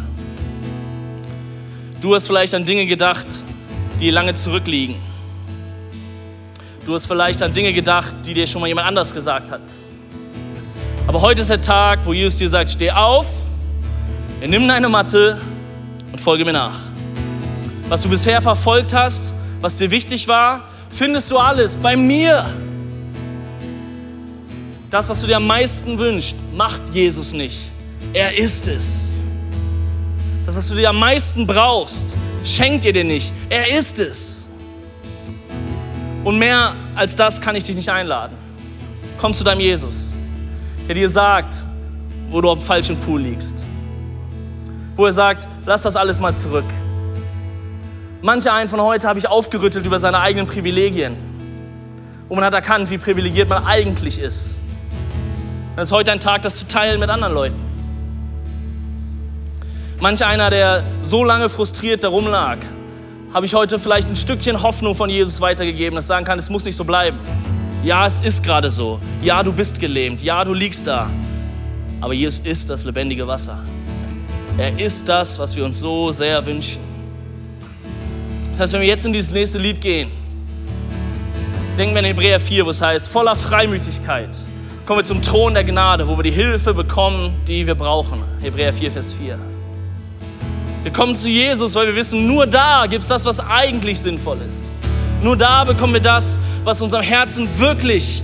Du 1.99 2.15
hast 2.15 2.25
vielleicht 2.25 2.53
an 2.53 2.63
Dinge 2.63 2.85
gedacht, 2.85 3.27
die 3.99 4.09
lange 4.09 4.33
zurückliegen. 4.33 4.95
Du 6.85 6.93
hast 6.93 7.05
vielleicht 7.05 7.43
an 7.43 7.51
Dinge 7.51 7.73
gedacht, 7.73 8.15
die 8.25 8.33
dir 8.33 8.47
schon 8.47 8.61
mal 8.61 8.67
jemand 8.67 8.87
anders 8.87 9.13
gesagt 9.13 9.51
hat. 9.51 9.63
Aber 11.05 11.19
heute 11.19 11.41
ist 11.41 11.49
der 11.49 11.61
Tag, 11.61 11.99
wo 12.05 12.13
Jesus 12.13 12.37
dir 12.37 12.47
sagt, 12.47 12.69
steh 12.69 12.91
auf, 12.91 13.25
nimm 14.39 14.65
deine 14.69 14.87
Matte 14.87 15.41
und 16.15 16.21
folge 16.21 16.45
mir 16.45 16.53
nach. 16.53 16.79
Was 17.89 18.01
du 18.01 18.07
bisher 18.07 18.41
verfolgt 18.41 18.93
hast, 18.93 19.35
was 19.59 19.75
dir 19.75 19.91
wichtig 19.91 20.29
war, 20.29 20.69
findest 20.89 21.29
du 21.29 21.37
alles 21.37 21.75
bei 21.75 21.97
mir. 21.97 22.45
Das, 24.89 25.09
was 25.09 25.19
du 25.19 25.27
dir 25.27 25.35
am 25.35 25.45
meisten 25.45 25.99
wünschst, 25.99 26.37
macht 26.55 26.83
Jesus 26.93 27.33
nicht. 27.33 27.69
Er 28.13 28.37
ist 28.37 28.65
es. 28.69 29.09
Das, 30.45 30.55
was 30.55 30.69
du 30.69 30.75
dir 30.75 30.91
am 30.91 30.99
meisten 30.99 31.45
brauchst, 31.45 32.15
schenkt 32.45 32.85
er 32.85 32.93
dir 32.93 33.03
nicht. 33.03 33.29
Er 33.49 33.77
ist 33.77 33.99
es. 33.99 34.47
Und 36.23 36.39
mehr 36.39 36.75
als 36.95 37.13
das 37.13 37.41
kann 37.41 37.57
ich 37.57 37.65
dich 37.65 37.75
nicht 37.75 37.89
einladen. 37.89 38.37
Komm 39.17 39.33
zu 39.33 39.43
deinem 39.43 39.59
Jesus, 39.59 40.15
der 40.87 40.95
dir 40.95 41.09
sagt, 41.09 41.65
wo 42.29 42.39
du 42.39 42.49
am 42.49 42.61
falschen 42.61 42.97
Pool 43.01 43.21
liegst 43.21 43.65
wo 44.95 45.05
er 45.05 45.13
sagt, 45.13 45.47
lass 45.65 45.81
das 45.81 45.95
alles 45.95 46.19
mal 46.19 46.35
zurück. 46.35 46.65
Manche 48.21 48.51
einen 48.51 48.69
von 48.69 48.81
heute 48.81 49.07
habe 49.07 49.19
ich 49.19 49.27
aufgerüttelt 49.27 49.85
über 49.85 49.99
seine 49.99 50.19
eigenen 50.19 50.47
Privilegien. 50.47 51.15
Und 52.27 52.37
man 52.37 52.45
hat 52.45 52.53
erkannt, 52.53 52.89
wie 52.89 52.97
privilegiert 52.97 53.49
man 53.49 53.65
eigentlich 53.65 54.19
ist. 54.19 54.59
Es 55.75 55.83
ist 55.83 55.91
heute 55.91 56.11
ein 56.11 56.19
Tag, 56.19 56.41
das 56.41 56.55
zu 56.55 56.67
teilen 56.67 56.99
mit 56.99 57.09
anderen 57.09 57.33
Leuten. 57.33 57.59
Manch 59.99 60.25
einer, 60.25 60.49
der 60.49 60.83
so 61.03 61.23
lange 61.23 61.49
frustriert 61.49 62.03
darum 62.03 62.27
lag, 62.27 62.57
habe 63.33 63.45
ich 63.45 63.53
heute 63.53 63.79
vielleicht 63.79 64.07
ein 64.07 64.15
Stückchen 64.15 64.63
Hoffnung 64.63 64.95
von 64.95 65.09
Jesus 65.09 65.41
weitergegeben, 65.41 65.95
das 65.95 66.07
sagen 66.07 66.25
kann, 66.25 66.39
es 66.39 66.49
muss 66.49 66.65
nicht 66.65 66.75
so 66.75 66.83
bleiben. 66.83 67.17
Ja, 67.83 68.07
es 68.07 68.19
ist 68.21 68.41
gerade 68.41 68.71
so. 68.71 68.99
Ja, 69.21 69.43
du 69.43 69.53
bist 69.53 69.79
gelähmt. 69.79 70.23
Ja, 70.23 70.43
du 70.43 70.53
liegst 70.53 70.87
da. 70.87 71.09
Aber 72.01 72.13
Jesus 72.13 72.39
ist 72.39 72.69
das 72.69 72.83
lebendige 72.83 73.27
Wasser. 73.27 73.63
Er 74.57 74.79
ist 74.79 75.07
das, 75.09 75.37
was 75.37 75.53
wir 75.55 75.65
uns 75.65 75.79
so 75.79 76.11
sehr 76.13 76.45
wünschen. 76.45 76.79
Das 78.51 78.61
heißt, 78.61 78.73
wenn 78.73 78.81
wir 78.81 78.87
jetzt 78.87 79.05
in 79.05 79.11
dieses 79.11 79.31
nächste 79.31 79.57
Lied 79.57 79.81
gehen, 79.81 80.11
denken 81.77 81.93
wir 81.93 81.99
an 81.99 82.05
Hebräer 82.05 82.39
4, 82.39 82.65
wo 82.65 82.69
es 82.69 82.81
heißt, 82.81 83.09
voller 83.09 83.35
Freimütigkeit 83.35 84.29
kommen 84.85 84.99
wir 84.99 85.03
zum 85.03 85.21
Thron 85.21 85.55
der 85.55 85.63
Gnade, 85.63 86.07
wo 86.07 86.15
wir 86.15 86.23
die 86.23 86.31
Hilfe 86.31 86.73
bekommen, 86.73 87.35
die 87.47 87.67
wir 87.67 87.75
brauchen. 87.75 88.23
Hebräer 88.41 88.71
4, 88.71 88.91
Vers 88.91 89.13
4. 89.13 89.37
Wir 90.83 90.93
kommen 90.93 91.15
zu 91.15 91.27
Jesus, 91.27 91.73
weil 91.75 91.87
wir 91.87 91.95
wissen, 91.95 92.25
nur 92.27 92.45
da 92.45 92.85
gibt 92.85 93.01
es 93.01 93.09
das, 93.09 93.25
was 93.25 93.39
eigentlich 93.39 93.99
sinnvoll 93.99 94.37
ist. 94.45 94.71
Nur 95.21 95.35
da 95.35 95.63
bekommen 95.63 95.93
wir 95.93 96.01
das, 96.01 96.37
was 96.63 96.81
unserem 96.81 97.03
Herzen 97.03 97.49
wirklich, 97.57 98.21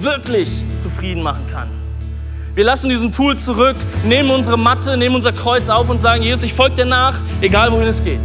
wirklich 0.00 0.64
zufrieden 0.74 1.22
machen 1.22 1.46
kann. 1.52 1.77
Wir 2.58 2.64
lassen 2.64 2.88
diesen 2.88 3.12
Pool 3.12 3.38
zurück, 3.38 3.76
nehmen 4.04 4.32
unsere 4.32 4.58
Matte, 4.58 4.96
nehmen 4.96 5.14
unser 5.14 5.30
Kreuz 5.30 5.68
auf 5.68 5.88
und 5.88 6.00
sagen, 6.00 6.24
Jesus, 6.24 6.42
ich 6.42 6.52
folge 6.52 6.74
dir 6.74 6.86
nach, 6.86 7.14
egal 7.40 7.70
wohin 7.70 7.86
es 7.86 8.02
geht. 8.02 8.18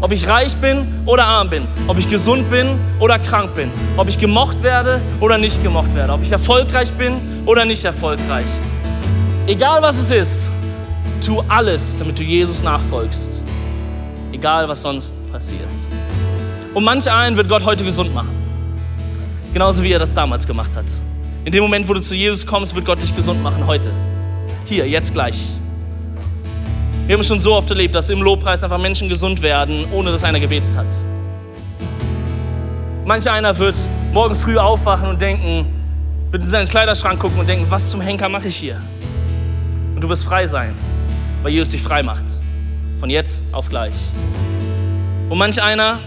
Ob 0.00 0.10
ich 0.10 0.26
reich 0.26 0.56
bin 0.56 0.88
oder 1.06 1.24
arm 1.24 1.50
bin, 1.50 1.62
ob 1.86 1.96
ich 1.96 2.10
gesund 2.10 2.50
bin 2.50 2.76
oder 2.98 3.16
krank 3.16 3.54
bin, 3.54 3.70
ob 3.96 4.08
ich 4.08 4.18
gemocht 4.18 4.64
werde 4.64 5.00
oder 5.20 5.38
nicht 5.38 5.62
gemocht 5.62 5.94
werde, 5.94 6.14
ob 6.14 6.24
ich 6.24 6.32
erfolgreich 6.32 6.92
bin 6.94 7.20
oder 7.46 7.64
nicht 7.64 7.84
erfolgreich. 7.84 8.44
Egal 9.46 9.80
was 9.82 9.98
es 9.98 10.10
ist, 10.10 10.50
tu 11.24 11.40
alles, 11.46 11.96
damit 11.96 12.18
du 12.18 12.24
Jesus 12.24 12.60
nachfolgst. 12.64 13.40
Egal 14.32 14.68
was 14.68 14.82
sonst 14.82 15.14
passiert. 15.30 15.70
Und 16.74 16.82
manch 16.82 17.08
einen 17.08 17.36
wird 17.36 17.48
Gott 17.48 17.64
heute 17.64 17.84
gesund 17.84 18.12
machen. 18.12 18.34
Genauso 19.52 19.80
wie 19.80 19.92
er 19.92 20.00
das 20.00 20.12
damals 20.12 20.44
gemacht 20.44 20.74
hat. 20.74 20.86
In 21.44 21.52
dem 21.52 21.62
Moment, 21.62 21.86
wo 21.86 21.92
du 21.92 22.00
zu 22.00 22.14
Jesus 22.14 22.46
kommst, 22.46 22.74
wird 22.74 22.86
Gott 22.86 23.02
dich 23.02 23.14
gesund 23.14 23.42
machen. 23.42 23.66
Heute. 23.66 23.92
Hier, 24.64 24.88
jetzt 24.88 25.12
gleich. 25.12 25.38
Wir 27.06 27.14
haben 27.14 27.22
schon 27.22 27.38
so 27.38 27.54
oft 27.54 27.68
erlebt, 27.68 27.94
dass 27.94 28.08
im 28.08 28.22
Lobpreis 28.22 28.64
einfach 28.64 28.78
Menschen 28.78 29.10
gesund 29.10 29.42
werden, 29.42 29.84
ohne 29.92 30.10
dass 30.10 30.24
einer 30.24 30.40
gebetet 30.40 30.74
hat. 30.74 30.86
Manch 33.04 33.30
einer 33.30 33.58
wird 33.58 33.74
morgen 34.14 34.34
früh 34.34 34.56
aufwachen 34.56 35.06
und 35.06 35.20
denken, 35.20 35.66
wird 36.30 36.44
in 36.44 36.48
seinen 36.48 36.66
Kleiderschrank 36.66 37.20
gucken 37.20 37.38
und 37.40 37.46
denken, 37.46 37.66
was 37.68 37.90
zum 37.90 38.00
Henker 38.00 38.30
mache 38.30 38.48
ich 38.48 38.56
hier? 38.56 38.80
Und 39.94 40.00
du 40.00 40.08
wirst 40.08 40.24
frei 40.24 40.46
sein, 40.46 40.74
weil 41.42 41.52
Jesus 41.52 41.68
dich 41.68 41.82
frei 41.82 42.02
macht. 42.02 42.24
Von 43.00 43.10
jetzt 43.10 43.44
auf 43.52 43.68
gleich. 43.68 43.92
Und 45.28 45.36
manch 45.36 45.62
einer 45.62 45.98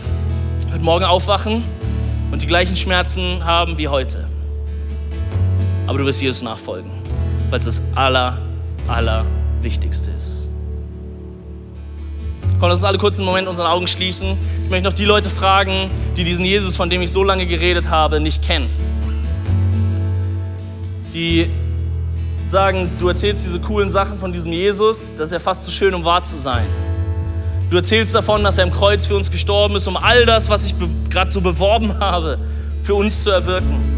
wird 0.71 0.81
morgen 0.81 1.05
aufwachen 1.05 1.63
und 2.31 2.41
die 2.41 2.47
gleichen 2.47 2.75
Schmerzen 2.75 3.45
haben 3.45 3.77
wie 3.77 3.88
heute 3.88 4.26
aber 5.88 5.97
du 5.97 6.05
wirst 6.05 6.21
Jesus 6.21 6.41
nachfolgen, 6.43 6.91
weil 7.49 7.59
es 7.59 7.65
das 7.65 7.81
aller, 7.95 8.38
aller 8.88 9.25
Wichtigste 9.61 10.11
ist. 10.11 10.49
Komm, 12.59 12.69
lass 12.69 12.79
uns 12.79 12.85
alle 12.85 12.97
kurz 12.97 13.17
einen 13.17 13.25
Moment 13.25 13.47
unsere 13.47 13.69
Augen 13.69 13.88
schließen. 13.88 14.38
Ich 14.63 14.69
möchte 14.69 14.85
noch 14.85 14.93
die 14.93 15.05
Leute 15.05 15.29
fragen, 15.29 15.89
die 16.17 16.23
diesen 16.23 16.43
Jesus, 16.43 16.75
von 16.75 16.89
dem 16.89 17.01
ich 17.01 17.11
so 17.11 17.23
lange 17.23 17.45
geredet 17.45 17.89
habe, 17.89 18.19
nicht 18.19 18.41
kennen. 18.41 18.69
Die 21.13 21.49
sagen, 22.49 22.89
du 22.99 23.09
erzählst 23.09 23.45
diese 23.45 23.59
coolen 23.59 23.89
Sachen 23.89 24.19
von 24.19 24.33
diesem 24.33 24.51
Jesus, 24.51 25.13
das 25.15 25.27
ist 25.27 25.31
ja 25.31 25.39
fast 25.39 25.63
zu 25.65 25.71
schön, 25.71 25.93
um 25.93 26.03
wahr 26.03 26.23
zu 26.23 26.38
sein. 26.38 26.65
Du 27.69 27.77
erzählst 27.77 28.15
davon, 28.15 28.43
dass 28.43 28.57
er 28.57 28.63
im 28.63 28.71
Kreuz 28.71 29.05
für 29.05 29.15
uns 29.15 29.29
gestorben 29.29 29.75
ist, 29.75 29.88
um 29.88 29.97
all 29.97 30.25
das, 30.25 30.49
was 30.49 30.65
ich 30.65 30.73
gerade 31.09 31.31
so 31.31 31.41
beworben 31.41 31.97
habe, 31.99 32.39
für 32.83 32.95
uns 32.95 33.23
zu 33.23 33.29
erwirken. 33.29 33.96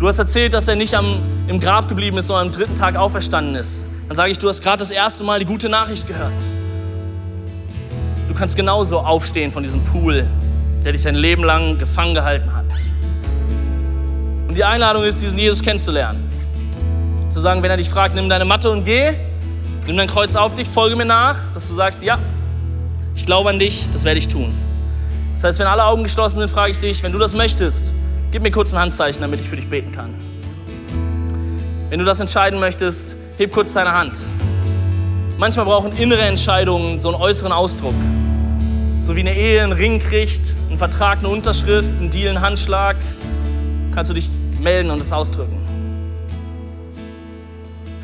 Du 0.00 0.08
hast 0.08 0.18
erzählt, 0.18 0.54
dass 0.54 0.66
er 0.66 0.76
nicht 0.76 0.94
am, 0.94 1.18
im 1.46 1.60
Grab 1.60 1.86
geblieben 1.86 2.16
ist, 2.16 2.28
sondern 2.28 2.46
am 2.46 2.52
dritten 2.54 2.74
Tag 2.74 2.96
auferstanden 2.96 3.54
ist. 3.54 3.84
Dann 4.08 4.16
sage 4.16 4.30
ich, 4.32 4.38
du 4.38 4.48
hast 4.48 4.62
gerade 4.62 4.78
das 4.78 4.90
erste 4.90 5.22
Mal 5.24 5.40
die 5.40 5.44
gute 5.44 5.68
Nachricht 5.68 6.08
gehört. 6.08 6.32
Du 8.26 8.32
kannst 8.34 8.56
genauso 8.56 9.00
aufstehen 9.00 9.52
von 9.52 9.62
diesem 9.62 9.84
Pool, 9.84 10.26
der 10.86 10.92
dich 10.92 11.02
dein 11.02 11.16
Leben 11.16 11.44
lang 11.44 11.78
gefangen 11.78 12.14
gehalten 12.14 12.50
hat. 12.56 12.64
Und 14.48 14.56
die 14.56 14.64
Einladung 14.64 15.04
ist, 15.04 15.20
diesen 15.20 15.38
Jesus 15.38 15.60
kennenzulernen. 15.62 16.26
Zu 17.28 17.38
sagen, 17.38 17.62
wenn 17.62 17.70
er 17.70 17.76
dich 17.76 17.90
fragt, 17.90 18.14
nimm 18.14 18.30
deine 18.30 18.46
Matte 18.46 18.70
und 18.70 18.86
geh, 18.86 19.12
nimm 19.86 19.98
dein 19.98 20.08
Kreuz 20.08 20.34
auf 20.34 20.54
dich, 20.54 20.66
folge 20.66 20.96
mir 20.96 21.04
nach, 21.04 21.36
dass 21.52 21.68
du 21.68 21.74
sagst, 21.74 22.02
ja, 22.02 22.18
ich 23.14 23.26
glaube 23.26 23.50
an 23.50 23.58
dich, 23.58 23.86
das 23.92 24.04
werde 24.04 24.16
ich 24.16 24.28
tun. 24.28 24.54
Das 25.34 25.44
heißt, 25.44 25.58
wenn 25.58 25.66
alle 25.66 25.84
Augen 25.84 26.04
geschlossen 26.04 26.38
sind, 26.38 26.50
frage 26.50 26.72
ich 26.72 26.78
dich, 26.78 27.02
wenn 27.02 27.12
du 27.12 27.18
das 27.18 27.34
möchtest, 27.34 27.92
gib 28.30 28.42
mir 28.42 28.50
kurz 28.50 28.72
ein 28.72 28.78
Handzeichen, 28.78 29.20
damit 29.22 29.40
ich 29.40 29.48
für 29.48 29.56
dich 29.56 29.68
beten 29.68 29.92
kann. 29.92 30.14
Wenn 31.88 31.98
du 31.98 32.04
das 32.04 32.20
entscheiden 32.20 32.60
möchtest, 32.60 33.16
heb 33.38 33.52
kurz 33.52 33.72
deine 33.72 33.92
Hand. 33.92 34.16
Manchmal 35.38 35.64
brauchen 35.64 35.96
innere 35.96 36.22
Entscheidungen 36.22 37.00
so 37.00 37.08
einen 37.08 37.20
äußeren 37.20 37.52
Ausdruck. 37.52 37.94
So 39.00 39.16
wie 39.16 39.20
eine 39.20 39.34
Ehe 39.34 39.62
einen 39.62 39.72
Ring 39.72 39.98
kriegt, 39.98 40.54
ein 40.70 40.78
Vertrag 40.78 41.18
eine 41.18 41.28
Unterschrift, 41.28 41.90
ein 42.00 42.10
Deal 42.10 42.28
einen 42.28 42.40
Handschlag, 42.40 42.96
kannst 43.94 44.10
du 44.10 44.14
dich 44.14 44.30
melden 44.60 44.90
und 44.90 45.00
es 45.00 45.12
ausdrücken. 45.12 45.56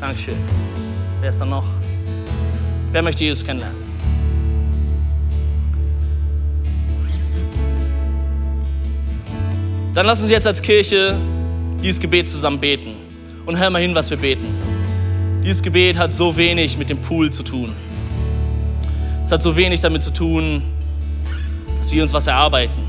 Dankeschön. 0.01 0.37
Wer 1.21 1.29
ist 1.29 1.39
da 1.39 1.45
noch? 1.45 1.65
Wer 2.91 3.01
möchte 3.01 3.23
Jesus 3.23 3.45
kennenlernen? 3.45 3.86
Dann 9.97 10.05
lass 10.05 10.21
uns 10.21 10.29
jetzt 10.29 10.45
als 10.45 10.61
Kirche 10.61 11.17
dieses 11.81 11.99
Gebet 11.99 12.29
zusammen 12.29 12.59
beten. 12.59 12.97
Und 13.47 13.57
hör 13.57 13.71
mal 13.71 13.81
hin, 13.81 13.95
was 13.95 14.11
wir 14.11 14.17
beten. 14.17 14.45
Dieses 15.43 15.63
Gebet 15.63 15.97
hat 15.97 16.13
so 16.13 16.37
wenig 16.37 16.77
mit 16.77 16.91
dem 16.91 16.99
Pool 16.99 17.31
zu 17.31 17.41
tun. 17.41 17.73
Es 19.23 19.31
hat 19.31 19.41
so 19.41 19.55
wenig 19.55 19.79
damit 19.79 20.03
zu 20.03 20.13
tun, 20.13 20.61
dass 21.79 21.91
wir 21.91 22.03
uns 22.03 22.13
was 22.13 22.27
erarbeiten. 22.27 22.79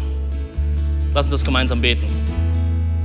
Lass 1.14 1.24
uns 1.24 1.30
das 1.30 1.44
gemeinsam 1.46 1.80
beten. 1.80 2.04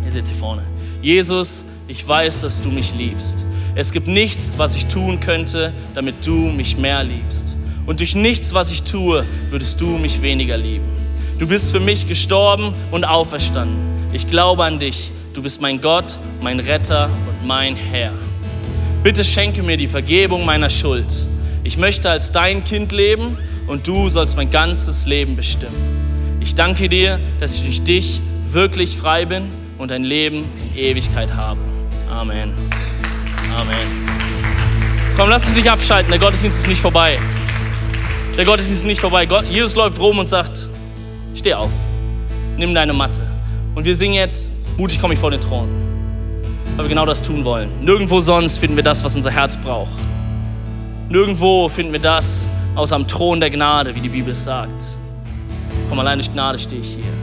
Ihr 0.06 0.12
seht 0.12 0.28
hier 0.28 0.36
vorne. 0.36 0.64
Jesus, 1.02 1.64
ich 1.88 2.06
weiß, 2.06 2.42
dass 2.42 2.62
du 2.62 2.72
mich 2.72 2.94
liebst. 2.94 3.46
Es 3.74 3.94
gibt 3.94 4.10
nichts, 4.10 4.56
was 4.58 4.76
ich 4.76 4.88
tun 4.88 5.22
könnte, 5.22 5.72
damit 5.96 6.16
du 6.26 6.50
mich 6.50 6.76
mehr 6.76 7.06
liebst. 7.06 7.56
Und 7.86 8.02
durch 8.02 8.16
nichts, 8.16 8.54
was 8.54 8.70
ich 8.70 8.84
tue, 8.84 9.26
würdest 9.50 9.80
du 9.80 9.98
mich 9.98 10.22
weniger 10.22 10.58
lieben. 10.58 11.03
Du 11.40 11.48
bist 11.48 11.72
für 11.72 11.80
mich 11.80 12.08
gestorben 12.08 12.74
und 12.92 13.06
auferstanden. 13.06 13.76
Ich 14.14 14.30
glaube 14.30 14.64
an 14.64 14.78
dich. 14.78 15.12
Du 15.34 15.42
bist 15.42 15.62
mein 15.62 15.82
Gott, 15.82 16.20
mein 16.42 16.60
Retter 16.60 17.10
und 17.28 17.48
mein 17.48 17.76
Herr. 17.76 18.12
Bitte 19.02 19.26
schenke 19.26 19.64
mir 19.64 19.76
die 19.76 19.88
Vergebung 19.88 20.46
meiner 20.46 20.70
Schuld. 20.70 21.08
Ich 21.64 21.76
möchte 21.78 22.10
als 22.10 22.32
dein 22.32 22.64
Kind 22.64 22.92
leben 22.92 23.38
und 23.66 23.88
du 23.88 24.10
sollst 24.10 24.38
mein 24.38 24.52
ganzes 24.52 25.08
Leben 25.08 25.36
bestimmen. 25.36 26.38
Ich 26.40 26.54
danke 26.54 26.88
dir, 26.88 27.20
dass 27.40 27.56
ich 27.56 27.64
durch 27.64 27.84
dich 27.84 28.20
wirklich 28.52 28.96
frei 28.96 29.26
bin 29.26 29.50
und 29.80 29.92
ein 29.92 30.04
Leben 30.04 30.46
in 30.76 30.78
Ewigkeit 30.78 31.34
habe. 31.34 31.60
Amen. 32.12 32.54
Amen. 33.58 34.08
Komm, 35.18 35.30
lass 35.30 35.46
uns 35.46 35.56
nicht 35.56 35.70
abschalten. 35.70 36.12
Der 36.12 36.20
Gottesdienst 36.20 36.60
ist 36.60 36.68
nicht 36.68 36.82
vorbei. 36.82 37.18
Der 38.38 38.46
Gottesdienst 38.46 38.84
ist 38.84 38.88
nicht 38.88 39.02
vorbei. 39.02 39.28
Jesus 39.50 39.76
läuft 39.76 40.00
rum 40.00 40.20
und 40.20 40.28
sagt: 40.28 40.70
Steh 41.36 41.54
auf, 41.54 41.72
nimm 42.58 42.74
deine 42.76 42.94
Matte. 42.94 43.22
Und 43.76 43.86
wir 43.86 43.96
singen 43.96 44.14
jetzt, 44.14 44.52
mutig 44.78 45.02
komme 45.02 45.16
ich 45.16 45.20
vor 45.20 45.32
den 45.32 45.42
Thron. 45.42 45.68
Weil 46.76 46.86
wir 46.86 46.90
genau 46.90 47.06
das 47.06 47.22
tun 47.22 47.44
wollen. 47.44 47.84
Nirgendwo 47.84 48.22
sonst 48.22 48.58
finden 48.60 48.76
wir 48.76 48.84
das, 48.84 49.04
was 49.04 49.16
unser 49.16 49.32
Herz 49.32 49.58
braucht. 49.58 49.92
Nirgendwo 51.10 51.70
finden 51.70 51.92
wir 51.92 52.00
das 52.00 52.46
außer 52.76 52.96
am 52.96 53.08
Thron 53.08 53.40
der 53.40 53.50
Gnade, 53.50 53.96
wie 53.96 54.00
die 54.00 54.10
Bibel 54.10 54.34
sagt. 54.34 54.84
Komm, 55.90 56.00
allein 56.00 56.18
durch 56.20 56.32
Gnade 56.32 56.58
stehe 56.60 56.82
ich 56.82 56.96
hier. 56.96 57.23